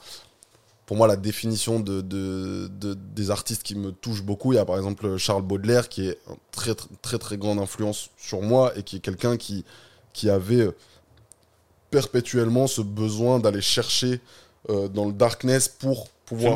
[0.85, 4.59] pour moi, la définition de, de- de- des artistes qui me touchent beaucoup, il y
[4.59, 8.41] a par exemple Charles Baudelaire, qui est une très, très, très, très grande influence sur
[8.41, 9.63] moi et qui est quelqu'un qui,
[10.13, 10.71] qui avait euh,
[11.89, 14.19] perpétuellement ce besoin d'aller chercher
[14.69, 16.53] euh, dans le darkness pour pouvoir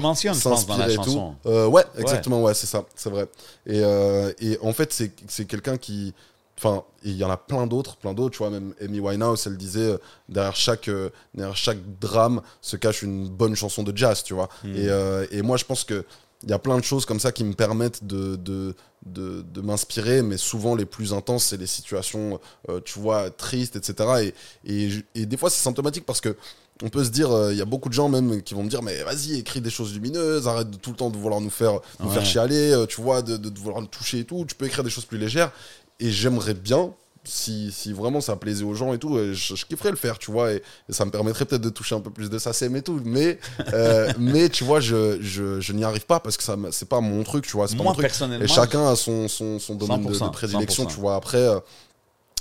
[0.55, 0.95] s'inspirer et
[1.43, 1.49] tout.
[1.49, 3.27] Euh, ouais, exactement, ouais, c'est ça, c'est vrai.
[3.65, 4.91] Et, euh, et en fait,
[5.27, 6.13] c'est quelqu'un qui.
[6.57, 9.57] Enfin, il y en a plein d'autres, plein d'autres, tu vois, même Amy Winehouse, elle
[9.57, 9.97] disait, euh,
[10.27, 14.49] derrière chaque, euh, derrière chaque drame se cache une bonne chanson de jazz, tu vois.
[14.63, 14.73] Hmm.
[14.75, 16.03] Et, euh, et moi, je pense que
[16.43, 19.61] il y a plein de choses comme ça qui me permettent de, de, de, de
[19.61, 22.39] m'inspirer, mais souvent les plus intenses, c'est les situations,
[22.85, 24.33] tu vois, tristes, etc.
[24.63, 26.35] Et, et, et des fois, c'est symptomatique parce que
[26.83, 28.69] on peut se dire, euh, il y a beaucoup de gens même qui vont me
[28.69, 31.49] dire, mais vas-y, écris des choses lumineuses, arrête de tout le temps de vouloir nous
[31.49, 32.13] faire, nous Ouais.
[32.13, 34.45] faire chialer, euh, tu vois, de, de, de vouloir le toucher et tout.
[34.47, 35.51] Tu peux écrire des choses plus légères.
[35.99, 36.91] Et j'aimerais bien,
[37.23, 40.17] si, si vraiment ça plaisait aux gens et tout, euh, je, je kifferais le faire,
[40.19, 40.57] tu vois, et,
[40.89, 43.01] et ça me permettrait peut-être de toucher un peu plus de SACEM et tout.
[43.03, 43.39] Mais,
[43.73, 47.01] euh, mais tu vois, je, je, je n'y arrive pas parce que ça c'est pas
[47.01, 47.67] mon truc, tu vois.
[47.67, 48.05] c'est pas Moi, mon truc.
[48.07, 48.45] personnellement.
[48.45, 50.87] Et chacun a son, son, son domaine de, de 100%, prédilection, 100%.
[50.87, 51.15] tu vois.
[51.15, 51.59] Après, euh,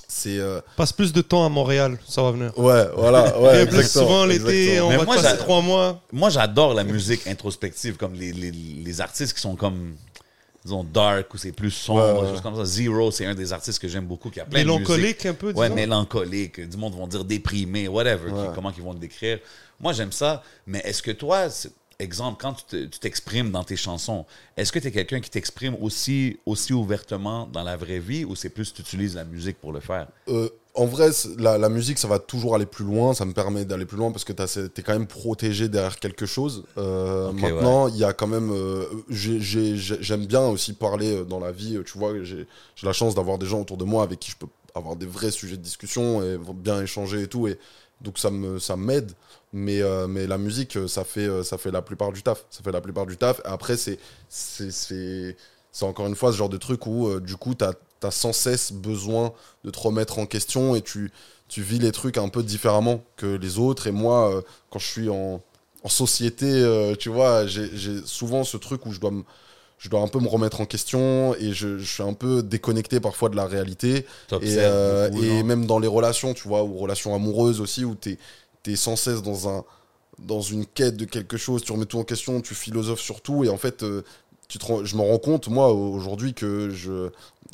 [0.06, 0.38] c'est.
[0.38, 2.56] euh, Passe plus de temps à Montréal, ça va venir.
[2.58, 3.36] ouais, voilà.
[3.40, 6.00] Ouais, Et plus exactement, souvent l'été, on Mais va moi, passer trois mois.
[6.12, 9.94] Moi, j'adore la musique introspective, comme les, les, les artistes qui sont comme,
[10.66, 12.26] disons, dark ou c'est plus sombre, Ouais, ouais.
[12.26, 12.64] des choses comme ça.
[12.64, 14.80] Zero, c'est un des artistes que j'aime beaucoup qui a plein de musique.
[14.88, 15.74] Mélancolique un peu, Ouais, disons?
[15.74, 16.60] mélancolique.
[16.68, 18.28] Du monde vont dire déprimé, whatever.
[18.28, 18.48] qui- Ouais.
[18.54, 19.38] comment ils vont le décrire.
[19.80, 20.42] Moi, j'aime ça.
[20.66, 21.48] Mais est-ce que toi,
[21.98, 24.26] exemple, quand tu te- tu t'exprimes dans tes chansons,
[24.56, 28.34] est-ce que tu es quelqu'un qui t'exprime aussi, aussi ouvertement dans la vraie vie ou
[28.36, 30.08] c'est plus tu utilises la musique pour le faire?
[30.28, 33.14] Euh, en vrai, la, la musique, ça va toujours aller plus loin.
[33.14, 36.26] Ça me permet d'aller plus loin parce que tu es quand même protégé derrière quelque
[36.26, 36.64] chose.
[36.76, 38.50] Euh, maintenant, il y a quand même.
[38.52, 41.78] euh, j'ai- j'ai- j'ai- J'aime bien aussi parler dans la vie.
[41.86, 44.36] Tu vois, j'ai j'ai la chance d'avoir des gens autour de moi avec qui je
[44.36, 47.48] peux avoir des vrais sujets de discussion et bien échanger et tout.
[47.48, 47.58] Et
[48.02, 49.12] donc, ça me ça m'aide.
[49.52, 52.44] Mais, euh, mais la musique, euh, ça fait, euh, ça fait la plupart du taf.
[52.50, 53.40] Ça fait la plupart du taf.
[53.44, 55.36] Après, c'est c'est- c'est
[55.72, 57.74] c'est encore une fois ce genre de truc où, euh, du coup, tu as,
[58.10, 59.32] sans cesse besoin
[59.64, 61.10] de te remettre en question et tu,
[61.48, 63.86] tu vis les trucs un peu différemment que les autres.
[63.88, 65.42] Et moi, quand je suis en,
[65.82, 66.46] en société,
[67.00, 69.24] tu vois, j'ai j'ai souvent ce truc où je dois, me-
[69.78, 73.00] je dois un peu me remettre en question et je, je suis un peu déconnecté
[73.00, 74.06] parfois de la réalité.
[74.40, 77.94] Et, euh, et même dans les relations, tu vois, ou relations amoureuses aussi, où
[78.74, 79.64] sans cesse dans un,
[80.18, 83.44] dans une quête de quelque chose, tu remets tout en question, tu philosophes sur tout,
[83.44, 84.02] et en fait, euh,
[84.48, 87.10] tu te je me rends compte, moi, aujourd'hui, que, je,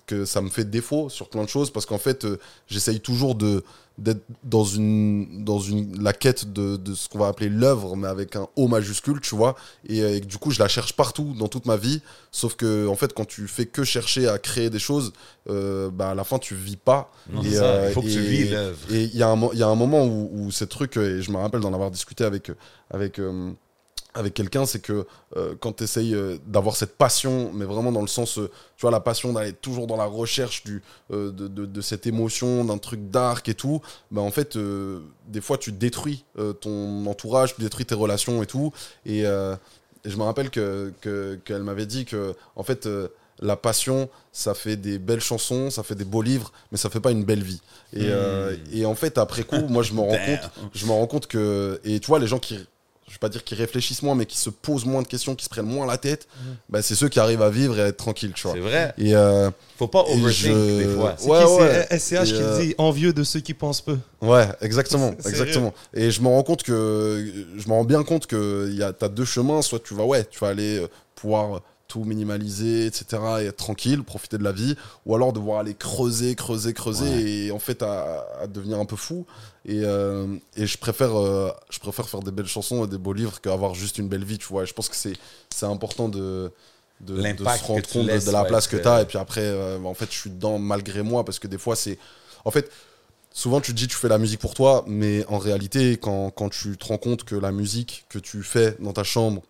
[0.07, 2.39] que ça me fait défaut sur plein de choses, parce qu'en fait, euh,
[2.69, 3.63] j'essaye toujours de
[3.99, 8.09] d'être dans une dans une la quête de, de ce qu'on va appeler l'œuvre mais
[8.09, 9.55] avec un O majuscule tu vois
[9.87, 12.87] et, euh, et du coup je la cherche partout dans toute ma vie sauf que
[12.89, 15.13] en fait quand tu fais que chercher à créer des choses
[15.51, 17.65] euh, bah à la fin tu vis pas Non, Et, ça.
[17.67, 18.79] euh, Il faut que tu vis l'œuvre.
[18.95, 20.97] et il y, a un mo- il y a un moment où, où ces trucs,
[20.97, 22.51] et je me rappelle d'en avoir discuté avec,
[22.91, 23.19] avec,
[24.15, 25.07] avec quelqu'un, c'est que
[25.37, 26.15] euh, quand tu essayes
[26.47, 29.87] d'avoir cette passion, mais vraiment dans le sens, euh, tu vois, la passion d'aller toujours
[29.87, 33.81] dans la recherche du, euh, de, de- de cette émotion, d'un truc dark et tout,
[34.11, 38.43] bah en fait, euh, des fois, tu détruis euh, ton entourage, tu détruis tes relations
[38.43, 38.73] et tout.
[39.07, 39.57] Et, euh,
[40.05, 43.09] et je me rappelle que que- qu'elle m'avait dit que, en fait, euh,
[43.41, 47.01] la passion, ça fait des belles chansons, ça fait des beaux livres, mais ça fait
[47.01, 47.61] pas une belle vie.
[47.93, 51.07] Et, euh, et en fait, après coup, moi, je me rends compte, je me rends
[51.09, 52.59] compte que, et tu vois, les gens qui,
[53.09, 55.45] je vais pas dire qu'ils réfléchissent moins, mais qui se posent moins de questions, qui
[55.45, 56.29] se prennent moins la tête,
[56.69, 58.53] bah, c'est ceux qui arrivent à vivre et à être tranquilles, tu vois.
[58.55, 58.95] C'est vrai.
[58.97, 61.15] Et euh, Faut pas overthink je- des fois.
[61.19, 61.99] C'est Ouais, qui ouais.
[61.99, 63.99] SCH qui euh, dit envieux de ceux qui pensent peu.
[64.23, 65.75] Ouais, exactement, exactement.
[65.93, 68.93] Et je me rends compte que, je me rends bien compte que il y a,
[68.93, 69.61] t'as deux chemins.
[69.63, 73.05] Soit tu vas, ouais, tu vas aller euh, pouvoir tout minimaliser, etc.,
[73.43, 77.51] et être tranquille, profiter de la vie, ou alors devoir aller creuser, creuser, creuser, et
[77.53, 79.27] en fait à, à devenir un peu fou.
[79.65, 83.13] Et, euh, et je préfère, euh, je préfère faire des belles chansons et des beaux
[83.13, 84.65] livres qu'avoir juste une belle vie, tu vois.
[84.65, 85.15] Et je pense que c'est,
[85.51, 86.51] c'est important de
[87.03, 89.43] de, se rendre compte de- laisses de, la place que tu as et puis après
[89.43, 91.99] euh, en fait je suis dedans malgré moi parce que des fois c'est
[92.45, 92.71] en fait
[93.33, 96.49] souvent tu te dis tu fais la musique pour toi mais en réalité quand, quand
[96.49, 99.43] tu te rends compte que la musique que tu fais dans ta chambre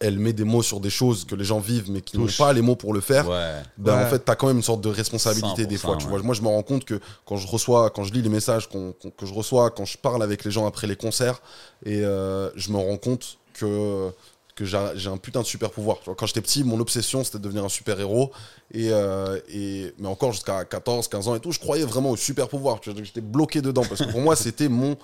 [0.00, 2.52] elle met des mots sur des choses que les gens vivent mais qui n'ont pas
[2.52, 3.54] les mots pour le faire Ouais.
[3.76, 4.04] ben, Ouais.
[4.04, 5.96] en fait, tu as quand même une sorte de responsabilité des 100%, fois.
[5.96, 6.10] Tu ouais.
[6.10, 6.22] vois.
[6.22, 9.26] Moi, je me rends compte que quand je reçois, quand je lis les messages que
[9.26, 11.40] je reçois, quand je parle avec les gens après les concerts,
[11.84, 14.10] et euh, je me rends compte que
[14.54, 15.98] que j'ai un putain de super pouvoir.
[16.16, 18.32] Quand j'étais petit, mon obsession, c'était de devenir un super héros.
[18.74, 22.16] Et, euh, et, mais encore jusqu'à 14, 15 ans et tout, je croyais vraiment au
[22.16, 22.80] super pouvoir.
[22.82, 24.96] J'étais bloqué dedans parce que pour moi, c'était mon,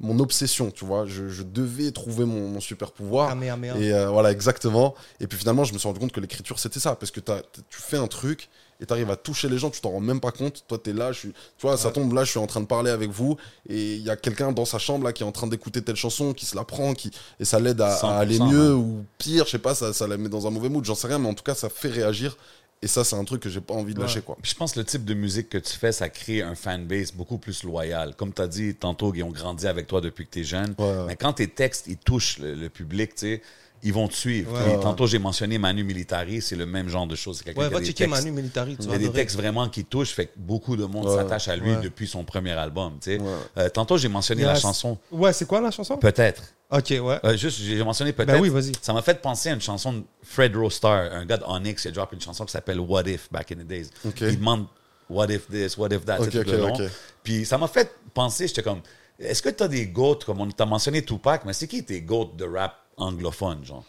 [0.00, 0.70] mon obsession.
[0.70, 3.28] Tu vois, je, je devais trouver mon, mon super pouvoir.
[3.30, 3.78] Kamehameha.
[3.78, 4.94] Et euh, voilà, exactement.
[5.20, 6.94] Et puis finalement, je me suis rendu compte que l'écriture, c'était ça.
[6.96, 7.32] Parce que t-
[7.68, 8.48] tu fais un truc
[8.80, 10.64] et tu arrives à toucher les gens, tu t'en rends même pas compte.
[10.68, 12.60] Toi, tu es là, je suis, tu vois, ça tombe là, je suis en train
[12.60, 13.36] de parler avec vous.
[13.68, 15.96] Et il y a quelqu'un dans sa chambre là qui est en train d'écouter telle
[15.96, 18.80] chanson, qui se la prend, qui, et ça l'aide à, à aller 100%, mieux ouais.
[18.80, 21.08] ou pire, je sais pas, ça, ça la met dans un mauvais mood, j'en sais
[21.08, 22.36] rien, mais en tout cas, ça fait réagir.
[22.80, 24.36] Et ça, c'est un truc que j'ai pas envie de lâcher, quoi.
[24.40, 27.12] Puis je pense que le type de musique que tu fais, ça crée un fanbase
[27.12, 28.14] beaucoup plus loyal.
[28.14, 30.74] Comme tu as dit tantôt, ils ont grandi avec toi depuis que tu es jeune.
[30.78, 31.04] Ouais, ouais.
[31.08, 33.42] Mais quand tes textes, ils touchent le, le public, tu sais,
[33.82, 34.52] ils vont te suivre.
[34.52, 34.80] Ouais.
[34.80, 37.42] Tantôt, j'ai mentionné Manu Militari, c'est le même genre de choses.
[37.46, 40.10] Ouais, va checker textes- Manu Militari, tu Il y a des textes vraiment qui touchent,
[40.12, 41.16] fait que beaucoup de monde Ouais.
[41.16, 42.98] s'attache à lui depuis son premier album.
[43.00, 43.20] tu sais.
[43.20, 43.28] Ouais.
[43.58, 45.96] Euh, tantôt, j'ai mentionné la chanson Ouais, c'est quoi la chanson?
[45.96, 46.42] Peut-être.
[46.70, 47.18] Ok, ouais.
[47.24, 48.28] Euh, juste, j'ai mentionné peut-être.
[48.32, 48.72] Ben oui, vas-y.
[48.82, 51.88] Ça m'a fait penser à une chanson de Fred Rostar, un gars de Onyx, qui
[51.88, 53.88] a drop une chanson qui s'appelle What If back in the days.
[54.20, 54.66] Il demande
[55.08, 56.88] What if this, what if that, Ok, c'est tout le ok, long.
[57.22, 58.80] Puis ça m'a fait penser, j'étais comme,
[59.18, 62.02] est-ce que tu as des goats, comme on t'a mentionné Tupac, mais c'est qui tes
[62.02, 62.76] goats de rap?
[62.98, 63.84] Anglophone, genre?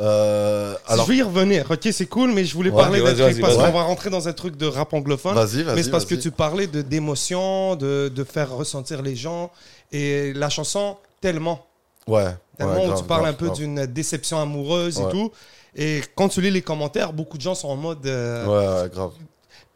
[0.00, 1.70] Euh, alors, je vais y revenir.
[1.70, 4.26] Ok, c'est cool, mais je voulais Ouais, parler d'un truc parce qu'on va rentrer dans
[4.26, 5.34] un truc de rap anglophone.
[5.34, 9.14] Vas-y, vas-y, Mais c'est parce que tu parlais de d'émotion, de, de faire ressentir les
[9.14, 9.50] gens.
[9.92, 11.64] Et la chanson, tellement.
[12.08, 12.24] ouais.
[12.58, 15.30] Tellement ouais, où grave, tu parles grave, un peu d'une déception amoureuse et tout.
[15.76, 18.04] Et quand tu lis les commentaires, beaucoup de gens sont en mode.
[18.06, 19.10] euh, Ouais, ouais, grave.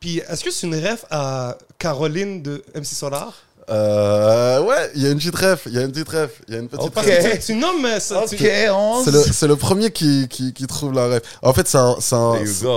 [0.00, 3.34] Puis est-ce que c'est une ref à Caroline de MC Solar?
[3.70, 6.54] Euh, ouais, il y a une petite ref, il y a une petite ref, il
[6.54, 6.92] y a une petite Ok.
[6.94, 7.22] Parce ref.
[7.32, 8.24] que tu, tu nommes euh, ça.
[8.28, 8.36] tu-
[8.70, 11.22] on C'est le, c'est le premier qui, qui, qui trouve la ref.
[11.42, 12.36] En fait, c'est un, c'est un,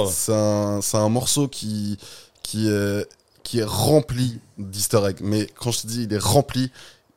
[0.10, 1.98] c'est un, c'est un morceau qui,
[2.44, 3.06] qui, est,
[3.44, 5.18] qui est rempli d'easter eggs.
[5.22, 6.72] Mais quand je te dis il est rempli,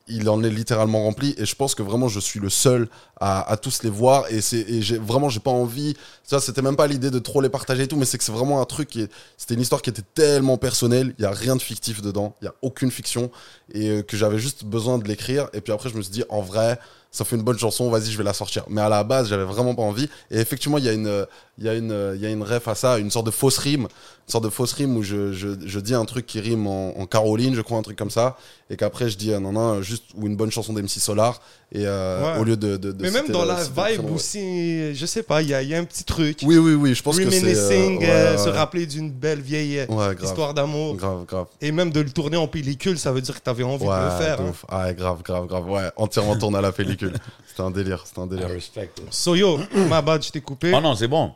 [0.07, 1.33] il en est littéralement rempli.
[1.37, 2.87] Et je pense que vraiment, je suis le seul
[3.19, 4.25] à, à tous les voir.
[4.29, 5.95] Et, c'est, j'ai, vraiment, j'ai pas envie.
[6.23, 8.31] Ça, c'était même pas l'idée de trop les partager et tout, mais c'est que c'est
[8.31, 11.15] vraiment un truc qui c'était une histoire qui était tellement personnelle.
[11.17, 12.35] Il y a rien de fictif dedans.
[12.41, 13.31] Il y a aucune fiction.
[13.73, 15.49] Et euh, que j'avais juste besoin de l'écrire.
[15.53, 16.79] Et puis après, je me suis dit, en vrai,
[17.15, 18.65] ça fait une bonne chanson, vas-y, je vais la sortir.
[18.67, 20.09] Mais à la base, j'avais vraiment pas envie.
[20.29, 21.25] Et effectivement, il y a une, euh,
[21.57, 23.31] il y a une, euh, il y a une ref à ça, une sorte de
[23.31, 23.87] fausse rime,
[24.27, 26.97] une sorte de fausse rime où je, je, je dis un truc qui rime en,
[26.99, 28.37] en Caroline, je crois, un truc comme ça,
[28.71, 31.39] et qu'après je dis euh, non, non, juste ou une bonne chanson d'MC Solar,
[31.71, 32.39] et euh, Ouais.
[32.39, 32.77] au lieu de.
[32.77, 34.15] de, de Mais même dans le- la vibe prénom.
[34.15, 36.39] aussi, je sais pas, il y, a- y a un petit truc.
[36.41, 37.37] Oui, oui, oui, je pense que c'est.
[37.39, 40.23] Reminiscing, euh, euh, ouais, se rappeler d'une belle vieille euh, Ouais, grave.
[40.23, 40.95] histoire d'amour.
[40.95, 41.45] Grave, grave.
[41.61, 43.95] Et même de le tourner en pellicule, ça veut dire que tu avais envie Ouais,
[43.99, 44.41] de le faire.
[44.41, 44.47] hein.
[44.49, 44.65] ouf.
[44.69, 45.69] Ah, grave, grave, grave.
[45.69, 47.13] Ouais, entièrement tourné à la pellicule.
[47.47, 48.49] C'était un délire, c'était un I délire.
[48.49, 49.03] respect it.
[49.11, 50.73] So yo, ma bad, je t'ai coupé.
[50.75, 51.31] Oh non, c'est bon.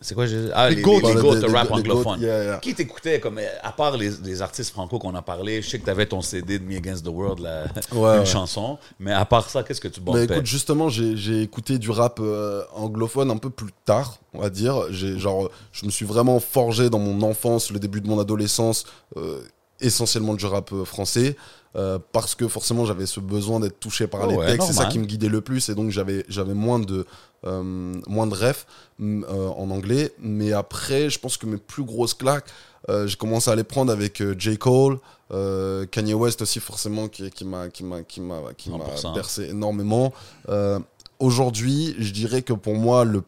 [0.00, 2.20] C'est quoi j'ai- Ah, Les les, le rap anglophone.
[2.20, 2.56] yeah, yeah.
[2.58, 5.86] Qui t'écoutait, comme, à part les, les artistes franco qu'on a parlé, je sais que
[5.86, 7.62] t'avais ton CD de Me Against the World, la-
[7.92, 8.26] Ouais, une ouais.
[8.26, 10.34] chanson, mais à part ça, qu'est-ce que tu Bah bumpais?
[10.34, 14.74] écoute, justement, j'ai écouté du rap euh, anglophone un peu plus tard, on va dire.
[14.90, 18.84] J'ai genre, je me suis vraiment forgé dans mon enfance, le début de mon adolescence,
[19.16, 19.40] euh,
[19.80, 21.36] essentiellement du rap euh, français,
[21.76, 24.68] euh, parce que forcément j'avais ce besoin d'être touché par Oh les ouais, textes.
[24.68, 27.06] C'est ça qui me guidait le plus, et donc j'avais moins de
[27.44, 28.66] moins de refs
[29.00, 30.12] euh, en anglais.
[30.18, 32.46] Mais après, je pense que mes plus grosses claques,
[32.88, 34.98] euh, j'ai commencé à les prendre avec euh, J Cole.
[35.32, 39.14] euh, Kanye West aussi forcément qui, qui m'a qui m'a qui m'a qui m'a 100%.
[39.14, 40.12] bercé énormément
[40.50, 40.78] Euh,
[41.18, 43.22] aujourd'hui je dirais que pour moi le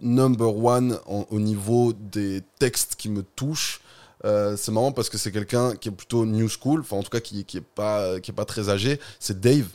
[0.00, 3.80] number one en- au niveau des textes qui me touchent
[4.24, 7.10] euh, c'est marrant parce que c'est quelqu'un qui est plutôt new school enfin en tout
[7.10, 9.66] cas qui, qui est pas qui est pas très âgé c'est Dave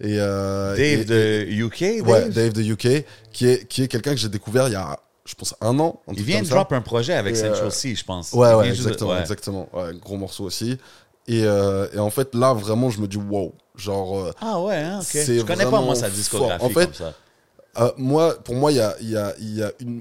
[0.00, 2.08] et euh, Dave et- de UK, Dave?
[2.08, 2.52] ouais Dave?
[2.52, 5.54] De UK qui est qui est quelqu'un que j'ai découvert il y a je pense
[5.60, 8.02] un an un Il vient de drop un projet avec Et, Central euh, C, je
[8.04, 8.32] pense.
[8.32, 9.20] Ouais, ouais, de- exactement, ouais.
[9.20, 9.68] exactement.
[9.74, 10.78] Ouais, gros morceau aussi.
[11.26, 13.52] Et, euh, et en fait, là, vraiment, je me dis, wow.
[13.76, 15.06] Genre, euh, Ah ouais, hein, ok.
[15.12, 17.14] Je connais pas, moi, sa discographie En fait, comme ça.
[17.78, 20.00] euh, moi, pour moi, il y a, y, a, il y a une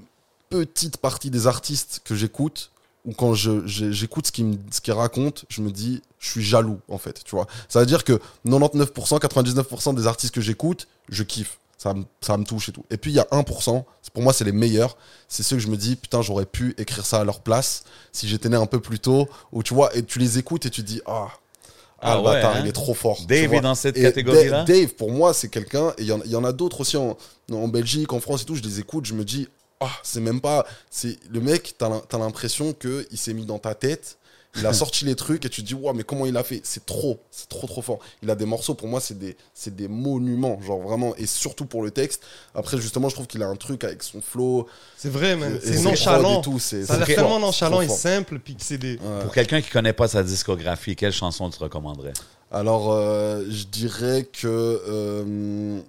[0.49, 2.71] petite partie des artistes que j'écoute
[3.07, 4.31] où quand j'écoute ce
[4.71, 7.47] ce qu'ils racontent, je me dis, je suis jaloux, en fait, tu vois.
[7.69, 11.57] Ça veut dire que 99%, 99% des artistes que j'écoute, je kiffe.
[11.79, 12.83] Ça me, ça me touche et tout.
[12.89, 14.97] Et puis, il y a 1%, c'est- pour moi, c'est les meilleurs.
[15.27, 18.27] C'est ceux que je me dis, putain, j'aurais pu écrire ça à leur place si
[18.27, 19.29] j'étais né un peu plus tôt.
[19.53, 22.21] Ou tu vois, et tu les écoutes et tu te dis, ah, ah, Ah le
[22.21, 22.59] ouais, bâtard, hein.
[22.63, 23.19] il est trop fort.
[23.27, 24.63] Dave est dans cette Et catégorie-là?
[24.63, 27.15] Da- Dave, pour moi, c'est quelqu'un, et il y y, en a d'autres aussi en,
[27.51, 29.47] en Belgique, en France et tout, je les écoute, je me dis,
[29.79, 30.65] ah, c'est même pas.
[30.89, 34.17] c'est Le mec, t'as l'im- t'as l'impression qu'il s'est mis dans ta tête,
[34.55, 36.61] il a sorti les trucs, et tu te dis, ouais, mais comment il a fait?
[36.63, 37.99] C'est trop, c'est trop, trop fort.
[38.23, 41.65] Il a des morceaux, pour moi, c'est des, c'est des monuments, genre vraiment, et surtout
[41.65, 42.23] pour le texte.
[42.55, 44.65] Après, justement, je trouve qu'il a un truc avec son flow.
[44.97, 45.59] C'est vrai, man.
[45.63, 46.41] C'est nonchalant.
[46.41, 48.93] tout, Ça a c'est l'air tellement nonchalant et simple, puis que c'est des.
[48.97, 49.21] Ouais.
[49.21, 52.13] Pour quelqu'un qui connaît pas sa discographie, quelle chanson tu recommanderais?
[52.49, 54.47] Alors, euh, je dirais que
[54.87, 55.79] euh,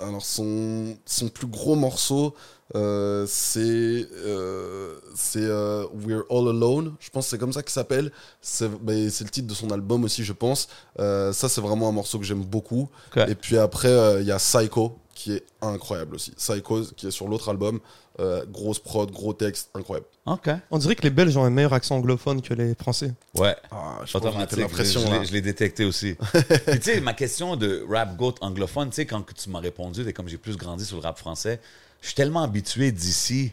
[0.00, 2.34] alors son, son plus gros morceau,
[2.74, 6.94] euh, c'est euh, c'est euh, We're All Alone.
[6.98, 8.10] Je pense que c'est comme ça qu'il s'appelle.
[8.40, 10.68] C'est le titre de son album aussi, je pense.
[10.98, 12.88] Ça, c'est vraiment un morceau que j'aime beaucoup.
[13.28, 16.32] Et puis après, il y a Psycho qui est incroyable aussi.
[16.32, 17.80] Psycho qui est sur l'autre album.
[18.20, 20.06] Euh, grosse prod, gros texte, incroyable.
[20.26, 20.48] OK.
[20.70, 23.12] On dirait que les Belges ont un meilleur accent anglophone que les Français.
[23.34, 23.56] Ouais.
[23.72, 25.00] Ah, je pense que j'ai Automatique, l'impression.
[25.00, 26.14] je, l'ai- je l'ai détecté aussi.
[26.70, 30.12] Tu sais, ma question de rap goat anglophone, tu sais, quand tu m'as répondu, et
[30.12, 31.60] comme j'ai plus grandi sur le rap français,
[32.02, 33.50] je suis tellement habitué d'ici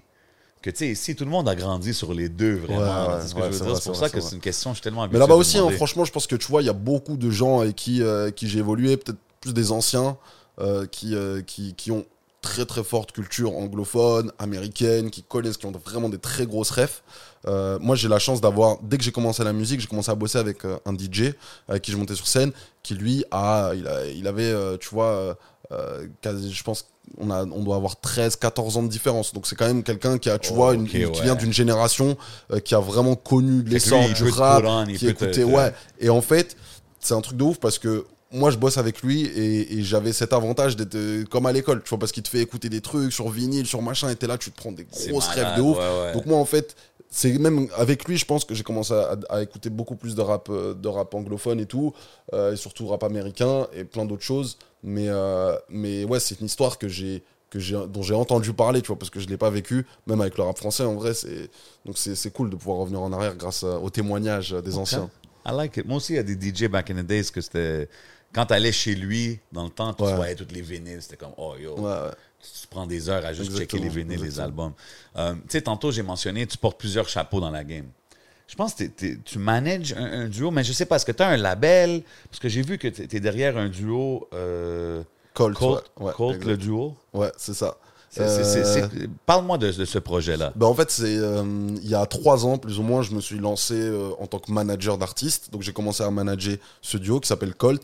[0.62, 2.78] que tu sais, ici, tout le monde a grandi sur les deux, vraiment.
[2.78, 3.16] Ouais, là.
[3.16, 3.72] ouais, c'est ce que ouais, je veux c'est dire?
[3.72, 5.20] vrai, C'est pour ça vrai, que c'est une question, je suis tellement Mais habitué.
[5.22, 7.32] là-bas de aussi, hein, franchement, je pense que tu vois, il y a beaucoup de
[7.32, 10.18] gens avec qui, euh, qui j'ai évolué, peut-être plus des anciens,
[10.60, 12.06] euh, qui, euh, qui, qui ont
[12.42, 17.04] très très forte culture anglophone, américaine, qui connaissent, qui ont vraiment des très grosses refs.
[17.48, 20.16] Euh, moi, j'ai la chance d'avoir, dès que j'ai commencé la musique, j'ai commencé à
[20.16, 21.34] bosser avec euh, un DJ
[21.68, 22.52] avec qui je montais sur scène,
[22.84, 25.38] qui lui a, il, a, il avait, euh, tu vois,
[25.72, 26.86] euh, quasi- je pense
[27.18, 29.34] on, a, on doit avoir 13, 14 ans de différence.
[29.34, 31.22] Donc c'est quand même quelqu'un qui a, tu Oh, vois, une- qui ouais.
[31.22, 32.18] vient d'une génération
[32.52, 34.64] euh, qui a vraiment connu l'essor du rap,
[34.98, 35.74] qui écoutait, ouais.
[36.00, 36.56] Et en fait,
[37.00, 40.14] c'est un truc de ouf parce que moi, je bosse avec lui et, et j'avais
[40.14, 42.82] cet avantage d'être euh, comme à l'école, tu vois, parce qu'il te fait écouter des
[42.82, 45.58] trucs sur vinyle, sur machin, et t'es là, tu te prends des grosses malade, rêves
[45.58, 45.78] de ouf.
[45.78, 46.14] ouais, ouais.
[46.14, 46.76] Donc moi, en fait,
[47.10, 50.22] c'est même avec lui, je pense que j'ai commencé à, à écouter beaucoup plus de
[50.22, 51.94] rap, euh, de rap anglophone et tout,
[52.34, 54.58] euh, et surtout rap américain et plein d'autres choses.
[54.82, 58.82] Mais, euh, mais ouais, c'est une histoire que j'ai que j'ai dont j'ai entendu parler
[58.82, 61.14] tu vois parce que je l'ai pas vécu même avec le rap français en vrai
[61.14, 61.50] c'est
[61.86, 65.10] donc c'est cool de pouvoir revenir en arrière grâce aux témoignages des anciens
[65.46, 65.86] I like it.
[65.86, 67.90] Moi aussi, il y a des DJ back in the days que c'était.
[68.34, 71.02] Quand tu allais chez lui, dans le temps, tu voyais toutes les vinyles.
[71.02, 71.76] C'était comme, oh yo,
[72.42, 74.74] tu prends des heures à juste checker les vinyles, les albums.
[75.18, 77.86] Euh, tu sais, tantôt, j'ai mentionné, tu portes plusieurs chapeaux dans la game.
[78.48, 81.06] Je pense que t'es- t'es- tu manages un, un duo, mais je sais pas, est-ce
[81.06, 82.04] que tu as un label?
[82.30, 85.04] Parce que j'ai vu que tu es derrière un duo euh,
[85.34, 86.12] Colt, Colt, ouais,
[86.46, 86.96] le duo?
[87.14, 87.78] Ouais, c'est ça
[88.10, 90.52] C'est- c'est- c'est- Euh, c'est- Parle-moi de, de ce projet-là.
[90.58, 91.46] Ben en fait, c'est euh,
[91.82, 93.90] il y a trois ans, plus ou moins, je me suis lancé
[94.20, 95.50] en tant que manager d'artistes.
[95.50, 97.82] Donc j'ai commencé à manager ce duo qui s'appelle Colt.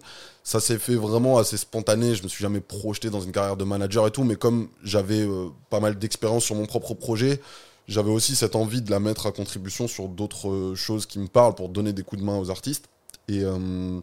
[0.48, 2.16] Ça s'est fait vraiment assez spontané.
[2.16, 5.20] Je me suis jamais projeté dans une carrière de manager et tout, mais comme j'avais
[5.20, 7.42] euh, pas mal d'expérience sur mon propre projet,
[7.90, 11.28] j'avais aussi cette envie de la mettre à contribution sur d'autres euh, choses qui me
[11.28, 12.86] parlent pour donner des coups de main aux artistes.
[13.28, 14.00] Et euh,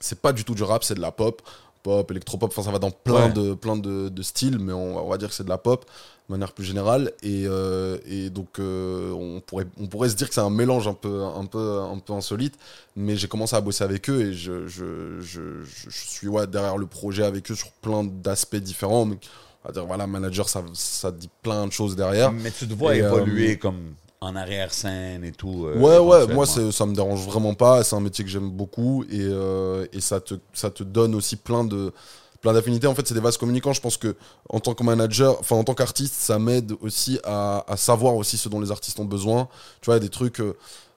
[0.00, 1.40] c'est pas du tout du rap, c'est de la pop,
[1.82, 2.50] pop, électropop.
[2.50, 3.32] Enfin, ça va dans plein Ouais.
[3.32, 5.86] de plein de, de styles, mais on, on va dire que c'est de la pop
[6.30, 7.12] de manière plus générale.
[7.24, 10.86] Et, euh, et donc, euh, on, pourrait, on pourrait se dire que c'est un mélange
[10.86, 12.54] un peu, un, peu, un peu insolite.
[12.94, 16.86] Mais j'ai commencé à bosser avec eux et je, je, je, suis ouais, derrière le
[16.86, 19.06] projet avec eux sur plein d'aspects différents.
[19.06, 19.16] Mais
[19.64, 22.30] à dire voilà, manager, ça, ça dit plein de choses derrière.
[22.30, 25.66] Mais tu te vois Et, euh, évoluer comme en arrière-scène et tout.
[25.66, 27.82] euh, Ouais, ouais, moi ça me dérange vraiment pas.
[27.82, 31.34] C'est un métier que j'aime beaucoup et, euh, et ça, te, ça te donne aussi
[31.34, 31.92] plein de
[32.40, 32.86] plein d'affinités.
[32.86, 33.72] En fait, c'est des vases communicants.
[33.72, 34.16] Je pense que
[34.48, 38.38] en tant que manager, enfin en tant qu'artiste, ça m'aide aussi à, à savoir aussi
[38.38, 39.48] ce dont les artistes ont besoin.
[39.80, 40.56] Tu vois, il y a des trucs euh,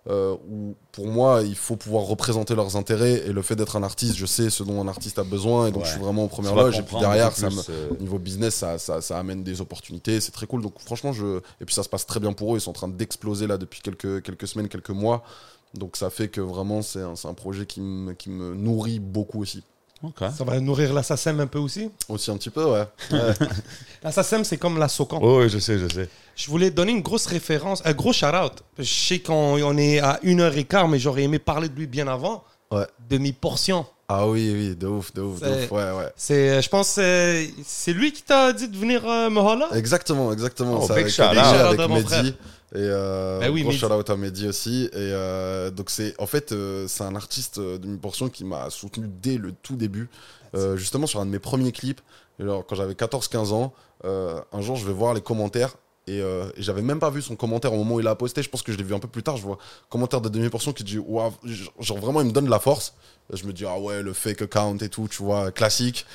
[0.09, 3.83] euh, où pour moi, il faut pouvoir représenter leurs intérêts et le fait d'être un
[3.83, 5.87] artiste, je sais ce dont un artiste a besoin et donc Ouais.
[5.87, 6.79] je suis vraiment au Tu vas loge.
[6.79, 10.33] Et puis derrière, ça me, euh, niveau business, ça, ça, ça amène des opportunités, c'est
[10.33, 10.61] très cool.
[10.61, 12.57] Donc franchement, je et puis ça se passe très bien pour eux.
[12.57, 15.23] Ils sont en train d'exploser là depuis quelques quelques semaines, quelques mois.
[15.73, 19.41] Donc ça fait que vraiment c'est un, un projet qui me qui me nourrit beaucoup
[19.41, 19.63] aussi.
[20.35, 21.89] Ça va nourrir l'assassin un peu aussi?
[22.09, 22.83] Aussi un petit peu, ouais.
[23.11, 23.19] Ouais.
[24.03, 25.19] L'assassin, c'est comme la Socan.
[25.21, 26.09] Oh, oui, je sais, je sais.
[26.35, 28.63] Je voulais donner une grosse référence, un gros shout-out.
[28.77, 31.75] Je sais qu'on on est à une heure et quart, mais j'aurais aimé parler de
[31.75, 32.43] lui bien avant.
[32.71, 32.85] Ouais.
[33.09, 33.85] Demi-portion.
[34.09, 35.71] ah oui, oui, de ouf, de ouf, de ouf.
[35.71, 36.11] Ouais, ouais.
[36.15, 39.65] C'est, euh, je pense, euh, c'est lui qui t'a dit de venir euh, me holler?
[39.73, 40.79] Exactement, exactement.
[40.81, 41.37] Oh, Ça, big avec, shout-out.
[41.37, 42.35] avec avec Mehdi.
[42.73, 43.71] Et euh, Bah oui, gros
[44.11, 44.85] à Mehdi aussi.
[44.85, 48.69] Et euh, donc, c'est en fait, euh, c'est un artiste euh, de mi-portion qui m'a
[48.71, 50.09] soutenu dès le tout début.
[50.55, 52.01] Euh, justement, sur un de mes premiers clips,
[52.39, 53.73] alors, quand j'avais 14-15 ans,
[54.05, 55.75] euh, un jour, je vais voir les commentaires.
[56.05, 58.43] Et, euh, j'avais même pas vu son commentaire au moment où il a posté.
[58.43, 59.37] Je pense que je l'ai vu un peu plus tard.
[59.37, 59.57] Je vois
[59.89, 61.31] commentaire de demi-portion qui dit Waouh,
[61.79, 62.93] genre vraiment, il me donne de la force.
[63.31, 66.05] Je me dis Ah ouais, le fake account et tout, tu vois, classique.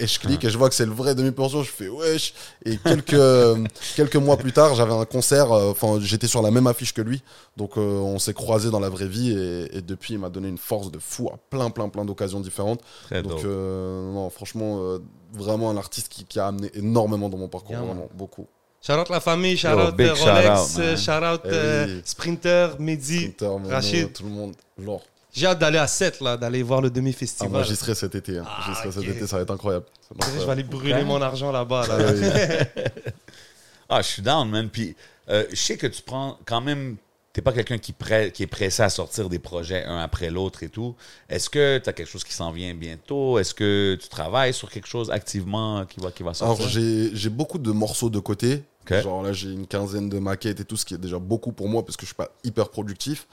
[0.00, 1.62] Et je clique et je vois que c'est le vrai demi-portion.
[1.62, 2.34] Je fais Wesh.
[2.66, 3.16] Et quelques,
[3.96, 5.50] quelques mois plus tard, j'avais un concert.
[5.50, 7.22] euh, Enfin, j'étais sur la même affiche que lui.
[7.56, 9.30] Donc, euh, on s'est croisés dans la vraie vie.
[9.32, 12.38] Et, et depuis, il m'a donné une force de fou à plein, plein, plein d'occasions
[12.40, 12.80] différentes.
[13.06, 14.98] Très Donc, euh, non, franchement,
[15.32, 17.74] vraiment un artiste qui, qui a amené énormément dans mon parcours.
[17.76, 18.46] Vraiment, beaucoup.
[18.80, 20.86] Shout-out la famille, shout-out euh, shout-out, Rolex, man.
[20.86, 22.02] euh, shout-out Eh euh, oui.
[22.04, 23.18] Sprinter, Mehdi.
[23.18, 24.12] Sprinter, Mono, Rachid.
[24.12, 24.54] tout le monde.
[24.82, 25.02] Genre,
[25.32, 27.48] J'ai hâte d'aller à 7, là, d'aller voir le demi-festival.
[27.52, 28.38] ah, moi, j'y serai cet été.
[28.38, 28.44] hein.
[28.66, 28.94] J'y serai ok.
[28.94, 29.84] cet été, ça va être incroyable.
[30.08, 31.86] Ça va être je vais aller brûler mon argent là-bas.
[31.86, 31.96] Là.
[31.98, 32.80] Ah.
[33.90, 34.68] Ah, je suis down, man.
[34.68, 34.94] Puis,
[35.30, 36.96] euh, je sais que tu prends quand même.
[37.38, 40.96] T'es pas quelqu'un qui, est pressé à sortir des projets un après l'autre et tout.
[41.28, 43.38] Est-ce que tu as quelque chose qui s'en vient bientôt?
[43.38, 46.68] Est-ce que tu travailles sur quelque chose activement qui va, qui va Alors, sortir?
[46.68, 48.64] j'ai j'ai beaucoup de morceaux de côté.
[48.90, 51.68] Genre là, j'ai une quinzaine de maquettes et tout, ce qui est déjà beaucoup pour
[51.68, 53.28] moi parce que je suis pas hyper productif.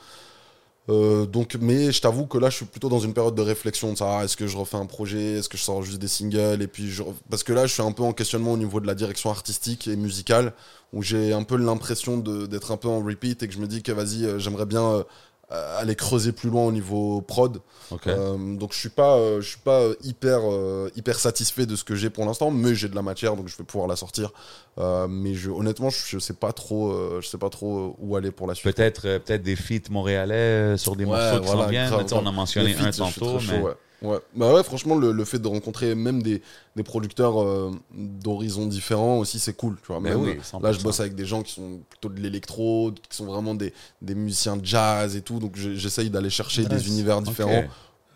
[0.87, 3.91] Euh, donc, mais je t'avoue que là, je suis plutôt dans une période de réflexion
[3.91, 4.23] de ça.
[4.23, 6.89] Est-ce que je refais un projet Est-ce que je sors juste des singles Et puis,
[6.91, 7.03] je...
[7.29, 9.87] parce que là, je suis un peu en questionnement au niveau de la direction artistique
[9.87, 10.53] et musicale,
[10.93, 13.81] où j'ai un peu l'impression d'être un peu en repeat et que je me dis
[13.81, 15.03] que vas-y, euh, j'aimerais bien euh,
[15.49, 17.59] aller creuser plus loin au niveau prod.
[18.07, 21.75] Euh, donc je suis pas, euh, je suis pas euh, hyper, euh, hyper satisfait de
[21.75, 23.95] ce que j'ai pour l'instant, mais j'ai de la matière, donc je vais pouvoir la
[23.95, 24.31] sortir.
[24.79, 28.15] Euh, mais je, honnêtement, je sais pas trop, euh, je sais pas trop euh, où
[28.15, 28.75] aller pour la suite.
[28.75, 32.09] Peut-être euh, peut-être des feats montréalais euh, sur des Ouais, morceaux qui voilà, grave, Tu
[32.09, 33.73] sais, on a mentionné feats, un tantôt, très mais chaud, ouais.
[34.01, 34.17] Ouais.
[34.35, 36.41] Bah ouais, franchement, le, le fait de rencontrer même des,
[36.75, 39.77] des producteurs euh, d'horizons différents aussi, c'est cool.
[39.81, 39.99] Tu vois.
[39.99, 40.61] Même, oui, euh, 100%.
[40.63, 43.73] là, je bosse avec des gens qui sont plutôt de l'électro, qui sont vraiment des,
[44.01, 45.39] des musiciens de jazz et tout.
[45.39, 46.69] Donc, je- j'essaye d'aller chercher Nice.
[46.69, 47.63] des univers différents.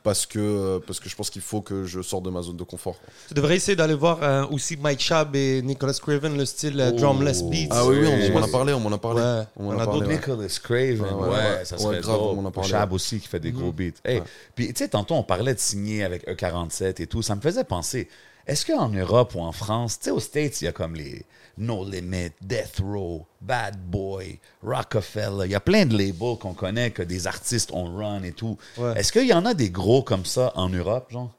[0.03, 2.63] Parce, que, parce que je pense qu'il faut que je sorte de ma zone de
[2.63, 2.95] confort.
[3.27, 6.91] Tu devrais essayer d'aller voir euh, aussi Mike Shab et Nicholas Craven, le style euh,
[6.93, 6.97] Oh.
[6.97, 7.67] drumless beats.
[7.71, 8.29] Ah oui, oui, Oui.
[8.33, 9.21] on, on en a parlé, on m'en a parlé.
[9.21, 9.99] Ouais, on m'en on a a parlé.
[10.01, 10.15] d'autres ouais.
[10.15, 11.65] Nicholas Craven, ouais, Ouais, ouais, ouais.
[11.65, 12.95] ça Ouais, serait grave, on en parlait, Chab ouais.
[12.95, 13.71] aussi qui fait des gros Mhm.
[13.71, 13.99] beats.
[14.05, 14.23] Hey, Ouais.
[14.55, 17.21] Puis, tu sais, tantôt, on parlait de signer avec E47 et tout.
[17.21, 18.07] Ça me faisait penser,
[18.47, 21.25] est-ce qu'en Europe ou en France, tu sais, aux States, il y a comme les
[21.59, 25.45] No Limit, Death Row, Bad Boy, Rockefeller.
[25.45, 28.57] Il y a plein de labels qu'on connaît, que des artistes on run et tout.
[28.77, 28.93] Ouais.
[28.97, 31.31] Est-ce qu'il y en a des gros comme ça en Europe, genre?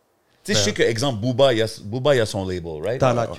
[0.45, 2.81] Tu sais, je sais que, exemple, Booba, il y a, Booba, il a son label,
[2.83, 3.01] right?
[3.01, 3.31] Talak.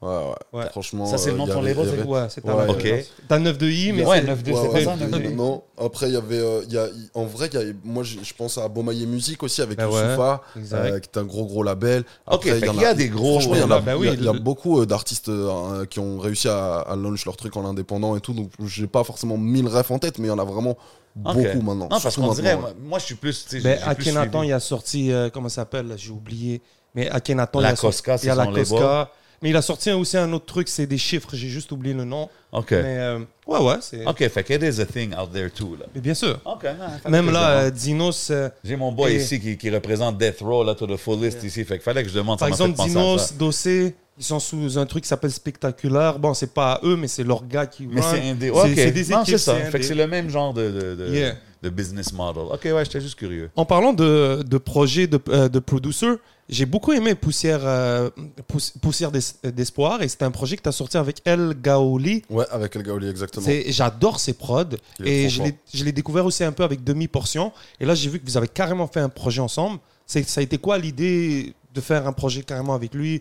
[0.00, 0.60] Ouais, ouais.
[0.60, 0.66] Ouais.
[0.70, 1.06] Franchement.
[1.06, 2.70] Ça, c'est le euh, nom de il il c'est avait- Ouais, c'est Ouais, Talak.
[2.70, 3.04] ok.
[3.28, 5.34] T'as 9 de I, mais Ouais, c'est- 9-2, Ouais, c'est ouais, pas ça, ouais, 9-2?
[5.34, 6.38] Non, après, il y avait.
[6.38, 9.06] euh, il y a, il- en vrai, il y a, moi, je pense à Bomaye
[9.06, 10.84] Music aussi avec Ben ouais, Youssoufa, exact.
[10.84, 12.04] euh, qui est un gros, gros label.
[12.30, 14.06] Ok, fait qu'il y a des gros- Franchement, il y, en a, Ben oui, il
[14.06, 16.94] y a- il y a le- beaucoup euh, d'artistes euh, qui ont réussi à, à
[16.94, 18.34] launch leur truc en indépendant et tout.
[18.34, 20.76] Donc, j'ai pas forcément 1000 refs en tête, mais il y en a vraiment
[21.24, 21.34] Ok.
[21.34, 21.88] beaucoup maintenant.
[21.90, 23.46] Non, parce qu'on dirait, moi, moi, je suis plus.
[23.64, 26.62] Ben, Akhenaton, il a sorti, euh, comment ça s'appelle, j'ai oublié.
[26.94, 28.46] Mais Akhenaton, il il y a la.
[28.46, 29.10] Cosca.
[29.42, 32.04] Mais il a sorti aussi un autre truc, c'est des chiffres, j'ai juste oublié le
[32.04, 32.28] nom.
[32.52, 32.72] OK.
[32.72, 34.04] Mais euh, ouais, ouais, c'est.
[34.06, 35.86] OK, fait qu'il y a a thing out there too, là.
[35.94, 36.40] Mais bien sûr.
[36.44, 36.66] OK.
[37.08, 37.70] Même que là, euh.
[37.70, 40.96] Dinos, euh, J'ai mon boy et- ici qui, qui représente Death Row, là, to the
[40.96, 41.64] fullest ici.
[41.64, 42.84] Fait qu'il fallait que je demande par ça exemple, à.
[42.86, 46.18] Dinos, Dossé, ils sont sous un truc qui s'appelle Spectaculaire.
[46.18, 47.86] Bon, c'est pas eux, mais c'est leur gars qui.
[47.86, 48.48] Mais c'est un des.
[48.48, 48.70] C'est- OK.
[48.74, 49.54] c'est des non, équipes, c'est ça.
[49.56, 51.34] Fait que c'est le même genre de, de, de, Yeah.
[51.62, 52.44] de business model.
[52.52, 53.50] OK, ouais, j'étais juste curieux.
[53.56, 56.06] En parlant de, de projets de, euh, de producer,
[56.48, 58.10] j'ai beaucoup aimé Poussière, euh,
[58.46, 62.22] Pouss- Poussière d'es- d'Espoir et c'était un projet que tu as sorti avec El Gaoli.
[62.30, 63.44] Ouais, avec El Gaoli, exactement.
[63.70, 64.64] J'adore ces prods
[65.04, 67.52] et je l'ai- découvert aussi un peu avec Demi-Portion.
[67.80, 69.78] Et là, j'ai vu que vous avez carrément fait un projet ensemble.
[70.06, 73.20] Ça a été quoi l'idée de faire un projet carrément avec lui?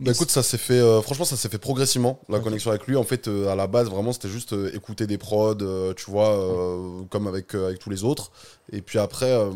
[0.00, 0.80] Bah écoute, ça s'est fait.
[0.80, 2.96] euh, franchement, ça s'est fait progressivement la connexion avec lui.
[2.96, 6.10] En fait, euh, à la base, vraiment, c'était juste euh, écouter des prods, euh, tu
[6.10, 8.32] vois, euh, comme avec euh, avec tous les autres.
[8.72, 9.52] Et puis après, euh,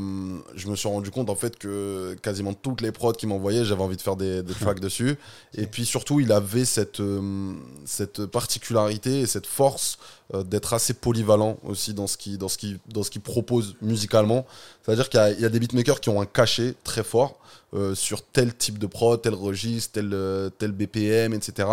[0.54, 3.82] je me suis rendu compte en fait que quasiment toutes les prods qu'il m'envoyait, j'avais
[3.82, 5.16] envie de faire des, des tracks dessus.
[5.54, 7.52] Et puis surtout, il avait cette euh,
[7.84, 9.98] cette particularité et cette force
[10.34, 13.76] euh, d'être assez polyvalent aussi dans ce qui dans ce qui dans ce qu'il propose
[13.80, 14.46] musicalement.
[14.82, 17.38] C'est-à-dire qu'il y y a des beatmakers qui ont un cachet très fort
[17.74, 21.68] euh, sur tel type de prod, tel registre, tel, euh, tel BPM, etc.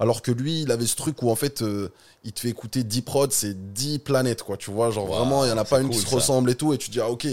[0.00, 1.88] Alors que lui, il avait ce truc où en fait, euh,
[2.24, 4.56] il te fait écouter 10 prods, c'est 10 planètes, quoi.
[4.56, 6.14] Tu vois, genre Wow, vraiment, il n'y en a pas une qui se ça.
[6.16, 6.72] ressemble et tout.
[6.72, 7.26] Et tu dis, ah ok.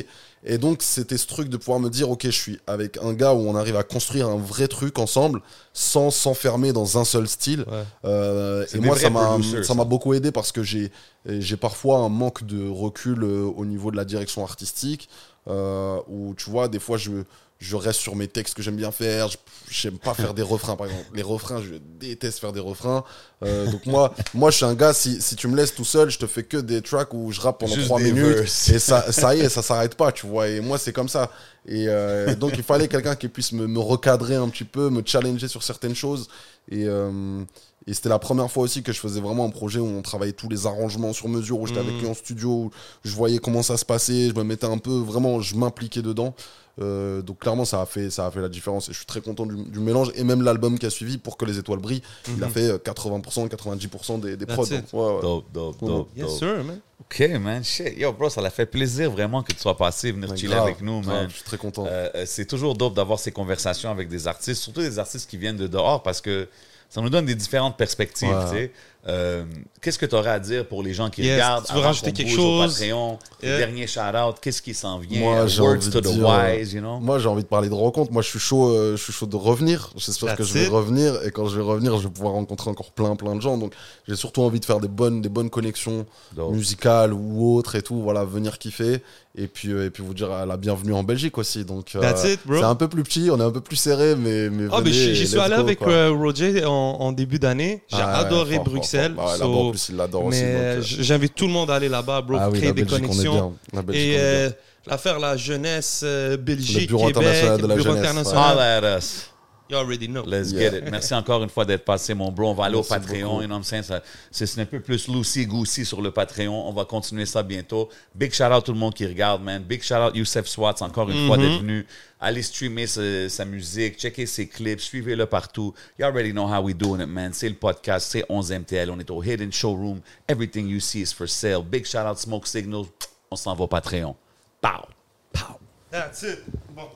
[0.47, 3.33] Et donc, c'était ce truc de pouvoir me dire, ok, je suis avec un gars
[3.33, 5.41] où on arrive à construire un vrai truc ensemble
[5.73, 7.61] sans s'enfermer dans un seul style.
[7.67, 7.83] Ouais.
[8.05, 9.73] Euh, et moi, ça m'a producers, ça ça.
[9.75, 10.91] m'a beaucoup aidé parce que j'ai
[11.27, 15.09] j'ai parfois un manque de recul euh, au niveau de la direction artistique
[15.47, 17.23] euh, où tu vois des fois je
[17.59, 19.29] je reste sur mes textes que j'aime bien faire.
[19.29, 19.37] Je
[19.71, 21.07] j'aime pas faire des refrains par exemple.
[21.15, 23.03] Les refrains je déteste faire des refrains.
[23.43, 26.09] Euh, donc moi moi je suis un gars si, si tu me laisses tout seul
[26.11, 28.37] je te fais que des tracks où je rappe pendant Juste 3 des minutes.
[28.37, 28.69] verses.
[28.69, 30.47] et ça ça y est ça s'arrête pas tu vois.
[30.49, 31.31] Et moi c'est comme ça.
[31.67, 35.01] Et euh, donc il fallait quelqu'un qui puisse me, me recadrer un petit peu me
[35.05, 36.27] challenger sur certaines choses.
[36.69, 37.43] Et euh,
[37.87, 40.33] et c'était la première fois aussi que je faisais vraiment un projet où on travaillait
[40.33, 42.71] tous les arrangements sur mesure, où j'étais avec lui en studio, où
[43.03, 46.33] je voyais comment ça se passait, je me mettais un peu, vraiment, je m'impliquais dedans.
[46.81, 49.21] Euh, donc clairement, ça a, fait, ça a fait la différence et je suis très
[49.21, 50.11] content du, du mélange.
[50.15, 52.01] Et même l'album qui a suivi, Pour que les étoiles brillent,
[52.35, 54.65] il a fait euh, 80%, 90% des, des prods.
[54.65, 55.21] ouais, ouais.
[55.21, 56.37] Dope, dope, dope, Yes, dope.
[56.37, 56.79] sir, man.
[56.99, 57.63] OK, man.
[57.63, 57.97] Shit.
[57.97, 60.63] Yo, bro, ça l'a fait plaisir vraiment que tu sois passé, venir Ouais, chiller grave,
[60.63, 61.29] avec nous, grave, man.
[61.29, 61.85] Je suis très content.
[61.87, 65.37] Euh, euh, c'est toujours dope d'avoir ces conversations avec des artistes, surtout des artistes qui
[65.37, 66.49] viennent de dehors, parce que
[66.89, 68.29] ça nous donne des différentes perspectives.
[68.29, 68.71] Ouais.
[69.07, 69.43] Euh,
[69.81, 72.11] Qu'est-ce que tu aurais à dire pour les gens qui Yes, regardent tu veux rajouter
[72.11, 72.73] quelque chose?
[72.79, 73.57] Patreon, Yeah.
[73.59, 75.19] dernier shout-out, qu'est-ce qui s'en vient?
[75.19, 76.99] Moi, j'ai envie to de the dire, wise, you know?
[76.99, 78.11] Moi, j'ai envie de parler de rencontres.
[78.11, 79.91] Moi, je suis chaud, euh, je suis chaud de revenir.
[79.95, 80.69] J'espère que je vais it.
[80.71, 81.21] revenir.
[81.23, 83.59] Et quand je vais revenir, je vais pouvoir rencontrer encore plein, plein de gens.
[83.59, 83.73] Donc,
[84.07, 86.53] j'ai surtout envie de faire des bonnes, des bonnes connexions Dope.
[86.53, 88.01] musicales ou autres et tout.
[88.01, 89.03] Voilà, venir kiffer.
[89.37, 91.63] Et puis, euh, et puis vous dire euh, la bienvenue en Belgique aussi.
[91.65, 92.57] Donc, euh, That's it, bro.
[92.57, 95.13] c'est un peu plus petit, on est un peu plus serré, mais, mais mais venez
[95.13, 96.07] j'y suis allé go, avec quoi.
[96.09, 97.83] Roger en, en début d'année.
[97.89, 98.63] J'ai Ah adoré fort,
[98.95, 99.15] Bruxelles.
[99.15, 99.25] fort.
[99.25, 100.41] Bah ouais, so- là-bas, en plus, il l'adore aussi.
[100.43, 102.69] mais donc, euh, j'invite tout le monde à aller là-bas, bro, ah pour oui, créer
[102.69, 103.33] la des Belgique, connexions.
[103.33, 103.51] bien.
[103.73, 104.49] La Belgique, Et euh,
[104.87, 108.53] l'affaire la jeunesse, euh, Belgique, Le Bureau Québec, international de la Bureau jeunesse, international.
[108.53, 109.29] Holla at us.
[109.67, 110.23] You already know.
[110.23, 110.69] Let's Yeah.
[110.69, 110.91] get it.
[110.91, 112.49] Merci encore une fois d'être passé, mon bro.
[112.51, 113.41] On va aller Merci au Patreon.
[113.41, 113.81] You know what I'm saying?
[113.83, 116.67] Ça- C'est un peu plus loosey-goosey sur le Patreon.
[116.69, 117.89] On va continuer ça bientôt.
[118.13, 119.63] Big shout out tout le monde qui regarde, man.
[119.63, 121.87] Big shout out Youssef Swats, encore une fois d'être venu.
[122.19, 125.73] Allez streamer sa, sa musique, checker ses clips, suivez-le partout.
[125.97, 127.33] You already know how we doing it, man.
[127.33, 128.91] C'est le podcast, c'est 11MTL.
[128.91, 129.99] On est au Hidden Showroom.
[130.27, 131.63] Everything you see is for sale.
[131.63, 132.87] Big shout out Smoke Signals.
[133.31, 134.15] On s'en va au Patreon.
[134.61, 134.85] Pow!
[135.33, 135.57] Pow!
[135.91, 136.43] That's it.
[136.75, 136.89] Bon.